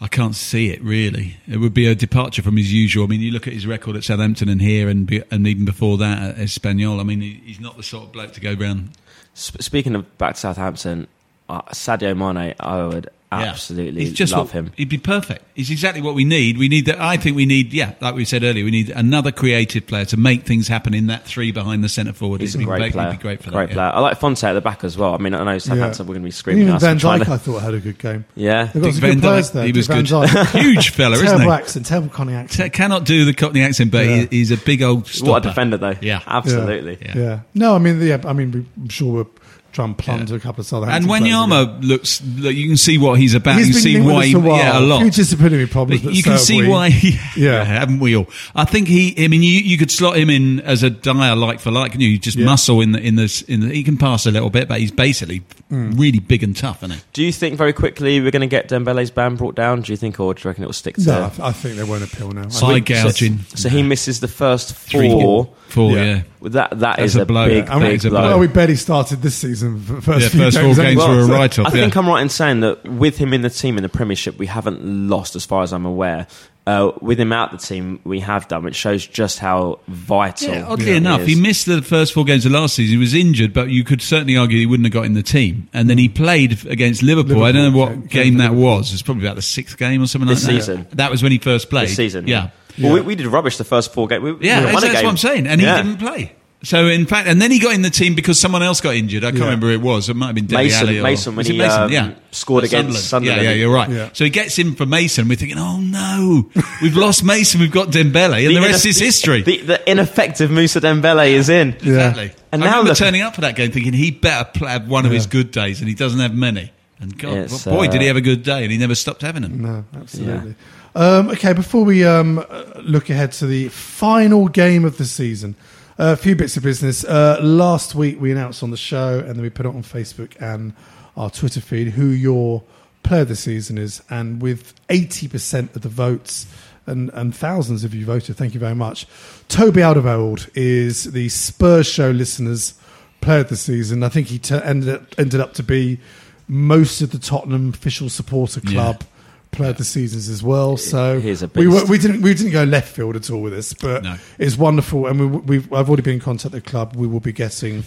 I 0.00 0.08
can't 0.08 0.34
see 0.34 0.68
it 0.70 0.82
really. 0.82 1.36
It 1.48 1.58
would 1.58 1.74
be 1.74 1.86
a 1.86 1.94
departure 1.94 2.42
from 2.42 2.56
his 2.56 2.72
usual. 2.72 3.04
I 3.04 3.06
mean, 3.08 3.20
you 3.20 3.30
look 3.30 3.46
at 3.46 3.52
his 3.52 3.66
record 3.66 3.96
at 3.96 4.04
Southampton 4.04 4.48
and 4.48 4.60
here, 4.60 4.88
and 4.88 5.06
be, 5.06 5.22
and 5.30 5.46
even 5.46 5.64
before 5.64 5.96
that 5.98 6.22
at 6.22 6.36
Espanyol. 6.38 7.00
I 7.00 7.04
mean, 7.04 7.20
he, 7.20 7.40
he's 7.44 7.60
not 7.60 7.76
the 7.76 7.82
sort 7.82 8.04
of 8.04 8.12
bloke 8.12 8.32
to 8.34 8.40
go 8.40 8.52
round. 8.54 8.90
Sp- 9.34 9.62
speaking 9.62 9.94
of 9.94 10.18
back 10.18 10.34
to 10.34 10.40
Southampton, 10.40 11.06
uh, 11.48 11.62
Sadio 11.72 12.16
Mane, 12.16 12.54
I 12.60 12.84
would 12.84 13.08
absolutely 13.40 14.02
He's 14.04 14.12
just 14.12 14.32
love 14.32 14.46
what- 14.48 14.52
him. 14.52 14.72
He'd 14.76 14.88
be 14.88 14.98
perfect. 14.98 15.44
He's 15.54 15.70
exactly 15.70 16.00
what 16.02 16.14
we 16.14 16.24
need. 16.24 16.56
We 16.58 16.68
need 16.68 16.86
that. 16.86 17.00
I 17.00 17.16
think 17.16 17.36
we 17.36 17.44
need, 17.46 17.72
yeah, 17.72 17.94
like 18.00 18.14
we 18.14 18.24
said 18.24 18.42
earlier, 18.42 18.64
we 18.64 18.70
need 18.70 18.88
another 18.90 19.30
creative 19.32 19.86
player 19.86 20.04
to 20.06 20.16
make 20.16 20.44
things 20.44 20.66
happen 20.68 20.94
in 20.94 21.08
that 21.08 21.24
three 21.26 21.52
behind 21.52 21.84
the 21.84 21.88
centre 21.90 22.12
forward. 22.14 22.40
He's 22.40 22.54
a 22.54 22.58
He'd 22.58 22.64
be 22.64 22.66
great 22.66 22.82
he'd 22.84 22.92
player. 22.92 23.10
be 23.12 23.16
great 23.18 23.42
for 23.42 23.50
great 23.50 23.68
that. 23.68 23.74
player. 23.74 23.90
I 23.94 24.00
like 24.00 24.18
Fonte 24.18 24.42
at 24.44 24.52
the 24.54 24.60
back 24.62 24.82
as 24.84 24.96
well. 24.96 25.14
I 25.14 25.18
mean, 25.18 25.34
I 25.34 25.44
know 25.44 25.58
Southampton 25.58 26.06
we're 26.06 26.14
going 26.14 26.22
to 26.22 26.26
be 26.26 26.30
screaming 26.30 26.62
Even 26.62 26.74
at 26.74 26.76
us. 26.76 26.82
Van 26.82 26.98
for 26.98 27.06
Dijk, 27.08 27.24
to- 27.26 27.32
I 27.32 27.36
thought 27.36 27.62
had 27.62 27.74
a 27.74 27.80
good 27.80 27.98
game. 27.98 28.24
yeah. 28.34 28.64
They've 28.64 28.74
got 28.74 28.82
Dick 28.82 28.92
some 28.94 29.00
Van 29.02 29.10
good 29.14 29.22
players 29.22 29.50
Dijk, 29.50 29.52
there. 29.52 29.64
he 29.66 29.72
Dick 29.72 29.76
was 29.78 29.86
Van 29.88 29.96
good. 30.04 30.06
Dijk. 30.06 30.60
Huge 30.62 30.88
fella, 30.90 31.14
isn't 31.16 31.26
terrible 31.26 31.44
he? 31.44 31.50
accent, 31.50 31.86
terrible 31.86 32.08
Connie 32.08 32.32
T- 32.32 32.36
accent. 32.38 32.72
Cannot 32.72 33.04
do 33.04 33.24
the 33.26 33.34
Cockney 33.34 33.62
accent, 33.62 33.90
but 33.90 34.06
Yeah. 34.06 34.16
he, 34.16 34.26
he's 34.38 34.50
a 34.50 34.56
big 34.56 34.82
old 34.82 35.06
stopper. 35.06 35.30
What 35.30 35.44
a 35.44 35.48
defender, 35.48 35.76
though. 35.76 35.94
Yeah. 36.00 36.20
absolutely. 36.26 36.98
Yeah. 37.02 37.12
Yeah. 37.18 37.40
No, 37.54 37.74
I 37.74 37.78
mean, 37.78 38.00
yeah, 38.00 38.20
I 38.24 38.32
mean, 38.32 38.66
I'm 38.76 38.88
sure 38.88 39.12
we'll 39.12 39.30
try 39.72 39.84
and 39.86 39.96
plunder 39.96 40.34
a 40.36 40.40
couple 40.40 40.60
of 40.60 40.66
Southampton 40.66 40.94
And 40.96 41.06
players 41.06 41.22
again. 41.22 41.34
Wanyama 41.48 41.82
looks, 41.84 42.22
look, 42.36 42.54
you 42.54 42.68
can 42.68 42.76
see 42.76 42.98
what 42.98 43.18
he's 43.18 43.34
about. 43.34 43.56
He's 43.58 43.68
you 43.68 43.72
been 43.74 43.82
see 43.82 43.92
linked 43.94 44.12
why, 44.12 44.26
he, 44.26 44.32
a 44.34 44.38
while. 44.38 44.56
yeah, 44.58 44.78
a 44.78 44.80
lot. 44.80 45.00
few 45.02 45.10
disciplinary 45.10 45.66
problems, 45.66 46.02
but 46.02 46.12
you 46.12 46.20
so 46.22 46.24
can 46.24 46.32
have 46.32 46.40
see 46.40 46.62
we. 46.62 46.68
why. 46.68 46.90
He, 46.90 47.18
Yeah. 47.42 47.64
haven't 47.64 47.98
we 48.00 48.14
all? 48.16 48.26
I 48.54 48.64
think 48.66 48.86
he. 48.88 49.14
I 49.24 49.28
mean, 49.28 49.42
you, 49.42 49.48
you 49.60 49.78
could 49.78 49.90
slot 49.90 50.16
him 50.16 50.28
in 50.30 50.60
as 50.60 50.82
a 50.82 50.90
Dier 50.90 51.34
like 51.34 51.58
for 51.60 51.70
like. 51.70 51.92
Can 51.92 52.00
you? 52.00 52.18
Just 52.18 52.36
Yeah. 52.36 52.44
muscle 52.46 52.80
in 52.80 52.92
the 52.92 53.00
in 53.00 53.16
the 53.16 53.44
in 53.48 53.60
the. 53.60 53.68
He 53.74 53.82
can 53.82 53.96
pass 53.96 54.26
a 54.26 54.30
little 54.30 54.50
bit, 54.50 54.68
but 54.68 54.78
he's 54.80 54.90
basically 54.92 55.42
Hmm. 55.70 55.92
really 55.92 56.18
big 56.18 56.42
and 56.42 56.54
tough, 56.54 56.82
isn't 56.84 56.96
he? 56.96 57.02
Do 57.14 57.22
you 57.24 57.32
think 57.32 57.56
very 57.56 57.72
quickly 57.72 58.20
we're 58.20 58.30
going 58.30 58.40
to 58.42 58.46
get 58.46 58.68
Dembele's 58.68 59.10
ban 59.10 59.36
brought 59.36 59.54
down? 59.54 59.80
Do 59.80 59.90
you 59.92 59.96
think, 59.96 60.20
or 60.20 60.34
do 60.34 60.42
you 60.44 60.48
reckon 60.50 60.64
it 60.64 60.66
will 60.66 60.74
stick 60.74 60.96
to? 60.96 61.06
No, 61.06 61.32
I, 61.40 61.48
I 61.48 61.52
think 61.52 61.76
they 61.76 61.84
won't 61.84 62.04
appeal 62.04 62.30
now. 62.30 62.48
Side 62.48 62.84
gouging. 62.84 63.38
So 63.56 63.70
he 63.70 63.82
misses 63.82 64.20
the 64.20 64.28
first 64.28 64.74
Three. 64.74 65.08
four. 65.10 65.48
Four, 65.68 65.92
Yeah. 65.92 66.04
yeah. 66.04 66.22
That 66.42 66.70
that 66.70 66.78
That's 66.80 67.02
is 67.02 67.16
a 67.16 67.22
a, 67.22 67.24
blow. 67.26 67.46
big, 67.48 67.66
Yeah, 67.66 67.78
big 67.78 67.92
it's 67.94 68.04
a 68.04 68.10
blow. 68.10 68.20
blow. 68.20 68.28
Well, 68.30 68.38
we 68.40 68.46
barely 68.48 68.76
started 68.76 69.22
this 69.22 69.34
season. 69.36 69.80
First 69.80 70.06
Yeah, 70.22 70.28
few 70.28 70.40
first 70.40 70.56
four 70.58 70.66
games, 70.66 70.78
games 70.78 71.00
anyway. 71.02 71.16
were 71.16 71.20
a 71.22 71.26
write-off. 71.26 71.66
I 71.66 71.70
think. 71.70 71.96
I'm 71.96 72.08
right 72.08 72.22
in 72.22 72.28
saying 72.28 72.60
that 72.60 72.84
with 72.84 73.16
him 73.18 73.32
in 73.32 73.42
the 73.42 73.50
team 73.50 73.76
in 73.76 73.82
the 73.82 73.88
Premiership, 73.88 74.38
we 74.38 74.46
haven't 74.46 75.08
lost, 75.08 75.36
as 75.36 75.44
far 75.44 75.62
as 75.62 75.72
I'm 75.72 75.84
aware. 75.86 76.26
Uh, 76.64 76.92
with 77.00 77.18
him 77.18 77.32
out 77.32 77.50
the 77.50 77.58
team, 77.58 77.98
we 78.04 78.20
have 78.20 78.46
done, 78.46 78.62
which 78.62 78.76
shows 78.76 79.04
just 79.04 79.40
how 79.40 79.80
vital. 79.88 80.48
Yeah, 80.54 80.66
oddly 80.68 80.84
he 80.84 80.96
enough, 80.96 81.22
is. 81.22 81.26
he 81.26 81.34
missed 81.34 81.66
the 81.66 81.82
first 81.82 82.12
four 82.12 82.24
games 82.24 82.46
of 82.46 82.52
last 82.52 82.76
season. 82.76 82.92
He 82.94 82.98
was 83.00 83.14
injured, 83.14 83.52
but 83.52 83.70
you 83.70 83.82
could 83.82 84.00
certainly 84.00 84.36
argue 84.36 84.58
he 84.60 84.66
wouldn't 84.66 84.86
have 84.86 84.92
got 84.92 85.04
in 85.04 85.14
the 85.14 85.24
team. 85.24 85.68
And 85.72 85.90
then 85.90 85.98
he 85.98 86.08
played 86.08 86.64
against 86.66 87.02
Liverpool. 87.02 87.42
I 87.42 87.50
don't 87.50 87.72
know 87.72 87.76
what 87.78 88.08
game 88.08 88.36
that 88.36 88.54
was. 88.54 88.92
It's 88.92 89.02
probably 89.02 89.24
about 89.26 89.34
the 89.34 89.42
sixth 89.42 89.76
game 89.76 90.00
or 90.02 90.06
something 90.06 90.28
This 90.28 90.44
like 90.46 90.54
that. 90.54 90.60
season. 90.62 90.86
That 90.92 91.10
was 91.10 91.20
when 91.20 91.32
he 91.32 91.38
first 91.38 91.68
played. 91.68 91.88
this 91.88 91.96
season. 91.96 92.28
Yeah. 92.28 92.50
Well, 92.80 92.94
we, 92.94 93.00
we 93.02 93.14
did 93.14 93.26
rubbish 93.26 93.56
the 93.56 93.64
first 93.64 93.92
four 93.92 94.06
games. 94.08 94.22
We, 94.22 94.30
Yeah, 94.46 94.60
we 94.60 94.66
that's, 94.66 94.80
that's 94.82 94.94
game. 94.94 95.04
what 95.04 95.10
I'm 95.10 95.16
saying. 95.16 95.46
And 95.46 95.60
Yeah. 95.60 95.76
he 95.78 95.82
didn't 95.82 95.98
play. 95.98 96.32
So 96.64 96.86
in 96.86 97.06
fact, 97.06 97.26
and 97.26 97.42
then 97.42 97.50
he 97.50 97.58
got 97.58 97.74
in 97.74 97.82
the 97.82 97.90
team 97.90 98.14
because 98.14 98.38
someone 98.38 98.62
else 98.62 98.80
got 98.80 98.94
injured. 98.94 99.24
I 99.24 99.30
can't 99.30 99.38
Yeah. 99.40 99.44
remember 99.46 99.66
who 99.66 99.72
it 99.72 99.80
was. 99.80 100.08
It 100.08 100.14
might 100.14 100.26
have 100.26 100.36
been 100.36 100.46
Dele 100.46 100.62
Mason- 100.62 100.86
Alli 100.86 100.98
or 101.00 101.02
Mason, 101.02 101.34
when 101.34 101.44
he, 101.44 101.58
Mason? 101.58 101.82
um, 101.82 101.90
yeah. 101.92 102.10
scored 102.30 102.62
At 102.62 102.70
against 102.72 103.08
Sunderland. 103.08 103.42
Yeah, 103.42 103.50
yeah, 103.50 103.56
you're 103.56 103.74
right. 103.74 103.90
Yeah. 103.90 104.10
So 104.12 104.22
he 104.22 104.30
gets 104.30 104.60
in 104.60 104.76
for 104.76 104.86
Mason. 104.86 105.26
We're 105.28 105.34
thinking, 105.34 105.58
oh 105.58 105.80
no, 105.80 106.48
we've 106.80 106.96
lost 106.96 107.24
Mason. 107.24 107.58
We've 107.60 107.72
got 107.72 107.88
Dembele, 107.88 108.46
and 108.46 108.56
the, 108.56 108.60
rest 108.60 108.84
ineff- 108.86 108.90
is 108.90 108.98
history. 109.00 109.42
The, 109.42 109.60
the 109.62 109.90
ineffective 109.90 110.52
Musa 110.52 110.80
Dembele 110.80 111.30
is 111.32 111.48
in. 111.48 111.70
Exactly. 111.70 112.30
And 112.52 112.62
I 112.62 112.66
now 112.66 112.72
remember 112.74 112.88
look- 112.90 112.98
turning 112.98 113.22
up 113.22 113.34
for 113.34 113.40
that 113.40 113.56
game 113.56 113.72
thinking 113.72 113.92
he 113.92 114.12
better 114.12 114.48
pl- 114.54 114.68
have 114.68 114.86
one 114.86 115.04
of 115.04 115.10
his 115.10 115.26
good 115.26 115.50
days, 115.50 115.80
and 115.80 115.88
he 115.88 115.96
doesn't 115.96 116.20
have 116.20 116.32
many. 116.32 116.70
And 117.00 117.18
God, 117.18 117.38
It's, 117.38 117.64
boy, 117.64 117.88
uh, 117.88 117.90
did 117.90 118.00
he 118.02 118.06
have 118.06 118.16
a 118.16 118.20
good 118.20 118.44
day, 118.44 118.62
and 118.62 118.70
he 118.70 118.78
never 118.78 118.94
stopped 118.94 119.22
having 119.22 119.42
them. 119.42 119.60
No, 119.62 119.84
absolutely. 120.00 120.54
Um, 120.94 121.30
okay, 121.30 121.52
before 121.52 121.84
we 121.84 122.04
um, 122.04 122.44
look 122.82 123.08
ahead 123.08 123.32
to 123.32 123.46
the 123.46 123.68
final 123.68 124.48
game 124.48 124.84
of 124.84 124.98
the 124.98 125.04
season, 125.04 125.54
a 125.98 126.16
few 126.16 126.36
bits 126.36 126.56
of 126.56 126.62
business. 126.62 127.04
Uh, 127.04 127.38
last 127.42 127.94
week 127.94 128.20
we 128.20 128.30
announced 128.30 128.62
on 128.62 128.70
the 128.70 128.76
show, 128.76 129.18
and 129.18 129.30
then 129.30 129.42
we 129.42 129.50
put 129.50 129.66
it 129.66 129.70
on 129.70 129.82
Facebook 129.82 130.40
and 130.40 130.74
our 131.16 131.30
Twitter 131.30 131.60
feed 131.60 131.88
who 131.88 132.06
your 132.06 132.62
player 133.02 133.22
of 133.22 133.28
the 133.28 133.36
season 133.36 133.78
is, 133.78 134.02
and 134.10 134.42
with 134.42 134.74
eighty 134.88 135.28
percent 135.28 135.74
of 135.74 135.82
the 135.82 135.88
votes. 135.88 136.46
And, 136.84 137.10
and 137.10 137.32
thousands 137.32 137.84
of 137.84 137.94
you 137.94 138.04
voted. 138.04 138.36
Thank 138.36 138.54
you 138.54 138.60
very 138.60 138.74
much. 138.74 139.06
Toby 139.46 139.82
Alderweireld 139.82 140.50
is 140.56 141.12
the 141.12 141.28
Spurs 141.28 141.86
show 141.86 142.10
listeners' 142.10 142.74
player 143.20 143.42
of 143.42 143.50
the 143.50 143.56
season. 143.56 144.02
I 144.02 144.08
think 144.08 144.26
he 144.26 144.40
t- 144.40 144.56
ended 144.56 144.88
up, 144.88 145.02
ended 145.16 145.40
up 145.40 145.54
to 145.54 145.62
be 145.62 146.00
most 146.48 147.00
of 147.00 147.12
the 147.12 147.20
Tottenham 147.20 147.68
official 147.68 148.08
supporter 148.08 148.60
club 148.60 149.04
player 149.52 149.70
of 149.70 149.76
the 149.78 149.84
seasons 149.84 150.28
as 150.28 150.42
well. 150.42 150.76
So 150.76 151.20
He 151.20 151.30
a 151.30 151.50
we 151.54 151.68
were, 151.68 151.84
we 151.84 151.98
didn't 151.98 152.22
we 152.22 152.34
didn't 152.34 152.52
go 152.52 152.64
left 152.64 152.88
field 152.94 153.14
at 153.16 153.30
all 153.30 153.40
with 153.42 153.52
this, 153.52 153.72
but 153.74 154.02
No. 154.02 154.16
it's 154.38 154.56
wonderful. 154.58 155.06
And 155.06 155.20
we, 155.20 155.26
we've 155.26 155.72
I've 155.72 155.88
already 155.88 156.02
been 156.02 156.14
in 156.14 156.20
contact 156.20 156.52
with 156.54 156.64
the 156.64 156.70
club. 156.70 156.96
We 156.96 157.06
will 157.06 157.20
be 157.20 157.32
getting 157.32 157.84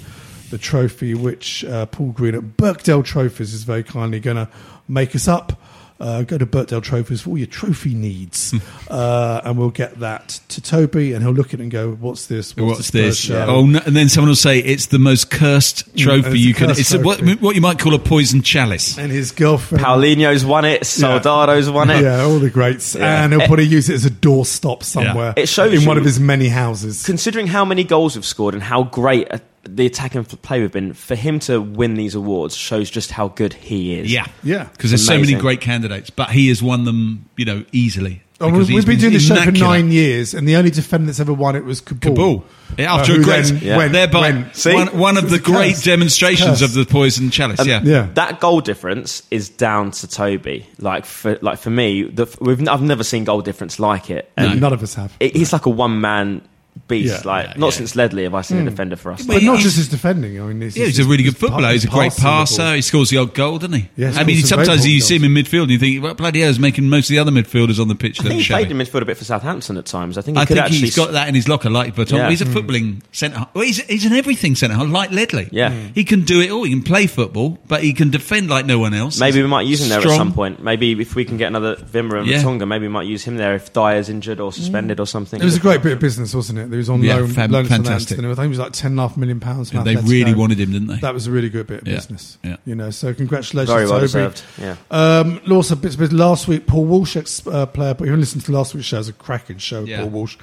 the 0.51 0.57
trophy, 0.57 1.13
which 1.15 1.65
uh, 1.65 1.87
Paul 1.87 2.11
Green 2.11 2.35
at 2.35 2.55
Birkdale 2.57 3.03
Trophies 3.03 3.53
is 3.53 3.63
very 3.63 3.83
kindly 3.83 4.19
going 4.19 4.37
to 4.37 4.47
make 4.87 5.15
us 5.15 5.27
up. 5.27 5.59
Uh, 5.97 6.23
go 6.23 6.37
to 6.37 6.45
Birkdale 6.45 6.81
Trophies 6.83 7.21
for 7.21 7.29
all 7.29 7.37
your 7.37 7.47
trophy 7.47 7.93
needs, 7.93 8.53
uh, 8.89 9.39
and 9.45 9.57
we'll 9.57 9.69
get 9.69 9.99
that 10.01 10.27
to 10.49 10.59
Toby, 10.61 11.13
and 11.13 11.23
he'll 11.23 11.31
look 11.33 11.53
at 11.53 11.61
it 11.61 11.63
and 11.63 11.71
go, 11.71 11.91
"What's 11.91 12.27
this? 12.27 12.55
What's 12.57 12.79
the 12.79 12.83
Spurs 12.83 12.91
this? 12.91 13.17
show?" 13.17 13.45
Oh, 13.47 13.65
no, 13.65 13.79
and 13.85 13.95
then 13.95 14.09
someone 14.09 14.27
will 14.27 14.35
say 14.35 14.59
it's 14.59 14.87
the 14.87 14.99
most 14.99 15.31
cursed 15.31 15.85
trophy 15.97 16.27
it's 16.31 16.37
you 16.39 16.53
can. 16.53 16.69
It's 16.71 16.93
a, 16.93 16.99
what, 16.99 17.21
what 17.39 17.55
you 17.55 17.61
might 17.61 17.79
call 17.79 17.93
a 17.93 17.99
poison 17.99 18.41
chalice. 18.41 18.97
And 18.97 19.09
his 19.09 19.31
girlfriend, 19.31 19.85
Paulinho's 19.85 20.43
won 20.43 20.65
it. 20.65 20.85
Soldado's 20.85 21.69
won 21.69 21.89
it. 21.89 22.03
yeah, 22.03 22.23
all 22.23 22.39
the 22.39 22.49
greats, 22.49 22.93
Yeah. 22.95 23.23
and 23.23 23.31
he'll 23.31 23.47
probably 23.47 23.63
use 23.63 23.89
it 23.89 23.93
as 23.93 24.05
a 24.05 24.11
doorstop 24.11 24.83
somewhere. 24.83 25.33
It 25.37 25.47
shows 25.47 25.73
in 25.81 25.87
one 25.87 25.97
of 25.97 26.03
his 26.03 26.19
many 26.19 26.49
houses. 26.49 27.05
Considering 27.05 27.47
how 27.47 27.63
many 27.63 27.85
goals 27.85 28.15
we've 28.17 28.25
scored 28.25 28.53
and 28.53 28.61
how 28.63 28.83
great 28.83 29.31
uh, 29.31 29.37
the 29.67 29.85
attacking 29.85 30.23
play 30.25 30.61
we've 30.61 30.71
been, 30.71 30.93
for 30.93 31.15
him 31.15 31.39
to 31.41 31.59
win 31.61 31.95
these 31.95 32.15
awards 32.15 32.55
shows 32.55 32.89
just 32.89 33.11
how 33.11 33.29
good 33.29 33.53
he 33.53 33.97
is. 33.99 34.11
Yeah, 34.11 34.25
Yeah. 34.43 34.65
Because 34.65 34.91
there's 34.91 35.05
so 35.05 35.17
many 35.19 35.33
great 35.35 35.61
candidates, 35.61 36.09
but 36.09 36.29
he 36.31 36.49
has 36.49 36.61
won 36.61 36.85
them, 36.85 37.25
you 37.37 37.45
know, 37.45 37.63
easily. 37.71 38.21
Oh, 38.41 38.49
we've 38.51 38.67
he's 38.67 38.83
been 38.83 38.99
doing 38.99 39.13
this 39.13 39.25
show 39.25 39.35
for 39.41 39.51
nine 39.51 39.93
years, 39.93 40.33
and 40.33 40.45
the 40.45 40.57
only 40.57 40.69
defender 40.69 41.05
that's 41.05 41.21
ever 41.21 41.33
won 41.33 41.55
it 41.55 41.63
was 41.63 41.79
Kaboul. 41.79 42.15
Kaboul. 42.15 42.43
Yeah, 42.77 42.93
after 42.95 43.13
Uh, 43.13 43.19
a 43.19 43.23
great, 43.23 43.45
then 43.45 43.59
Yeah. 43.63 43.77
went- 43.77 43.93
thereby 43.93 44.19
went- 44.31 44.55
See? 44.57 44.73
one, 44.73 44.87
one 44.97 45.17
of 45.17 45.29
the 45.29 45.39
great 45.39 45.75
curse. 45.75 45.83
demonstrations 45.85 46.59
Curse. 46.59 46.61
of 46.63 46.73
the 46.73 46.83
poison 46.85 47.29
chalice. 47.31 47.59
And 47.61 47.69
yeah, 47.69 47.81
Yeah. 47.85 48.07
That 48.15 48.41
goal 48.41 48.59
difference 48.59 49.23
is 49.31 49.47
down 49.47 49.91
to 49.91 50.07
Toby. 50.07 50.65
Like 50.79 51.05
for 51.05 51.37
like 51.41 51.59
for 51.59 51.69
me, 51.69 52.03
the, 52.03 52.27
we've 52.41 52.67
I've 52.67 52.81
never 52.81 53.05
seen 53.05 53.23
goal 53.23 53.39
difference 53.39 53.79
like 53.79 54.09
it. 54.09 54.29
And 54.35 54.59
None 54.59 54.73
of 54.73 54.83
us 54.83 54.95
have. 54.95 55.13
it, 55.21 55.33
he's 55.33 55.53
like 55.53 55.65
a 55.65 55.69
one 55.69 56.01
man 56.01 56.41
beast. 56.87 57.25
Yeah. 57.25 57.31
like 57.31 57.47
Yeah, 57.47 57.53
not 57.57 57.67
yeah. 57.67 57.71
since 57.71 57.95
Ledley 57.95 58.23
have 58.23 58.33
I 58.33 58.41
seen 58.41 58.57
a 58.57 58.61
hmm. 58.61 58.67
defender 58.67 58.95
for 58.95 59.11
us. 59.11 59.25
But 59.25 59.35
But 59.35 59.43
not 59.43 59.59
just 59.59 59.77
his 59.77 59.89
defending. 59.89 60.39
I 60.39 60.45
mean, 60.45 60.61
he's, 60.61 60.77
Yeah, 60.77 60.85
he's 60.85 60.99
a 60.99 61.05
really 61.05 61.23
good 61.23 61.37
footballer. 61.37 61.71
He's 61.71 61.85
a 61.85 61.87
great 61.87 62.11
passing 62.11 62.23
the 62.23 62.29
ball. 62.29 62.39
passer. 62.39 62.75
He 62.75 62.81
scores 62.81 63.09
the 63.09 63.17
odd 63.17 63.33
goal, 63.33 63.57
doesn't 63.57 63.73
he? 63.73 63.89
Yeah, 63.95 64.13
I 64.15 64.23
mean, 64.23 64.37
scores 64.37 64.49
some 64.49 64.57
very 64.57 64.65
sometimes 64.67 64.87
you 64.87 65.01
see 65.01 65.15
him 65.15 65.23
in 65.23 65.33
midfield 65.33 65.63
and 65.63 65.71
you 65.71 65.79
think, 65.79 66.03
well, 66.03 66.13
bloody 66.13 66.39
hell, 66.41 66.49
he's 66.49 66.59
making 66.59 66.89
most 66.89 67.09
of 67.09 67.13
the 67.13 67.19
other 67.19 67.31
midfielders 67.31 67.79
on 67.79 67.87
the 67.87 67.95
pitch 67.95 68.19
I 68.19 68.23
look 68.23 68.29
think 68.29 68.39
he 68.39 68.43
shabby. 68.43 68.65
played 68.65 68.71
in 68.71 68.77
midfield 68.77 69.01
a 69.01 69.05
bit 69.05 69.17
for 69.17 69.25
Southampton 69.25 69.77
at 69.77 69.85
times. 69.85 70.17
I 70.17 70.21
think 70.21 70.37
he 70.37 70.41
I 70.41 70.45
think 70.45 70.59
actually. 70.59 70.79
he's 70.79 70.95
got 70.95 71.11
that 71.13 71.27
in 71.27 71.35
his 71.35 71.47
locker, 71.47 71.69
like 71.69 71.95
Vertonghen. 71.95 72.17
Yeah. 72.17 72.29
He's 72.29 72.41
a 72.41 72.45
hmm. 72.45 72.53
footballing 72.53 73.01
centre. 73.11 73.47
Well, 73.53 73.63
he's, 73.63 73.83
he's 73.85 74.05
an 74.05 74.13
everything 74.13 74.55
centre, 74.55 74.75
like 74.85 75.11
Ledley. 75.11 75.49
Yeah. 75.51 75.71
Mm. 75.71 75.95
he 75.95 76.03
can 76.03 76.21
do 76.21 76.41
it 76.41 76.51
all. 76.51 76.63
He 76.63 76.71
can 76.71 76.83
play 76.83 77.07
football, 77.07 77.57
but 77.67 77.83
he 77.83 77.93
can 77.93 78.09
defend 78.09 78.49
like 78.49 78.65
no 78.65 78.79
one 78.79 78.93
else. 78.93 79.19
Maybe 79.19 79.41
we 79.41 79.47
might 79.47 79.67
use 79.67 79.81
him 79.81 79.89
there 79.89 79.99
Strong. 79.99 80.13
at 80.13 80.17
some 80.17 80.33
point. 80.33 80.61
Maybe 80.61 80.99
if 80.99 81.15
we 81.15 81.25
can 81.25 81.37
get 81.37 81.47
another 81.47 81.75
Wimmer 81.75 82.19
and 82.19 82.27
Yeah. 82.27 82.65
Maybe 82.65 82.87
we 82.87 82.93
might 82.93 83.07
use 83.07 83.23
him 83.23 83.37
there 83.37 83.55
if 83.55 83.73
Dier's 83.73 84.09
injured 84.09 84.39
or 84.39 84.51
suspended 84.53 84.97
hmm. 84.97 85.03
or 85.03 85.05
something. 85.05 85.41
It 85.41 85.45
was 85.45 85.57
a 85.57 85.59
great 85.59 85.81
bit 85.81 85.93
of 85.93 85.99
business, 85.99 86.33
wasn't 86.33 86.59
it? 86.59 86.64
There 86.69 86.77
was 86.77 86.89
on 86.89 87.01
Yeah, 87.03 87.15
loan, 87.15 87.27
fab- 87.27 87.51
loan 87.51 87.63
to 87.63 87.69
fantastic. 87.69 88.09
Southampton. 88.17 88.31
I 88.31 88.35
think 88.35 88.45
it 88.45 88.49
was 88.49 88.59
like 88.59 88.71
ten 88.73 88.91
and 88.91 88.99
a 88.99 89.07
half 89.07 89.17
million 89.17 89.39
pounds. 89.39 89.69
from 89.69 89.79
Yeah, 89.79 89.83
they 89.83 89.95
Atletico. 89.95 90.09
really 90.09 90.33
wanted 90.35 90.59
him, 90.59 90.71
didn't 90.71 90.87
they? 90.87 90.97
That 90.97 91.13
was 91.13 91.27
a 91.27 91.31
really 91.31 91.49
good 91.49 91.67
bit 91.67 91.81
of 91.81 91.87
Yeah, 91.87 91.95
business. 91.95 92.37
yeah. 92.43 92.57
You 92.65 92.75
know, 92.75 92.89
so 92.91 93.13
congratulations, 93.13 93.69
Very 93.73 93.85
well 93.85 93.93
Toby. 93.99 94.01
deserved. 94.01 94.41
Yeah. 94.59 94.75
Um, 94.91 95.39
also, 95.51 95.75
bits 95.75 95.95
of 95.95 96.13
last 96.13 96.47
week, 96.47 96.67
Paul 96.67 96.85
Walsh, 96.85 97.15
ex 97.15 97.45
uh, 97.47 97.65
player, 97.65 97.93
but 97.93 98.07
you 98.07 98.15
listened 98.15 98.45
to 98.45 98.51
last 98.51 98.73
week's 98.73 98.87
show, 98.87 98.97
it 98.97 98.99
was 98.99 99.09
a 99.09 99.13
cracking 99.13 99.57
show, 99.57 99.83
Yeah. 99.83 100.01
Paul 100.01 100.09
Walsh. 100.09 100.37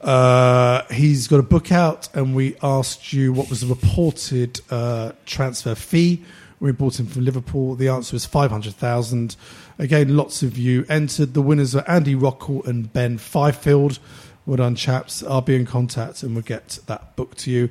Uh, 0.00 0.82
he's 0.92 1.26
got 1.26 1.40
a 1.40 1.42
book 1.42 1.72
out, 1.72 2.08
and 2.14 2.34
we 2.34 2.54
asked 2.62 3.12
you 3.12 3.32
what 3.32 3.50
was 3.50 3.60
the 3.62 3.66
reported 3.66 4.60
uh, 4.70 5.12
transfer 5.26 5.74
fee 5.74 6.22
when 6.60 6.68
we 6.68 6.72
bought 6.72 6.98
him 7.00 7.06
from 7.06 7.24
Liverpool. 7.24 7.74
The 7.74 7.88
answer 7.88 8.14
was 8.14 8.24
500,000. 8.24 9.34
Again, 9.80 10.16
lots 10.16 10.42
of 10.42 10.56
you 10.56 10.84
entered. 10.88 11.34
The 11.34 11.42
winners 11.42 11.74
are 11.74 11.84
Andy 11.88 12.14
Rockall 12.14 12.66
and 12.66 12.92
Ben 12.92 13.18
Fifield. 13.18 13.98
Well 14.48 14.56
done, 14.56 14.76
chaps. 14.76 15.22
I'll 15.22 15.42
be 15.42 15.56
in 15.56 15.66
contact 15.66 16.22
and 16.22 16.34
we'll 16.34 16.40
get 16.40 16.78
that 16.86 17.16
book 17.16 17.34
to 17.36 17.50
you. 17.50 17.68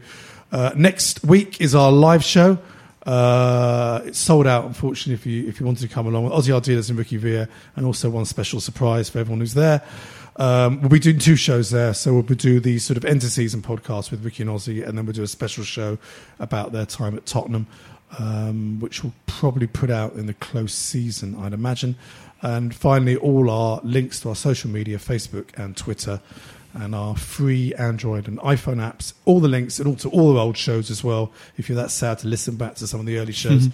Uh, 0.51 0.73
next 0.75 1.23
week 1.23 1.59
is 1.59 1.73
our 1.73 1.91
live 1.91 2.23
show. 2.23 2.59
Uh, 3.03 4.03
it's 4.05 4.19
sold 4.19 4.45
out, 4.45 4.65
unfortunately, 4.65 5.15
if 5.15 5.25
you 5.25 5.49
if 5.49 5.59
you 5.59 5.65
wanted 5.65 5.81
to 5.81 5.87
come 5.87 6.05
along. 6.05 6.29
Ossie 6.29 6.53
Ardiles 6.53 6.89
and 6.91 6.99
Ricky 6.99 7.17
Villa, 7.17 7.47
and 7.75 7.83
also 7.83 8.11
one 8.11 8.25
special 8.25 8.59
surprise 8.59 9.09
for 9.09 9.17
everyone 9.17 9.39
who's 9.39 9.55
there. 9.55 9.81
Um, 10.35 10.79
we'll 10.81 10.91
be 10.91 10.99
doing 10.99 11.17
two 11.17 11.35
shows 11.35 11.71
there. 11.71 11.95
So 11.95 12.13
we'll 12.13 12.21
do 12.21 12.59
the 12.59 12.77
sort 12.77 12.97
of 12.97 13.05
end 13.05 13.23
of 13.23 13.31
season 13.31 13.63
podcast 13.63 14.11
with 14.11 14.23
Ricky 14.23 14.43
and 14.43 14.51
Ossie, 14.51 14.87
and 14.87 14.95
then 14.95 15.07
we'll 15.07 15.13
do 15.13 15.23
a 15.23 15.27
special 15.27 15.63
show 15.63 15.97
about 16.37 16.73
their 16.73 16.85
time 16.85 17.17
at 17.17 17.25
Tottenham, 17.25 17.65
um, 18.19 18.79
which 18.79 19.03
we'll 19.03 19.15
probably 19.25 19.65
put 19.65 19.89
out 19.89 20.13
in 20.13 20.27
the 20.27 20.35
close 20.35 20.75
season, 20.75 21.35
I'd 21.39 21.53
imagine. 21.53 21.95
And 22.43 22.75
finally, 22.75 23.15
all 23.15 23.49
our 23.49 23.81
links 23.83 24.19
to 24.19 24.29
our 24.29 24.35
social 24.35 24.69
media, 24.69 24.99
Facebook 24.99 25.57
and 25.57 25.75
Twitter, 25.75 26.21
and 26.77 26.93
our 26.95 27.15
free 27.15 27.73
Android 27.75 28.27
and 28.27 28.37
iPhone 28.39 28.77
apps, 28.77 29.13
all 29.25 29.39
the 29.39 29.47
links, 29.47 29.79
and 29.79 29.87
also 29.87 30.09
all 30.09 30.33
the 30.33 30.39
old 30.39 30.57
shows 30.57 30.89
as 30.91 31.03
well, 31.03 31.31
if 31.57 31.67
you're 31.69 31.75
that 31.75 31.91
sad 31.91 32.19
to 32.19 32.27
listen 32.27 32.55
back 32.55 32.75
to 32.75 32.87
some 32.87 32.99
of 32.99 33.05
the 33.05 33.17
early 33.17 33.33
shows, 33.33 33.67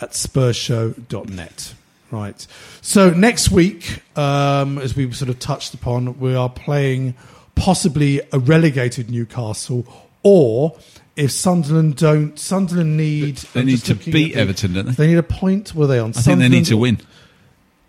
at 0.00 0.10
spursshow.net. 0.12 1.74
Right. 2.10 2.46
So 2.80 3.10
next 3.10 3.50
week, 3.50 4.02
um, 4.16 4.78
as 4.78 4.96
we 4.96 5.12
sort 5.12 5.28
of 5.28 5.38
touched 5.38 5.74
upon, 5.74 6.18
we 6.18 6.34
are 6.34 6.48
playing 6.48 7.14
possibly 7.54 8.22
a 8.32 8.38
relegated 8.38 9.10
Newcastle, 9.10 9.86
or 10.22 10.78
if 11.16 11.30
Sunderland 11.30 11.96
don't, 11.96 12.38
Sunderland 12.38 12.96
need. 12.96 13.36
They 13.52 13.64
need 13.64 13.80
to 13.80 13.94
beat 13.94 14.34
the- 14.34 14.36
Everton, 14.36 14.72
don't 14.72 14.86
they? 14.86 14.92
They 14.92 15.06
need 15.08 15.18
a 15.18 15.22
point. 15.22 15.74
Were 15.74 15.86
they 15.86 15.98
on? 15.98 16.10
I 16.16 16.20
think 16.20 16.38
they 16.38 16.48
need 16.48 16.66
to 16.66 16.76
win. 16.76 16.98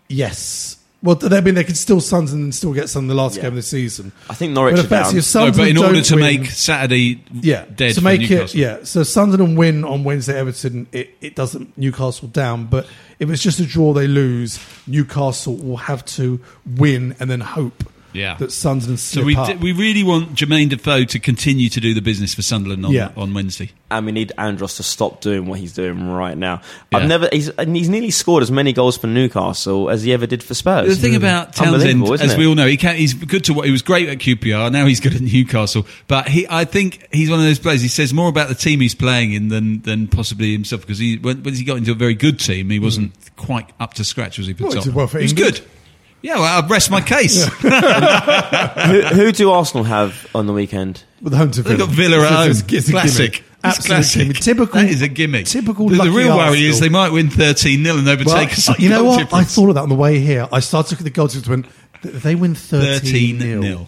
Yes. 0.10 0.76
Well, 1.02 1.18
I 1.34 1.40
mean, 1.40 1.56
they 1.56 1.64
could 1.64 1.78
still 1.78 2.02
Sunderland 2.02 2.44
and 2.44 2.54
still 2.56 2.74
get 2.74 2.90
some 2.90 3.06
in 3.06 3.08
the 3.08 3.16
last 3.16 3.38
Yeah. 3.38 3.44
game 3.44 3.50
of 3.52 3.56
the 3.56 3.62
season. 3.62 4.12
I 4.30 4.34
think 4.34 4.52
Norwich 4.54 4.74
But 4.76 4.80
are 4.82 4.86
effectively, 4.86 5.22
down. 5.22 5.48
if 5.48 5.56
No, 5.56 5.62
but 5.64 5.68
in 5.70 5.78
order 5.78 6.02
to 6.02 6.16
win- 6.16 6.24
make 6.42 6.52
Saturday 6.52 7.24
yeah, 7.34 7.64
dead 7.74 7.94
to 7.96 8.02
for 8.02 8.04
make 8.04 8.20
Newcastle. 8.22 8.44
it 8.60 8.62
yeah. 8.62 8.78
So 8.84 9.04
Sunderland 9.04 9.50
and 9.50 9.58
win 9.58 9.86
on 9.86 10.04
Wednesday, 10.04 10.38
Everton 10.38 10.88
it, 10.92 11.16
it 11.22 11.36
doesn't 11.36 11.78
Newcastle 11.78 12.28
down. 12.28 12.66
But 12.66 12.86
if 13.18 13.30
it's 13.30 13.42
just 13.42 13.62
a 13.62 13.66
draw, 13.66 13.94
they 13.94 14.08
lose. 14.08 14.60
Newcastle 14.88 15.56
will 15.56 15.78
have 15.78 16.04
to 16.18 16.42
win 16.76 17.16
and 17.20 17.30
then 17.30 17.40
hope 17.40 17.90
Yeah. 18.14 18.36
that 18.36 18.52
Sunderland 18.52 19.00
So 19.00 19.24
we, 19.24 19.36
up. 19.36 19.48
d- 19.48 19.56
we 19.56 19.72
really 19.72 20.04
want 20.04 20.34
Jermaine 20.34 20.70
Defoe 20.70 21.04
to 21.06 21.20
continue 21.20 21.70
to 21.70 21.80
do 21.80 21.94
the 21.94 22.02
business 22.02 22.34
for 22.34 22.42
Sunderland 22.42 22.86
on, 22.86 22.92
Yeah. 22.92 23.12
on 23.16 23.34
Wednesday. 23.34 23.72
and 23.92 24.06
we 24.06 24.12
need 24.12 24.32
Andros 24.38 24.76
to 24.76 24.84
stop 24.84 25.22
doing 25.22 25.46
what 25.48 25.60
he's 25.60 25.74
doing 25.74 26.10
right 26.10 26.38
now. 26.38 26.62
Yeah. 26.92 27.00
I've 27.00 27.08
never 27.08 27.28
he's 27.32 27.50
and 27.50 27.76
he's 27.76 27.90
nearly 27.90 28.12
scored 28.12 28.44
as 28.44 28.52
many 28.52 28.74
goals 28.74 28.98
for 28.98 29.08
Newcastle 29.08 29.90
as 29.90 30.04
he 30.04 30.14
ever 30.14 30.28
did 30.28 30.44
for 30.44 30.54
Spurs. 30.54 30.96
The 30.96 31.02
thing 31.02 31.12
hmm. 31.12 31.18
about 31.18 31.54
Townsend, 31.54 31.76
Unbelievable, 31.76 32.14
isn't 32.14 32.26
as 32.26 32.34
it? 32.34 32.38
we 32.38 32.48
all 32.48 32.56
know, 32.56 32.68
he 32.68 32.78
can, 32.78 32.96
he's 32.96 33.14
good 33.14 33.44
to 33.46 33.54
what 33.54 33.66
he 33.66 33.72
was 33.72 33.82
great 33.82 34.10
at 34.10 34.20
QPR. 34.20 34.72
Now 34.72 34.86
he's 34.86 35.00
good 35.00 35.16
at 35.16 35.22
Newcastle, 35.22 35.86
but 36.08 36.28
he, 36.28 36.46
I 36.50 36.66
think 36.66 37.08
he's 37.12 37.30
one 37.30 37.40
of 37.40 37.46
those 37.46 37.60
players. 37.60 37.82
He 37.82 37.88
says 37.88 38.14
more 38.14 38.30
about 38.30 38.50
the 38.50 38.56
team 38.56 38.80
he's 38.80 38.96
playing 38.96 39.34
in 39.34 39.48
than 39.50 39.82
than 39.82 40.08
possibly 40.08 40.52
himself 40.52 40.82
because 40.82 41.00
he 41.00 41.18
when, 41.18 41.44
when 41.44 41.54
he 41.54 41.64
got 41.64 41.78
into 41.78 41.92
a 41.92 41.96
very 41.96 42.16
good 42.16 42.40
team, 42.40 42.70
he 42.70 42.80
wasn't 42.80 43.14
hmm. 43.14 43.46
quite 43.46 43.70
up 43.80 43.94
to 43.96 44.04
scratch. 44.04 44.38
Was 44.38 44.48
he? 44.48 44.54
for 44.54 44.64
Well, 44.64 44.72
he 44.72 44.76
did 44.76 44.80
Tottenham? 44.80 44.96
well 44.96 45.08
for 45.08 45.20
he 45.20 45.24
was 45.24 45.32
England. 45.32 45.56
good. 45.56 45.66
Yeah, 46.22 46.36
well, 46.36 46.64
I 46.64 46.68
rest 46.68 46.92
my 46.92 47.02
case. 47.02 47.46
who, 47.48 47.70
who 47.70 49.32
do 49.32 49.52
Arsenal 49.52 49.84
have 49.86 50.28
on 50.36 50.48
the 50.48 50.54
weekend? 50.54 51.04
with 51.22 51.34
home 51.34 51.52
to 51.52 51.62
They've 51.62 51.78
Villa. 51.78 51.88
got 51.88 51.96
Villa 51.96 52.20
at 52.26 52.32
home. 52.32 52.52
It's, 52.52 52.62
it's, 52.62 52.72
it's 52.74 52.90
a 52.90 52.92
classic. 52.92 53.44
Absolute 53.64 53.88
classic. 53.88 54.22
gimme. 54.22 54.34
Typical. 54.36 54.82
That 54.82 54.90
is 54.90 55.02
a 55.02 55.08
gimmick. 55.10 55.46
Typical. 55.46 55.90
The, 55.90 56.04
the 56.04 56.12
real 56.12 56.36
worry 56.38 56.64
is 56.64 56.80
they 56.80 56.88
might 56.90 57.12
win 57.12 57.30
13 57.30 57.84
0 57.84 57.98
and 57.98 58.08
overtake 58.08 58.34
Well, 58.34 58.46
us. 58.46 58.70
on 58.70 58.76
you 58.80 58.90
know 58.90 59.04
goal 59.04 59.18
what? 59.18 59.34
I 59.34 59.44
thought 59.44 59.70
of 59.70 59.76
that 59.76 59.82
on 59.82 59.90
the 59.90 59.96
way 59.96 60.20
here. 60.20 60.48
I 60.52 60.62
started 60.62 60.92
looking 60.92 61.06
at 61.08 61.14
the 61.14 61.16
goals 61.18 61.36
and 61.36 61.46
went, 61.46 61.66
if 62.04 62.24
they 62.24 62.36
win 62.36 62.56
13 62.56 63.38
13 63.38 63.40
0. 63.42 63.62
0. 63.62 63.88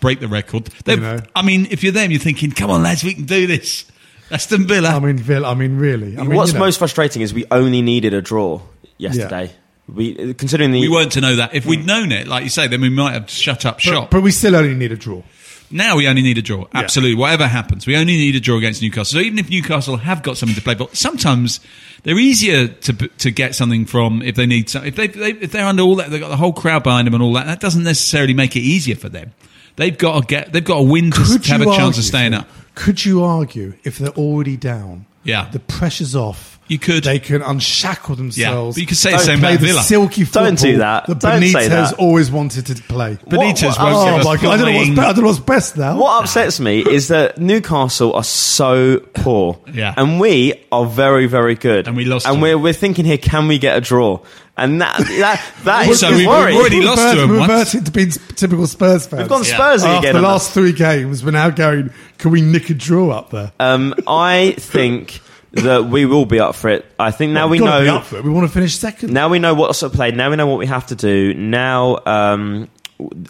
Break 0.00 0.20
the 0.20 0.28
record. 0.28 0.66
They've- 0.84 1.00
know. 1.00 1.20
I 1.34 1.42
mean, 1.42 1.66
if 1.70 1.82
you're 1.82 1.92
them, 1.92 2.10
you're 2.10 2.20
thinking, 2.20 2.50
come 2.52 2.70
on, 2.70 2.82
lads, 2.82 3.02
we 3.04 3.14
can 3.14 3.24
do 3.24 3.46
this. 3.46 3.86
Aston 4.30 4.66
Villa. 4.66 4.90
I 4.90 4.98
mean, 4.98 5.16
Villa, 5.16 5.50
I 5.50 5.54
mean, 5.54 5.78
really. 5.78 6.18
I 6.18 6.22
mean, 6.22 6.34
What's 6.36 6.52
you 6.52 6.58
know, 6.58 6.64
most 6.66 6.78
frustrating 6.78 7.22
is 7.22 7.32
we 7.32 7.46
only 7.50 7.80
needed 7.80 8.12
a 8.12 8.20
draw 8.20 8.60
yesterday. 8.98 9.50
We 9.88 10.34
considering 10.34 10.72
the 10.72 10.80
we 10.80 10.88
weren't 10.88 11.12
to 11.12 11.20
know 11.20 11.36
that. 11.36 11.54
If 11.54 11.64
we'd 11.64 11.80
hmm. 11.80 11.86
known 11.86 12.12
it, 12.12 12.26
like 12.26 12.42
you 12.44 12.50
say, 12.50 12.66
then 12.66 12.80
we 12.80 12.88
might 12.88 13.12
have 13.12 13.30
shut 13.30 13.64
up 13.64 13.78
shop. 13.78 14.10
But, 14.10 14.18
but 14.18 14.22
we 14.22 14.32
still 14.32 14.56
only 14.56 14.74
need 14.74 14.90
a 14.90 14.96
draw. 14.96 15.22
now 15.70 15.96
we 15.96 16.08
only 16.08 16.22
need 16.22 16.38
a 16.38 16.42
draw. 16.42 16.66
Absolutely. 16.74 17.14
Whatever 17.14 17.46
happens, 17.46 17.86
we 17.86 17.96
only 17.96 18.16
need 18.16 18.34
a 18.34 18.40
draw 18.40 18.58
against 18.58 18.82
Newcastle. 18.82 19.18
So 19.20 19.24
even 19.24 19.38
if 19.38 19.48
Newcastle 19.48 19.96
have 19.96 20.24
got 20.24 20.36
something 20.36 20.56
to 20.56 20.62
play 20.62 20.74
for, 20.74 20.88
sometimes 20.92 21.60
they're 22.02 22.18
easier 22.18 22.66
to 22.66 22.92
to 22.92 23.30
get 23.30 23.54
something 23.54 23.86
from 23.86 24.22
if 24.22 24.34
they 24.34 24.46
need 24.46 24.68
some, 24.68 24.84
if 24.84 24.96
they, 24.96 25.06
they 25.06 25.30
if 25.30 25.52
they're 25.52 25.66
under 25.66 25.82
all 25.82 25.96
that 25.96 26.10
they've 26.10 26.20
got 26.20 26.28
the 26.28 26.36
whole 26.36 26.52
crowd 26.52 26.82
behind 26.82 27.06
them 27.06 27.14
and 27.14 27.22
all 27.22 27.32
that. 27.34 27.46
That 27.46 27.60
doesn't 27.60 27.84
necessarily 27.84 28.34
make 28.34 28.56
it 28.56 28.60
easier 28.60 28.96
for 28.96 29.08
them. 29.08 29.32
They've 29.76 29.96
got 29.96 30.20
to 30.20 30.26
get 30.26 30.52
they've 30.52 30.64
got 30.64 30.78
to 30.78 30.82
win 30.82 31.12
to 31.12 31.22
Could 31.22 31.46
have 31.46 31.60
a 31.60 31.64
you 31.64 31.70
chance 31.70 31.80
argue, 31.80 32.00
of 32.00 32.04
staying 32.04 32.34
up. 32.34 32.48
Could 32.74 33.04
you 33.04 33.22
argue 33.22 33.74
if 33.84 33.98
they're 33.98 34.10
already 34.10 34.56
down? 34.56 35.06
Yeah. 35.22 35.48
the 35.50 35.58
pressure's 35.58 36.14
off. 36.14 36.55
You 36.68 36.78
could. 36.80 37.04
They 37.04 37.18
can 37.20 37.42
unshackle 37.42 38.16
themselves. 38.16 38.76
but 38.76 38.80
you 38.80 38.86
could 38.86 38.96
say 38.96 39.12
the 39.12 39.18
same 39.18 39.38
about 39.38 39.60
the 39.60 39.66
Villa. 39.66 39.82
silky 39.82 40.24
football 40.24 40.44
Don't 40.46 40.58
do 40.58 40.78
that. 40.78 41.06
that 41.06 41.18
Don't 41.20 41.40
Benitez 41.42 41.52
say 41.52 41.68
that. 41.68 41.94
always 41.94 42.30
wanted 42.30 42.66
to 42.66 42.74
play. 42.82 43.18
Benitez 43.28 43.68
What- 43.68 43.78
won't 43.78 43.94
Oh 43.96 44.04
give 44.16 44.20
a 44.20 44.24
my 44.24 44.36
god! 44.36 44.44
I 44.46 44.56
don't 44.56 44.66
know 44.66 44.72
what's 44.72 44.72
flying- 44.74 44.94
be- 44.94 45.00
I 45.00 45.12
don't 45.12 45.20
know 45.20 45.26
what's 45.28 45.38
best 45.38 45.76
now. 45.76 45.96
What 45.96 46.22
upsets 46.22 46.58
me 46.58 46.80
is 46.80 47.08
that 47.08 47.38
Newcastle 47.38 48.14
are 48.14 48.24
so 48.24 48.98
poor, 49.14 49.58
Yeah. 49.72 49.94
and 49.96 50.18
we 50.18 50.54
are 50.72 50.86
very, 50.86 51.26
very 51.26 51.54
good, 51.54 51.86
And 51.86 51.96
we 51.96 52.04
lost. 52.04 52.26
And 52.26 52.42
we're, 52.42 52.58
we're 52.58 52.72
thinking 52.72 53.04
here, 53.04 53.18
can 53.18 53.46
we 53.48 53.58
get 53.58 53.76
a 53.76 53.80
draw? 53.80 54.20
And 54.58 54.80
that 54.80 54.96
that 54.98 55.40
that 55.64 55.82
is 55.88 56.02
Also, 56.02 56.10
the 56.12 56.16
we've 56.18 56.26
worry. 56.26 56.54
already 56.56 56.82
lost 56.82 57.00
to 57.02 57.08
Revert- 57.08 57.28
them 57.28 57.38
once. 57.38 57.48
reverted 57.50 57.84
to 57.86 57.90
being 57.92 58.10
typical 58.10 58.66
Spurs 58.66 59.06
fans. 59.06 59.20
We've 59.20 59.28
gone 59.28 59.44
Yeah. 59.44 59.56
Spursy 59.58 59.84
After 59.84 59.98
again. 60.08 60.14
the 60.14 60.22
last 60.22 60.52
three 60.52 60.72
games, 60.72 61.22
we're 61.24 61.30
now 61.32 61.50
going. 61.50 61.90
Can 62.18 62.30
we 62.30 62.40
nick 62.40 62.70
a 62.70 62.74
draw 62.74 63.10
up 63.10 63.30
there? 63.30 63.52
Um, 63.60 63.94
I 64.08 64.54
think 64.58 65.20
that 65.56 65.86
we 65.86 66.06
will 66.06 66.26
be 66.26 66.40
up 66.40 66.54
for 66.54 66.68
it. 66.68 66.86
I 66.98 67.10
think 67.10 67.32
now 67.32 67.48
we 67.48 67.58
gotta 67.58 67.80
be 67.80 67.86
know. 67.86 67.96
up 67.96 68.04
for 68.04 68.16
it. 68.16 68.24
We 68.24 68.30
want 68.30 68.46
to 68.46 68.52
finish 68.52 68.76
second. 68.76 69.12
Now 69.12 69.28
we 69.28 69.38
know 69.38 69.54
what's 69.54 69.82
at 69.82 69.92
play. 69.92 70.10
Now 70.10 70.30
we 70.30 70.36
know 70.36 70.46
what 70.46 70.58
we 70.58 70.66
have 70.66 70.86
to 70.88 70.94
do. 70.94 71.34
Now, 71.34 71.98
um, 72.06 72.68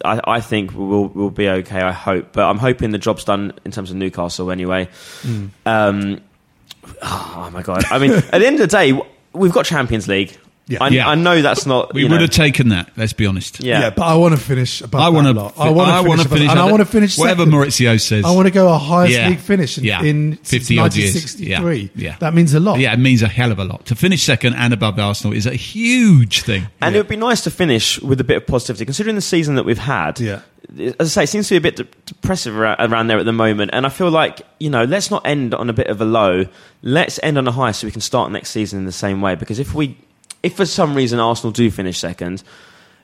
I, 0.03 0.21
I 0.25 0.41
think 0.41 0.73
we'll 0.73 1.07
we'll 1.07 1.29
be 1.29 1.49
okay. 1.49 1.81
I 1.81 1.91
hope, 1.91 2.33
but 2.33 2.47
I'm 2.47 2.57
hoping 2.57 2.91
the 2.91 2.97
job's 2.97 3.23
done 3.23 3.53
in 3.65 3.71
terms 3.71 3.91
of 3.91 3.97
Newcastle 3.97 4.51
anyway. 4.51 4.89
Hmm. 5.21 5.47
Um, 5.65 6.21
oh 7.01 7.49
my 7.53 7.61
god! 7.63 7.85
I 7.91 7.99
mean, 7.99 8.11
at 8.11 8.31
the 8.31 8.47
end 8.47 8.55
of 8.55 8.61
the 8.61 8.67
day, 8.67 8.99
we've 9.33 9.53
got 9.53 9.65
Champions 9.65 10.07
League. 10.07 10.37
Yeah. 10.69 10.79
I, 10.83 10.87
Yeah. 10.89 11.07
I 11.07 11.15
know 11.15 11.41
that's 11.41 11.65
not. 11.65 11.93
We 11.93 12.03
would 12.03 12.11
know, 12.11 12.17
have 12.19 12.29
taken 12.29 12.69
that. 12.69 12.91
Let's 12.97 13.13
be 13.13 13.25
honest. 13.25 13.61
Yeah. 13.61 13.79
Yeah, 13.79 13.89
but 13.91 14.03
I 14.03 14.15
want 14.15 14.35
to 14.35 14.39
finish 14.41 14.81
above 14.81 14.99
I 15.01 15.09
want 15.09 15.25
that 15.27 15.33
to. 15.33 15.39
lot. 15.39 15.53
I 15.57 15.69
want 15.69 15.89
to 15.89 16.03
finish, 16.03 16.25
above- 16.25 16.37
finish. 16.37 16.51
and 16.51 16.59
I 16.59 16.65
want 16.71 16.79
to 16.81 16.85
finish 16.85 17.17
whatever 17.17 17.43
second. 17.45 17.53
Mauricio 17.53 18.01
says. 18.01 18.25
I 18.25 18.31
want 18.31 18.47
to 18.47 18.51
go 18.51 18.67
a 18.73 18.77
highest 18.77 19.13
Yeah. 19.13 19.29
league 19.29 19.39
finish 19.39 19.77
in, 19.77 19.83
Yeah. 19.85 20.01
in 20.03 20.37
since 20.43 20.49
50 20.67 20.79
odd 20.79 20.95
years. 20.95 21.13
1963. 21.15 21.91
Yeah. 21.95 22.09
Yeah. 22.11 22.15
That 22.19 22.33
means 22.33 22.53
a 22.53 22.59
lot. 22.59 22.79
Yeah, 22.79 22.93
it 22.93 22.99
means 22.99 23.21
a 23.21 23.27
hell 23.27 23.51
of 23.51 23.59
a 23.59 23.63
lot. 23.63 23.85
To 23.85 23.95
finish 23.95 24.23
second 24.23 24.55
and 24.55 24.73
above 24.73 24.99
Arsenal 24.99 25.33
is 25.33 25.45
a 25.45 25.53
huge 25.55 26.41
thing. 26.41 26.67
And 26.81 26.95
it 26.95 26.99
would 26.99 27.07
be 27.07 27.15
nice 27.15 27.41
to 27.41 27.51
finish 27.51 28.01
with 28.01 28.19
a 28.19 28.23
bit 28.25 28.37
of 28.37 28.47
positivity, 28.47 28.85
considering 28.85 29.15
the 29.15 29.21
season 29.21 29.55
that 29.55 29.63
we've 29.65 29.77
had. 29.77 30.19
Yeah. 30.19 30.41
As 30.99 31.17
I 31.17 31.21
say, 31.21 31.23
it 31.23 31.27
seems 31.27 31.47
to 31.47 31.53
be 31.53 31.57
a 31.57 31.61
bit 31.61 31.77
de- 31.77 31.87
depressive 32.05 32.53
around, 32.53 32.77
around 32.81 33.07
there 33.07 33.17
at 33.17 33.25
the 33.25 33.31
moment. 33.31 33.71
And 33.73 33.85
I 33.85 33.89
feel 33.89 34.09
like, 34.11 34.41
you 34.59 34.69
know, 34.69 34.83
let's 34.83 35.09
not 35.09 35.25
end 35.25 35.53
on 35.55 35.69
a 35.69 35.73
bit 35.73 35.87
of 35.87 36.01
a 36.01 36.05
low. 36.05 36.45
Let's 36.81 37.19
end 37.23 37.37
on 37.37 37.47
a 37.47 37.53
high 37.53 37.71
so 37.71 37.87
we 37.87 37.91
can 37.91 38.01
start 38.01 38.31
next 38.33 38.49
season 38.49 38.79
in 38.79 38.85
the 38.85 38.91
same 38.91 39.21
way. 39.21 39.35
Because 39.35 39.59
if 39.59 39.73
we, 39.73 39.95
if 40.43 40.55
for 40.55 40.65
some 40.65 40.95
reason 40.95 41.19
Arsenal 41.19 41.51
do 41.51 41.69
finish 41.71 41.97
second, 41.97 42.43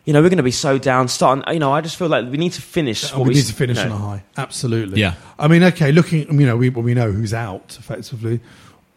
you 0.06 0.14
know, 0.14 0.22
we're 0.22 0.30
going 0.30 0.38
to 0.38 0.44
be 0.44 0.52
so 0.52 0.78
down. 0.78 1.08
Starting, 1.08 1.44
you 1.54 1.60
know, 1.60 1.72
I 1.72 1.82
just 1.82 1.96
feel 1.98 2.10
like 2.10 2.30
we 2.30 2.38
need 2.38 2.52
to 2.54 2.62
finish. 2.62 3.12
Oh, 3.14 3.20
what 3.20 3.28
we 3.28 3.36
need 3.36 3.46
to 3.46 3.54
finish 3.54 3.78
you 3.78 3.86
know. 3.86 3.96
on 3.96 4.02
a 4.02 4.06
high. 4.06 4.24
Absolutely. 4.38 5.00
Yeah. 5.00 5.16
I 5.40 5.48
mean, 5.48 5.64
okay, 5.64 5.92
looking, 5.92 6.40
you 6.40 6.46
know, 6.46 6.58
we, 6.58 6.70
we 6.70 6.94
know 6.94 7.12
who's 7.12 7.34
out 7.34 7.78
effectively. 7.80 8.42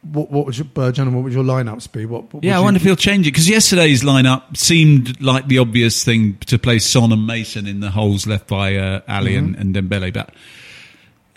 What, 0.02 0.30
what 0.30 0.46
would 0.46 0.56
your, 0.56 0.66
uh, 0.76 0.92
John, 0.92 1.12
what 1.14 1.24
would 1.24 1.32
your 1.32 1.44
lineups 1.44 1.90
be? 1.90 2.06
What, 2.06 2.32
what 2.32 2.44
Yeah, 2.44 2.54
would 2.54 2.58
I 2.58 2.64
wonder 2.64 2.78
if 2.78 2.84
he'll 2.84 2.96
change 2.96 3.26
it 3.26 3.32
because 3.32 3.48
yesterday's 3.48 4.02
lineup 4.02 4.56
seemed 4.56 5.20
like 5.20 5.48
the 5.48 5.58
obvious 5.58 6.04
thing 6.04 6.38
to 6.46 6.58
play 6.58 6.78
Son 6.78 7.12
and 7.12 7.26
Mason 7.26 7.66
in 7.66 7.80
the 7.80 7.90
holes 7.90 8.26
left 8.26 8.46
by 8.46 8.76
uh, 8.76 9.00
Alli 9.08 9.36
and, 9.36 9.56
and 9.56 9.74
Dembele, 9.74 10.12
but. 10.12 10.30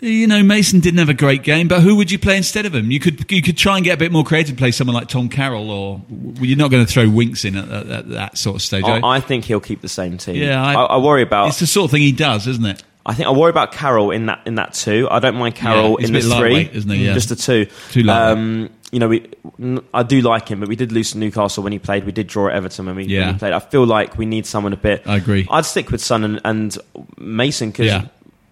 You 0.02 0.26
know, 0.26 0.42
Mason 0.42 0.80
didn't 0.80 0.98
have 0.98 1.08
a 1.10 1.14
great 1.14 1.42
game, 1.42 1.68
but 1.68 1.80
who 1.82 1.96
would 1.96 2.10
you 2.10 2.18
play 2.18 2.36
instead 2.36 2.64
of 2.64 2.74
him? 2.74 2.90
You 2.90 2.98
could 3.00 3.30
you 3.30 3.42
could 3.42 3.56
try 3.58 3.76
and 3.76 3.84
get 3.84 3.94
a 3.94 3.96
bit 3.98 4.10
more 4.12 4.24
creative, 4.24 4.56
play 4.56 4.70
someone 4.70 4.94
like 4.94 5.08
Tom 5.08 5.28
Carroll, 5.28 5.70
or 5.70 6.00
well, 6.08 6.44
you're 6.44 6.56
not 6.56 6.70
going 6.70 6.84
to 6.86 6.90
throw 6.90 7.08
Winks 7.10 7.44
in 7.44 7.54
at, 7.56 7.68
at, 7.68 7.86
at 7.88 8.08
that 8.10 8.38
sort 8.38 8.56
of 8.56 8.62
stage. 8.62 8.84
I, 8.84 9.00
I 9.02 9.20
think 9.20 9.44
he'll 9.44 9.60
keep 9.60 9.82
the 9.82 9.88
same 9.88 10.16
team. 10.16 10.36
Yeah, 10.36 10.62
I, 10.64 10.72
I- 10.74 10.96
worry 10.98 11.22
about. 11.22 11.48
it's 11.48 11.60
the 11.60 11.66
sort 11.66 11.84
of 11.86 11.90
thing 11.90 12.00
he 12.02 12.12
does, 12.12 12.46
isn't 12.46 12.64
it? 12.64 12.82
I 13.04 13.14
think 13.14 13.28
I 13.28 13.32
worry 13.32 13.50
about 13.50 13.72
Carroll 13.72 14.10
in 14.10 14.26
that 14.26 14.40
in 14.46 14.54
that 14.56 14.72
two. 14.74 15.06
I 15.10 15.18
don't 15.18 15.36
mind 15.36 15.54
Carroll 15.54 15.96
he's 15.96 16.08
in 16.08 16.14
the 16.14 16.20
three, 16.22 16.70
isn't 16.72 16.90
he? 16.90 17.04
Yeah. 17.06 17.14
just 17.14 17.28
the 17.30 17.36
two. 17.36 17.66
Too 17.90 18.02
lightweight. 18.02 18.38
Um, 18.38 18.70
you 18.92 18.98
know, 18.98 19.08
we, 19.08 19.30
I 19.94 20.02
do 20.02 20.20
like 20.20 20.48
him, 20.48 20.60
but 20.60 20.68
we 20.68 20.76
did 20.76 20.90
lose 20.92 21.12
to 21.12 21.18
Newcastle 21.18 21.62
when 21.62 21.72
he 21.72 21.78
played. 21.78 22.04
We 22.04 22.12
did 22.12 22.26
draw 22.26 22.48
at 22.48 22.54
Everton 22.54 22.86
when 22.86 22.96
we, 22.96 23.02
when 23.04 23.10
Yeah. 23.10 23.32
he 23.32 23.38
played. 23.38 23.52
I 23.52 23.60
feel 23.60 23.84
like 23.86 24.18
we 24.18 24.26
need 24.26 24.46
someone 24.46 24.72
a 24.72 24.76
bit. 24.76 25.06
I 25.06 25.16
agree. 25.16 25.46
I'd 25.48 25.64
stick 25.64 25.90
with 25.90 26.00
Son 26.02 26.24
and, 26.24 26.40
and 26.44 26.76
Mason 27.18 27.70
because 27.70 27.86
Yeah. 27.86 28.06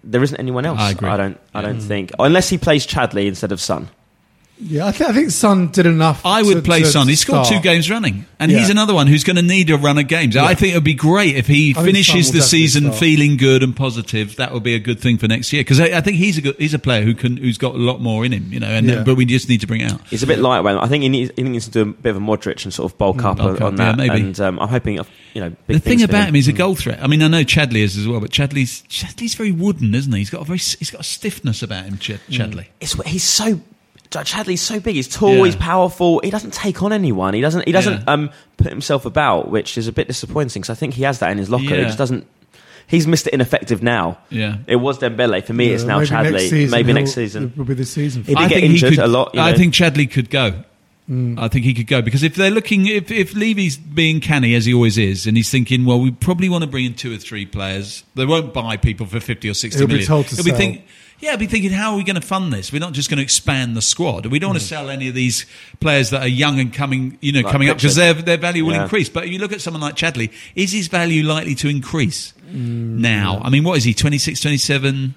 There 0.05 0.23
isn't 0.23 0.39
anyone 0.39 0.65
else. 0.65 0.79
I 0.79 0.91
agree. 0.91 1.09
don't. 1.17 1.41
I 1.55 1.63
don't 1.63 1.79
mm. 1.79 1.87
think 1.87 2.13
unless 2.19 2.49
he 2.49 2.59
plays 2.59 2.87
Chadli 2.87 3.27
instead 3.27 3.53
of 3.53 3.61
Son. 3.61 3.89
Yeah, 4.61 4.89
I, 4.89 4.93
th- 4.93 5.09
I 5.09 5.13
think 5.13 5.31
Son 5.31 5.69
did 5.69 5.87
enough. 5.87 6.27
I 6.27 6.43
would 6.43 6.55
to- 6.55 6.63
play 6.63 6.81
to 6.81 6.87
Son. 6.87 7.07
He 7.07 7.15
scored 7.15 7.47
start. 7.47 7.63
two 7.63 7.69
games 7.69 7.89
running, 7.89 8.27
and 8.41 8.51
Yeah. 8.51 8.59
he's 8.59 8.71
another 8.71 8.93
one 8.93 9.07
who's 9.07 9.23
going 9.23 9.37
to 9.37 9.43
need 9.43 9.71
a 9.71 9.77
run 9.77 9.99
of 9.99 10.09
games. 10.09 10.37
I 10.37 10.55
think 10.55 10.73
it 10.73 10.77
would 10.77 10.83
be 10.85 10.95
great 10.95 11.37
if 11.37 11.47
he 11.47 11.75
Son 11.75 11.85
finishes 11.85 12.33
the 12.33 12.43
season 12.43 12.85
start. 12.87 12.97
feeling 12.99 13.37
good 13.37 13.63
and 13.63 13.77
positive. 13.77 14.35
That 14.37 14.53
would 14.53 14.65
be 14.65 14.75
a 14.75 14.81
good 14.81 14.99
thing 14.99 15.17
for 15.17 15.29
next 15.29 15.53
year 15.53 15.61
because 15.61 15.79
I, 15.79 15.97
I 15.97 16.01
think 16.01 16.17
he's 16.17 16.39
a 16.39 16.41
good, 16.41 16.57
he's 16.59 16.75
a 16.75 16.79
player 16.81 17.03
who 17.03 17.15
can 17.15 17.37
who's 17.37 17.57
got 17.57 17.75
a 17.75 17.79
lot 17.79 18.01
more 18.01 18.25
in 18.25 18.33
him, 18.33 18.53
you 18.53 18.59
know. 18.59 18.67
And 18.69 18.89
Yeah. 18.89 19.03
but 19.05 19.15
we 19.17 19.25
just 19.27 19.49
need 19.49 19.61
to 19.61 19.69
bring 19.69 19.81
it 19.83 19.93
out. 19.93 20.01
He's 20.09 20.25
a 20.25 20.27
bit 20.27 20.41
lightweight. 20.41 20.77
I 20.77 20.89
think 20.89 21.03
he 21.05 21.09
needs, 21.09 21.31
he 21.37 21.43
needs 21.45 21.67
to 21.67 21.71
do 21.71 21.83
a 21.83 21.87
bit 21.87 22.11
of 22.11 22.17
a 22.17 22.21
Modric 22.21 22.65
and 22.65 22.75
sort 22.75 22.91
of 22.91 22.99
bulk 22.99 23.23
up 23.25 23.37
Mm, 23.37 23.39
bulk 23.39 23.51
on, 23.51 23.57
up, 23.57 23.63
on 23.63 23.77
yeah, 23.79 23.85
that. 23.93 23.97
maybe. 23.97 24.21
And 24.27 24.41
um, 24.41 24.59
I'm 24.59 24.69
hoping, 24.69 24.95
you 24.95 25.41
know, 25.41 25.51
big 25.69 25.77
the 25.77 25.79
thing 25.79 26.03
about 26.03 26.23
him, 26.23 26.29
him. 26.29 26.35
he's 26.35 26.49
a 26.49 26.53
goal 26.53 26.75
threat. 26.75 26.99
I 27.01 27.07
mean, 27.07 27.23
I 27.23 27.29
know 27.29 27.45
Chadli 27.45 27.77
is 27.83 27.97
as 27.97 28.09
well, 28.09 28.19
but 28.19 28.31
Chadli's 28.31 28.83
Chadli's 28.89 29.37
very 29.37 29.53
wooden, 29.53 29.95
isn't 29.95 30.13
he? 30.13 30.19
He's 30.19 30.31
got 30.31 30.41
a 30.43 30.45
very 30.45 30.59
he's 30.59 30.91
got 30.91 31.03
a 31.03 31.05
stiffness 31.05 31.63
about 31.63 31.85
him, 31.85 31.97
Ch- 31.99 32.19
Chadli. 32.29 32.67
it's 32.81 33.01
he's 33.07 33.23
so 33.23 33.61
Chadli's 34.11 34.61
so 34.61 34.81
big. 34.81 34.95
He's 34.95 35.09
tall. 35.09 35.37
Yeah. 35.37 35.45
He's 35.47 35.57
powerful. 35.57 36.21
He 36.25 36.31
doesn't 36.31 36.55
take 36.55 36.83
on 36.83 36.93
anyone. 36.93 37.35
He 37.35 37.41
doesn't. 37.41 37.67
He 37.67 37.73
doesn't 37.73 38.01
Yeah. 38.07 38.13
um, 38.13 38.31
put 38.57 38.69
himself 38.69 39.05
about, 39.07 39.51
which 39.51 39.77
is 39.79 39.87
a 39.89 39.93
bit 39.93 40.09
disappointing 40.09 40.63
because 40.63 40.71
I 40.71 40.75
think 40.79 40.95
he 40.95 41.03
has 41.03 41.19
that 41.21 41.31
in 41.31 41.39
his 41.39 41.51
locker. 41.51 41.77
He 41.77 41.83
just 41.83 41.99
doesn't. 41.99 42.27
He's 42.87 43.07
Mr. 43.07 43.29
Ineffective 43.29 43.83
now. 43.83 44.17
Yeah. 44.31 44.57
It 44.67 44.77
was 44.77 44.99
Dembele. 44.99 45.45
For 45.45 45.53
me, 45.53 45.67
it's 45.69 45.83
Yeah, 45.83 45.89
now 45.89 45.99
maybe 45.99 46.09
Chadli. 46.11 46.33
Next 46.33 46.49
season 46.51 46.71
maybe 46.71 46.87
he'll- 46.87 46.95
next 46.95 47.13
season. 47.15 47.45
It 47.55 47.59
will 47.59 47.65
be 47.67 47.75
this 47.75 47.91
season. 47.91 48.25
He 48.25 48.35
did 48.35 48.49
get 48.49 48.65
injured 48.65 48.95
could, 48.95 48.99
a 49.05 49.07
lot, 49.07 49.35
you 49.35 49.41
I 49.41 49.51
know. 49.51 49.59
think 49.59 49.75
Chadli 49.75 50.11
could 50.11 50.31
go. 50.31 50.65
I 51.11 51.49
think 51.49 51.65
he 51.65 51.73
could 51.73 51.87
go 51.87 52.03
because 52.03 52.23
if 52.23 52.35
they're 52.35 52.51
looking, 52.51 52.87
if 52.87 53.11
if 53.11 53.35
Levy's 53.35 53.79
being 53.79 54.21
canny 54.21 54.55
as 54.55 54.67
he 54.67 54.75
always 54.75 54.99
is, 54.99 55.27
and 55.27 55.39
he's 55.39 55.49
thinking, 55.51 55.87
well, 55.87 55.99
we 55.99 56.11
probably 56.11 56.51
want 56.51 56.65
to 56.65 56.69
bring 56.69 56.85
in 56.85 56.93
two 56.93 57.15
or 57.15 57.17
three 57.17 57.47
players. 57.47 58.05
They 58.15 58.27
won't 58.27 58.53
buy 58.53 58.77
people 58.77 59.07
for 59.07 59.19
fifty 59.19 59.49
or 59.49 59.55
sixty 59.55 59.79
He'll 59.79 59.89
be 59.89 60.05
told 60.05 60.27
to 60.29 60.35
He'll 60.37 60.45
be 60.45 60.51
sell. 60.51 60.59
think- 60.59 60.83
yeah, 61.21 61.33
I'll 61.33 61.37
be 61.37 61.47
thinking, 61.47 61.71
how 61.71 61.93
are 61.93 61.97
we 61.97 62.05
going 62.05 62.17
to 62.21 62.27
fund 62.27 62.53
this? 62.53 62.73
We're 62.73 62.79
not 62.81 62.93
just 62.93 63.09
going 63.11 63.19
to 63.19 63.23
expand 63.23 63.77
the 63.77 63.83
squad. 63.83 64.27
We 64.27 64.39
don't 64.39 64.51
want 64.51 64.61
to 64.61 64.65
Mm. 64.67 64.69
sell 64.69 64.91
any 64.91 65.09
of 65.09 65.15
these 65.15 65.47
players 65.81 66.11
that 66.11 66.23
are 66.23 66.29
young 66.29 66.61
and 66.61 66.73
coming, 66.73 67.19
you 67.21 67.33
know, 67.33 67.41
Like 67.41 67.53
coming 67.53 67.69
up 67.71 67.77
because 67.79 67.97
their 67.97 68.15
their 68.15 68.37
value 68.37 68.65
will 68.65 68.75
Yeah. 68.75 68.85
increase. 68.85 69.09
But 69.09 69.25
if 69.25 69.33
you 69.33 69.39
look 69.39 69.53
at 69.53 69.61
someone 69.61 69.81
like 69.81 69.97
Chadli, 69.97 70.31
is 70.55 70.73
his 70.73 70.89
value 70.89 71.23
likely 71.25 71.55
to 71.57 71.69
increase 71.69 72.33
Mm, 72.51 72.99
now? 72.99 73.41
I 73.45 73.51
mean, 73.51 73.63
what 73.65 73.77
is 73.79 73.85
he? 73.85 73.93
26, 73.95 74.41
27? 74.41 75.15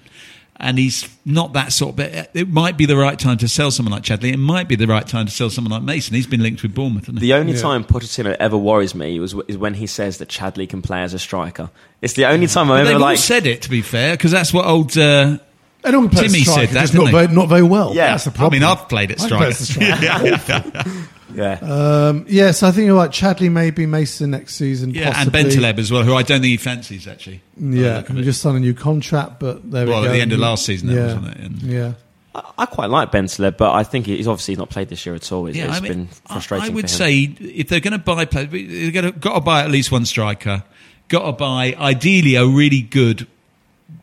And 0.58 0.78
he's 0.78 1.08
not 1.24 1.54
that 1.54 1.72
sort. 1.72 1.96
But 1.96 2.30
it 2.34 2.48
might 2.48 2.76
be 2.76 2.84
the 2.86 2.96
right 2.96 3.18
time 3.18 3.36
to 3.38 3.48
sell 3.48 3.70
someone 3.72 3.92
like 3.92 4.02
Chadli. 4.04 4.32
It 4.32 4.36
might 4.36 4.68
be 4.68 4.76
the 4.76 4.86
right 4.86 5.06
time 5.08 5.26
to 5.26 5.32
sell 5.32 5.50
someone 5.50 5.72
like 5.72 5.82
Mason. 5.82 6.14
He's 6.14 6.26
been 6.26 6.42
linked 6.42 6.62
with 6.62 6.72
Bournemouth, 6.74 7.06
hasn't 7.06 7.18
he? 7.20 7.26
The 7.28 7.32
only 7.34 7.54
Yeah. 7.54 7.60
time 7.62 7.84
Pochettino 7.84 8.36
ever 8.38 8.56
worries 8.56 8.94
me 8.94 9.18
was 9.18 9.34
is 9.48 9.56
when 9.56 9.74
he 9.74 9.86
says 9.88 10.18
that 10.18 10.28
Chadli 10.28 10.68
can 10.68 10.80
play 10.82 11.02
as 11.02 11.14
a 11.14 11.18
striker. 11.18 11.70
It's 12.00 12.12
the 12.12 12.26
only 12.26 12.46
time 12.46 12.70
I've 12.70 12.86
ever 12.86 12.98
like. 12.98 13.18
said 13.18 13.46
it, 13.46 13.62
to 13.62 13.70
be 13.70 13.80
fair, 13.82 14.12
because 14.12 14.30
that's 14.30 14.52
what 14.52 14.66
old. 14.66 14.96
Uh, 14.96 15.38
And 15.84 15.96
all 15.96 16.08
players 16.08 16.32
Timmy 16.32 16.44
striker, 16.44 16.66
said 16.66 16.74
that, 16.74 16.80
just 16.82 16.92
didn't 16.92 17.10
very, 17.10 17.28
not 17.28 17.48
very 17.48 17.62
well. 17.62 17.94
Yeah. 17.94 18.08
that's 18.10 18.24
the 18.24 18.30
problem. 18.30 18.62
I 18.62 18.66
mean, 18.66 18.78
I've 18.78 18.88
played 18.88 19.10
at 19.10 19.20
I 19.20 19.28
played 19.28 19.54
striker. 19.54 19.94
as 19.96 20.30
a 20.30 20.38
striker. 20.38 21.06
yeah, 21.34 21.52
um, 21.62 22.24
yeah, 22.28 22.50
so 22.50 22.68
I 22.68 22.72
think 22.72 22.86
you're 22.86 22.96
right. 22.96 23.10
Chadli, 23.10 23.50
maybe 23.50 23.86
Mason 23.86 24.30
next 24.30 24.54
season. 24.56 24.90
yeah, 24.94 25.12
possibly. 25.12 25.40
and 25.40 25.50
Bentaleb 25.50 25.78
as 25.78 25.90
well, 25.90 26.02
who 26.02 26.14
I 26.14 26.22
don't 26.22 26.40
think 26.42 26.50
he 26.50 26.56
fancies 26.58 27.08
actually. 27.08 27.40
Yeah, 27.56 27.96
Look 27.98 28.10
at 28.10 28.16
we 28.16 28.22
it. 28.22 28.24
just 28.24 28.42
signed 28.42 28.58
a 28.58 28.60
new 28.60 28.74
contract, 28.74 29.40
but 29.40 29.70
there 29.70 29.86
Well, 29.86 30.02
we 30.02 30.08
at 30.08 30.12
the 30.12 30.20
end 30.20 30.32
of 30.32 30.38
last 30.40 30.66
season, 30.66 30.88
that 30.88 30.94
yeah. 30.94 31.04
wasn't 31.06 31.26
it? 31.28 31.36
And- 31.38 31.62
yeah. 31.62 31.92
I, 32.34 32.52
I 32.58 32.66
quite 32.66 32.88
like 32.90 33.10
Bentaleb, 33.10 33.56
but 33.56 33.72
I 33.72 33.82
think 33.82 34.06
he's 34.06 34.26
obviously 34.28 34.56
not 34.56 34.70
played 34.70 34.88
this 34.88 35.04
year 35.04 35.14
at 35.14 35.32
all. 35.32 35.46
It's, 35.46 35.56
Yeah, 35.56 35.68
it's 35.68 35.78
I 35.78 35.80
mean, 35.80 35.92
been 35.92 36.06
frustrating. 36.06 36.66
I 36.70 36.74
would 36.74 36.88
for 36.90 36.94
him. 36.94 36.98
say 36.98 37.14
if 37.40 37.68
they're 37.68 37.80
going 37.80 37.92
to 37.92 37.98
buy 37.98 38.24
players, 38.26 38.50
they've 38.50 38.92
got 38.92 39.00
to, 39.02 39.12
got 39.12 39.34
to 39.34 39.40
buy 39.40 39.62
at 39.64 39.70
least 39.70 39.90
one 39.90 40.04
striker. 40.06 40.64
Got 41.08 41.26
to 41.26 41.32
buy 41.32 41.74
ideally 41.78 42.36
a 42.36 42.46
really 42.46 42.80
good 42.82 43.26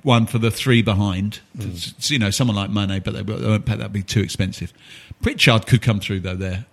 one 0.03 0.25
for 0.25 0.37
the 0.39 0.51
three 0.51 0.81
behind. 0.81 1.39
So, 1.75 2.13
you 2.13 2.19
know, 2.19 2.29
someone 2.29 2.55
like 2.55 2.69
Mane, 2.69 3.01
but 3.03 3.13
they, 3.13 3.21
won't- 3.21 3.41
they 3.41 3.47
won't 3.47 3.65
pay 3.65 3.75
that. 3.75 3.91
Be 3.91 4.03
too 4.03 4.21
expensive. 4.21 4.71
Pritchard 5.21 5.67
could 5.67 5.81
come 5.81 5.99
through 5.99 6.21
though 6.21 6.35
there, 6.35 6.65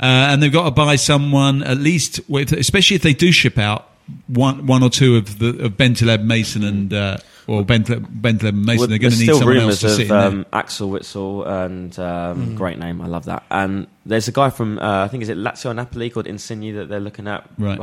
uh, 0.00 0.04
and 0.30 0.42
they've 0.42 0.52
got 0.52 0.64
to 0.64 0.70
buy 0.70 0.96
someone 0.96 1.62
at 1.62 1.78
least, 1.78 2.20
with, 2.28 2.52
especially 2.52 2.96
if 2.96 3.02
they 3.02 3.12
do 3.14 3.30
ship 3.32 3.58
out 3.58 3.88
one 4.26 4.66
one 4.66 4.82
or 4.82 4.90
two 4.90 5.16
of 5.16 5.38
the 5.38 5.48
of 5.66 5.72
Bentaleb, 5.76 6.24
Mason, 6.24 6.64
and 6.64 6.92
uh, 6.92 7.18
or 7.46 7.62
Bentaleb, 7.64 8.06
Bentaleb 8.20 8.48
and 8.50 8.64
Mason. 8.64 8.78
Well, 8.80 8.88
they're 8.88 8.98
going 8.98 9.12
to 9.12 9.18
need 9.18 9.26
someone 9.34 9.56
else 9.58 9.80
to 9.80 9.90
sit 9.90 9.94
of 9.94 10.00
in 10.02 10.08
there. 10.08 10.26
um, 10.26 10.46
Axel 10.52 10.90
Witsel 10.90 11.46
and 11.46 11.98
um, 11.98 12.46
Hmm. 12.50 12.54
great 12.56 12.78
name, 12.78 13.00
I 13.02 13.06
love 13.06 13.26
that. 13.26 13.44
And 13.50 13.86
there's 14.06 14.26
a 14.28 14.32
guy 14.32 14.50
from 14.50 14.78
uh, 14.78 15.04
I 15.04 15.08
think 15.08 15.22
is 15.22 15.28
it 15.28 15.36
Lazio 15.36 15.74
Napoli 15.74 16.08
called 16.10 16.26
Insigne 16.26 16.74
that 16.76 16.88
they're 16.88 16.98
looking 17.00 17.28
at. 17.28 17.48
Right. 17.58 17.78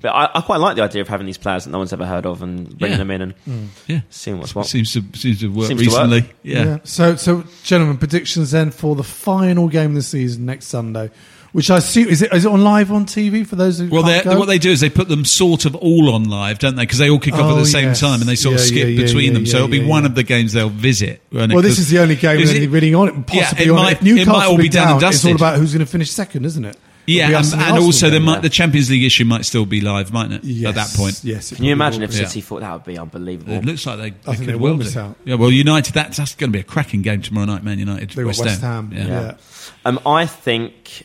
But 0.00 0.10
I, 0.10 0.30
I 0.34 0.40
quite 0.42 0.58
like 0.58 0.76
the 0.76 0.82
idea 0.82 1.00
of 1.02 1.08
having 1.08 1.26
these 1.26 1.38
players 1.38 1.64
that 1.64 1.70
no 1.70 1.78
one's 1.78 1.92
ever 1.92 2.04
heard 2.06 2.26
of 2.26 2.42
and 2.42 2.78
bringing 2.78 2.94
Yeah. 2.94 2.98
them 2.98 3.10
in 3.10 3.22
and 3.22 3.32
hmm. 3.44 3.64
Yeah, 3.86 4.00
seeing 4.10 4.38
what's 4.38 4.54
what. 4.54 4.66
seems 4.66 4.92
to 4.92 5.02
seems 5.14 5.40
to 5.40 5.48
work 5.48 5.68
Seems 5.68 5.82
to 5.82 5.88
work. 5.90 6.10
recently. 6.10 6.30
yeah. 6.42 6.78
So, 6.84 7.16
so 7.16 7.44
gentlemen, 7.64 7.96
predictions 7.96 8.50
then 8.50 8.70
for 8.70 8.94
the 8.94 9.02
final 9.04 9.68
game 9.68 9.90
of 9.90 9.94
the 9.96 10.02
season 10.02 10.44
next 10.44 10.66
Sunday, 10.66 11.10
which 11.52 11.70
I 11.70 11.78
assume 11.78 12.08
is 12.08 12.20
it 12.20 12.30
is 12.34 12.44
it 12.44 12.52
on 12.52 12.62
live 12.62 12.92
on 12.92 13.06
TV 13.06 13.46
for 13.46 13.56
those 13.56 13.78
who 13.78 13.88
Well, 13.88 14.02
go? 14.22 14.38
what 14.38 14.44
they 14.48 14.58
do 14.58 14.70
is 14.70 14.80
they 14.80 14.90
put 14.90 15.08
them 15.08 15.24
sort 15.24 15.64
of 15.64 15.74
all 15.74 16.12
on 16.14 16.24
live, 16.28 16.58
don't 16.58 16.76
they? 16.76 16.82
Because 16.82 16.98
they 16.98 17.08
all 17.08 17.18
kick 17.18 17.32
off 17.32 17.40
at 17.40 17.46
Oh, 17.52 17.56
the 17.56 17.64
same 17.64 17.84
yes. 17.88 18.00
time 18.00 18.20
and 18.20 18.28
they 18.28 18.36
sort 18.36 18.56
of 18.56 18.60
skip 18.60 18.76
yeah, 18.76 18.84
yeah, 18.84 19.02
between 19.06 19.24
yeah, 19.28 19.32
them. 19.32 19.46
so 19.46 19.56
it'll 19.56 19.68
be 19.68 19.78
yeah, 19.78 19.86
one 19.88 20.04
of 20.04 20.14
the 20.14 20.24
games 20.24 20.52
they'll 20.52 20.68
visit. 20.68 21.22
won't 21.32 21.52
it? 21.52 21.54
well, 21.54 21.62
this 21.62 21.72
'Cause- 21.76 21.78
is 21.86 21.88
the 21.88 22.00
only 22.00 22.16
game 22.16 22.38
Is 22.38 22.52
really, 22.52 22.66
it- 22.66 22.70
really 22.70 22.92
on 22.94 23.08
it. 23.08 23.14
Yeah, 23.32 23.44
Possibly 23.44 23.64
it 23.64 23.70
on 23.70 23.76
might- 23.76 23.92
it 23.96 24.02
Newcastle 24.02 24.32
might 24.34 24.44
all 24.44 24.50
will 24.56 24.62
be 24.62 24.68
done 24.68 24.88
and 24.92 25.00
down, 25.00 25.10
It's 25.12 25.24
all 25.24 25.34
about 25.34 25.56
who's 25.58 25.72
going 25.72 25.80
to 25.86 25.90
finish 25.90 26.10
second, 26.10 26.44
isn't 26.44 26.64
it? 26.66 26.76
It'll 27.06 27.30
Yeah, 27.30 27.38
and, 27.38 27.54
and 27.54 27.78
also 27.78 28.10
there 28.10 28.18
game. 28.18 28.26
might, 28.26 28.42
the 28.42 28.48
Champions 28.50 28.90
League 28.90 29.04
issue 29.04 29.24
might 29.24 29.44
still 29.44 29.66
be 29.66 29.80
live, 29.80 30.12
mightn't 30.12 30.42
it? 30.42 30.44
Yes, 30.44 30.68
At 30.70 30.74
that 30.74 30.96
point. 30.96 31.20
yes. 31.24 31.52
Can 31.54 31.64
you 31.64 31.72
imagine 31.72 32.02
if 32.02 32.10
be. 32.10 32.16
City 32.16 32.40
thought 32.40 32.60
that 32.60 32.72
would 32.72 32.84
be 32.84 32.98
unbelievable? 32.98 33.52
It 33.52 33.64
looks 33.64 33.86
like 33.86 33.98
they, 33.98 34.10
they 34.10 34.16
think 34.16 34.38
could 34.38 34.46
they 34.48 34.54
well 34.54 34.72
will 34.72 34.78
do. 34.78 34.84
miss 34.84 34.96
out. 34.96 35.16
Yeah, 35.24 35.34
well, 35.36 35.50
United, 35.50 35.94
that's, 35.94 36.16
that's 36.16 36.34
going 36.34 36.50
to 36.50 36.56
be 36.56 36.60
a 36.60 36.64
cracking 36.64 37.02
game 37.02 37.22
tomorrow 37.22 37.46
night, 37.46 37.62
Man 37.64 37.78
United. 37.78 38.10
They 38.10 38.24
West, 38.24 38.44
West 38.44 38.60
Ham. 38.60 38.90
Ham. 38.90 39.08
Yeah. 39.08 39.36
Um, 39.84 40.00
I 40.06 40.26
think. 40.26 41.04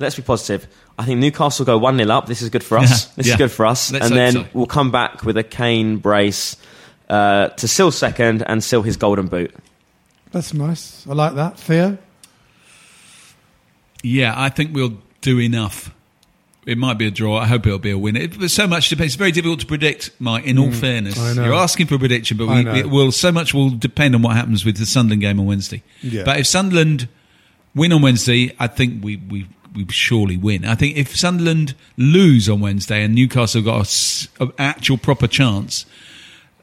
Let's 0.00 0.14
be 0.14 0.22
positive. 0.22 0.68
I 0.96 1.04
think 1.04 1.18
Newcastle 1.20 1.64
go 1.64 1.76
one 1.78 1.96
0 1.98 2.08
up. 2.10 2.26
This 2.26 2.40
is 2.42 2.50
good 2.50 2.62
for 2.62 2.78
us. 2.78 3.06
Yeah, 3.06 3.12
This 3.16 3.26
yeah. 3.26 3.32
is 3.34 3.38
good 3.38 3.50
for 3.50 3.66
us. 3.66 3.90
Let's 3.92 4.06
and 4.06 4.16
then 4.16 4.32
so. 4.32 4.46
we'll 4.52 4.66
come 4.66 4.90
back 4.92 5.24
with 5.24 5.36
a 5.36 5.42
Kane 5.42 5.96
brace 5.98 6.56
uh, 7.08 7.48
to 7.48 7.66
seal 7.66 7.90
second 7.90 8.42
and 8.42 8.62
seal 8.62 8.82
his 8.82 8.96
golden 8.96 9.26
boot. 9.26 9.52
That's 10.30 10.54
nice. 10.54 11.06
I 11.08 11.14
like 11.14 11.34
that. 11.34 11.58
Theo? 11.58 11.98
Yeah, 14.02 14.34
I 14.36 14.48
think 14.50 14.74
we'll 14.74 14.98
do 15.20 15.38
enough. 15.40 15.94
It 16.66 16.76
might 16.76 16.98
be 16.98 17.06
a 17.06 17.10
draw. 17.10 17.38
I 17.38 17.46
hope 17.46 17.66
it'll 17.66 17.78
be 17.78 17.90
a 17.90 17.96
win. 17.98 18.14
It, 18.16 18.38
but 18.38 18.50
so 18.50 18.66
much 18.66 18.90
depends. 18.90 19.14
It's 19.14 19.18
very 19.18 19.32
difficult 19.32 19.60
to 19.60 19.66
predict, 19.66 20.10
Mike. 20.18 20.44
In 20.44 20.58
all 20.58 20.70
fairness, 20.70 21.16
Mm, 21.16 21.36
know. 21.36 21.44
you're 21.46 21.54
asking 21.54 21.86
for 21.86 21.94
a 21.94 21.98
prediction, 21.98 22.36
but 22.36 22.46
we, 22.46 22.68
it 22.80 22.90
will 22.90 23.10
so 23.10 23.32
much 23.32 23.54
will 23.54 23.70
depend 23.70 24.14
on 24.14 24.20
what 24.22 24.36
happens 24.36 24.66
with 24.66 24.76
the 24.76 24.84
Sunderland 24.84 25.22
game 25.22 25.40
on 25.40 25.46
Wednesday. 25.46 25.82
Yeah. 26.02 26.24
But 26.24 26.40
if 26.40 26.46
Sunderland 26.46 27.08
win 27.74 27.92
on 27.92 28.02
Wednesday, 28.02 28.54
I 28.58 28.66
think 28.66 29.02
we 29.02 29.16
we 29.16 29.48
we 29.74 29.86
surely 29.90 30.36
win. 30.36 30.66
I 30.66 30.74
think 30.74 30.96
if 30.98 31.16
Sunderland 31.16 31.74
lose 31.96 32.48
on 32.50 32.60
Wednesday 32.60 33.02
and 33.02 33.14
Newcastle 33.14 33.62
got 33.62 34.26
an 34.38 34.52
actual 34.58 34.98
proper 34.98 35.26
chance, 35.26 35.86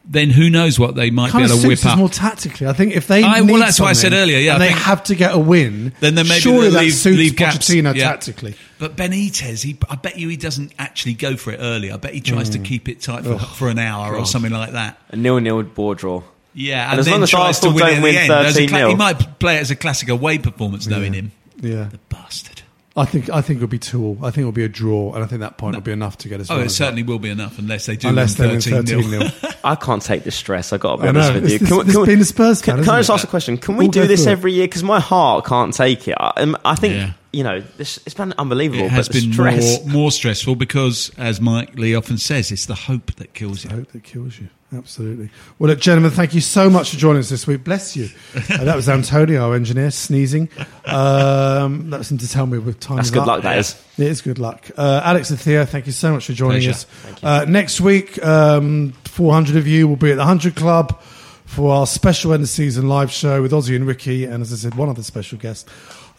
then 0.08 0.30
who 0.30 0.50
knows 0.50 0.78
what 0.80 0.96
they 0.96 1.10
might 1.10 1.32
Kind 1.32 1.42
be 1.42 1.46
of 1.46 1.52
able 1.52 1.62
to 1.62 1.62
suits 1.76 1.84
whip 1.84 1.86
us 1.88 1.94
up. 1.94 1.98
more 1.98 2.10
tactically. 2.10 2.68
I 2.68 2.74
think 2.74 2.96
if 2.96 3.08
they 3.08 3.24
I- 3.24 3.42
well, 3.42 3.58
that's 3.60 3.80
what 3.80 3.88
I 3.88 3.94
said 3.94 4.14
earlier, 4.14 4.38
yeah, 4.38 4.54
and 4.54 4.62
they 4.62 4.70
have 4.70 5.04
to 5.06 5.16
get 5.16 5.34
a 5.34 5.40
win, 5.40 5.94
Then 6.00 6.16
there 6.16 6.24
maybe 6.24 6.40
surely 6.42 6.62
they'll 6.66 6.72
that 6.74 6.82
leave- 6.84 6.94
suits 6.94 7.18
leave 7.18 7.36
gaps. 7.36 7.58
Pochettino 7.70 7.96
Yeah. 7.96 8.04
tactically. 8.10 8.56
But 8.78 8.96
Benitez, 8.96 9.64
he, 9.64 9.78
I 9.90 9.96
bet 9.96 10.18
you 10.20 10.28
he 10.30 10.38
doesn't 10.38 10.74
actually 10.78 11.14
go 11.14 11.36
for 11.38 11.52
it 11.52 11.58
early. 11.62 11.92
I 11.92 11.98
bet 11.98 12.14
he 12.14 12.22
tries 12.22 12.50
Mm. 12.50 12.54
to 12.54 12.60
keep 12.60 12.88
it 12.90 13.02
tight 13.02 13.24
for, 13.24 13.40
for 13.40 13.70
an 13.70 13.80
hour 13.80 14.16
or 14.16 14.26
something 14.26 14.52
like 14.52 14.74
that. 14.74 14.98
A 15.10 15.16
nil 15.16 15.40
nil 15.40 15.64
board 15.64 15.98
draw. 15.98 16.22
Yeah, 16.54 16.84
And 16.84 16.92
and, 16.92 17.00
as 17.00 17.06
then 17.08 17.14
long 17.16 17.24
as 17.24 17.30
to 17.32 17.38
Arsenal 17.38 17.74
win 17.76 17.84
it 17.84 17.88
don't 17.88 17.98
at 17.98 18.04
win 18.04 18.14
the 18.16 18.22
end. 18.22 18.32
A 18.32 18.52
13-0. 18.52 18.90
he 18.90 18.96
might 18.96 19.40
play 19.40 19.58
it 19.58 19.60
as 19.62 19.72
a 19.72 19.76
classic 19.76 20.08
away 20.10 20.38
performance, 20.38 20.88
knowing 20.88 21.14
him. 21.14 21.32
Yeah, 21.62 21.88
The 21.92 22.00
bastard. 22.10 22.55
I 22.98 23.04
think 23.04 23.30
I 23.30 23.42
think 23.42 23.58
it'll 23.58 23.68
be 23.68 23.78
two. 23.80 24.02
all. 24.04 24.18
I 24.22 24.32
think 24.32 24.40
it'll 24.40 24.52
be 24.54 24.64
a 24.64 24.70
draw, 24.70 25.14
and 25.14 25.24
I 25.24 25.28
think 25.28 25.42
that 25.42 25.58
point 25.58 25.76
will 25.76 25.82
be 25.82 25.92
enough 25.92 26.18
to 26.20 26.30
get 26.30 26.40
us. 26.40 26.50
Oh, 26.50 26.60
it 26.62 26.70
certainly 26.70 27.02
up. 27.02 27.10
will 27.10 27.20
be 27.20 27.30
enough 27.30 27.60
unless 27.60 27.88
they 27.88 27.98
do 27.98 28.08
unless 28.08 28.36
they 28.36 28.46
win 28.48 28.54
win 28.54 28.62
13 28.62 28.86
0 28.86 29.02
nil. 29.02 29.32
I 29.66 29.76
can't 29.76 30.02
take 30.02 30.24
the 30.24 30.32
stress. 30.32 30.72
I 30.72 30.78
got 30.78 30.96
to 30.98 31.02
be 31.02 31.08
honest 31.10 31.34
with 31.34 31.44
you. 31.52 31.60
This- 31.60 31.70
this- 31.70 31.86
this 31.88 31.96
we- 31.98 32.06
being 32.06 32.22
a 32.22 32.26
Spurs 32.26 32.62
fan, 32.62 32.76
can, 32.78 32.86
can 32.86 32.94
I 32.94 33.00
just 33.00 33.10
it? 33.10 33.14
ask 33.14 33.24
a 33.26 33.28
question? 33.28 33.58
Can 33.58 33.76
we 33.76 33.86
We'll 33.86 33.92
do 33.92 34.08
this 34.08 34.24
through 34.24 34.32
every 34.32 34.54
year? 34.54 34.68
Because 34.68 34.84
my 34.84 35.02
heart 35.02 35.46
can't 35.46 35.74
take 35.74 36.08
it. 36.08 36.16
I, 36.18 36.32
um, 36.38 36.58
I 36.64 36.76
think 36.76 36.94
Yeah. 36.94 37.12
You 37.36 37.44
know 37.44 37.60
this. 37.60 37.98
It's 38.06 38.16
been 38.16 38.34
unbelievable. 38.38 38.86
It 38.86 38.92
has 38.92 39.10
but 39.10 39.16
been 39.22 39.34
stress. 39.34 39.84
more, 39.86 39.94
more 39.94 40.12
stressful 40.12 40.56
because, 40.56 41.12
as 41.18 41.42
Mike 41.42 41.78
Leigh 41.78 41.94
often 41.96 42.18
says, 42.18 42.50
it's 42.52 42.66
the 42.66 42.76
hope 42.76 43.14
that 43.16 43.34
kills 43.34 43.66
I 43.66 43.72
you. 43.72 43.76
hope 43.80 43.92
that 43.92 44.04
kills 44.04 44.40
you. 44.40 44.48
Absolutely. 44.74 45.30
Well, 45.60 45.70
look, 45.70 45.80
gentlemen, 45.80 46.12
thank 46.12 46.34
you 46.34 46.42
so 46.42 46.70
much 46.70 46.92
for 46.92 46.98
joining 46.98 47.20
us 47.20 47.30
this 47.30 47.46
week. 47.46 47.64
Bless 47.64 47.96
you. 47.96 48.08
Uh, 48.36 48.64
that 48.64 48.76
was 48.76 48.88
Antonio, 48.90 49.48
our 49.50 49.56
engineer, 49.56 49.92
sneezing. 49.92 50.50
Um, 50.86 51.90
that 51.90 51.98
was 51.98 52.12
him 52.12 52.18
to 52.20 52.30
tell 52.30 52.46
me 52.46 52.58
with 52.58 52.80
time. 52.80 52.98
That's 52.98 53.10
good 53.12 53.22
up. 53.22 53.28
luck. 53.28 53.42
That 53.44 53.58
is. 53.58 53.82
It 53.98 54.08
is 54.08 54.22
good 54.22 54.40
luck. 54.40 54.70
Uh, 54.78 55.02
Alex 55.04 55.30
and 55.30 55.40
Theo, 55.40 55.66
thank 55.66 55.86
you 55.86 55.92
so 55.92 56.14
much 56.14 56.26
for 56.28 56.34
joining 56.34 56.62
Pleasure. 56.62 56.72
us. 56.72 57.24
Uh, 57.24 57.46
next 57.48 57.82
week, 57.82 58.24
um, 58.24 58.94
400 59.06 59.56
of 59.58 59.68
you 59.68 59.88
will 59.88 59.96
be 59.98 60.12
at 60.12 60.16
the 60.16 60.20
100 60.20 60.56
Club 60.56 61.02
for 61.46 61.74
our 61.74 61.86
special 61.88 62.34
end 62.34 62.44
of 62.44 62.50
season 62.50 62.88
live 62.90 63.12
show 63.12 63.42
with 63.42 63.52
Ossie 63.52 63.76
and 63.76 63.86
Ricky, 63.86 64.26
and 64.26 64.42
as 64.42 64.52
I 64.52 64.56
said, 64.56 64.76
one 64.76 64.90
other 64.90 65.04
special 65.04 65.38
guest. 65.38 65.70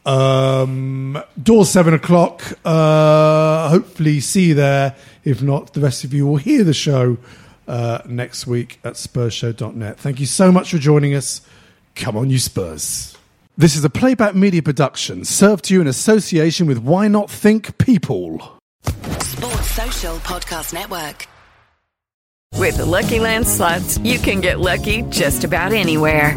Um, 0.07 1.21
doors 1.43 1.69
seven 1.69 1.93
o'clock. 1.93 2.43
Uh, 2.65 3.69
hopefully, 3.69 4.21
see 4.21 4.49
you 4.49 4.55
there. 4.55 4.95
If 5.25 5.43
not, 5.43 5.75
the 5.75 5.81
rest 5.81 6.05
of 6.05 6.15
you 6.15 6.27
will 6.27 6.37
hear 6.37 6.63
the 6.63 6.73
show 6.73 7.19
uh, 7.67 7.99
next 8.07 8.47
week 8.47 8.79
at 8.85 8.95
SpursShow.net. 8.95 9.99
Thank 9.99 10.21
you 10.21 10.27
so 10.27 10.53
much 10.53 10.71
for 10.71 10.79
joining 10.79 11.15
us. 11.15 11.41
Come 11.97 12.17
on, 12.17 12.31
you 12.31 12.39
Spurs. 12.39 13.17
This 13.59 13.75
is 13.75 13.85
a 13.85 13.91
playback 13.91 14.35
media 14.35 14.63
production 14.63 15.25
served 15.25 15.65
to 15.65 15.75
you 15.75 15.81
in 15.81 15.87
association 15.87 16.67
with 16.67 16.79
Why 16.79 17.09
Not 17.09 17.31
Think 17.31 17.77
People. 17.79 18.59
Sports 18.85 19.71
Social 19.71 20.17
Podcast 20.19 20.73
Network. 20.73 21.27
With 22.55 22.77
the 22.77 22.87
Lucky 22.87 23.19
Land 23.19 23.47
slots, 23.47 23.99
you 23.99 24.19
can 24.19 24.41
get 24.41 24.61
lucky 24.61 25.03
just 25.03 25.45
about 25.45 25.73
anywhere. 25.73 26.37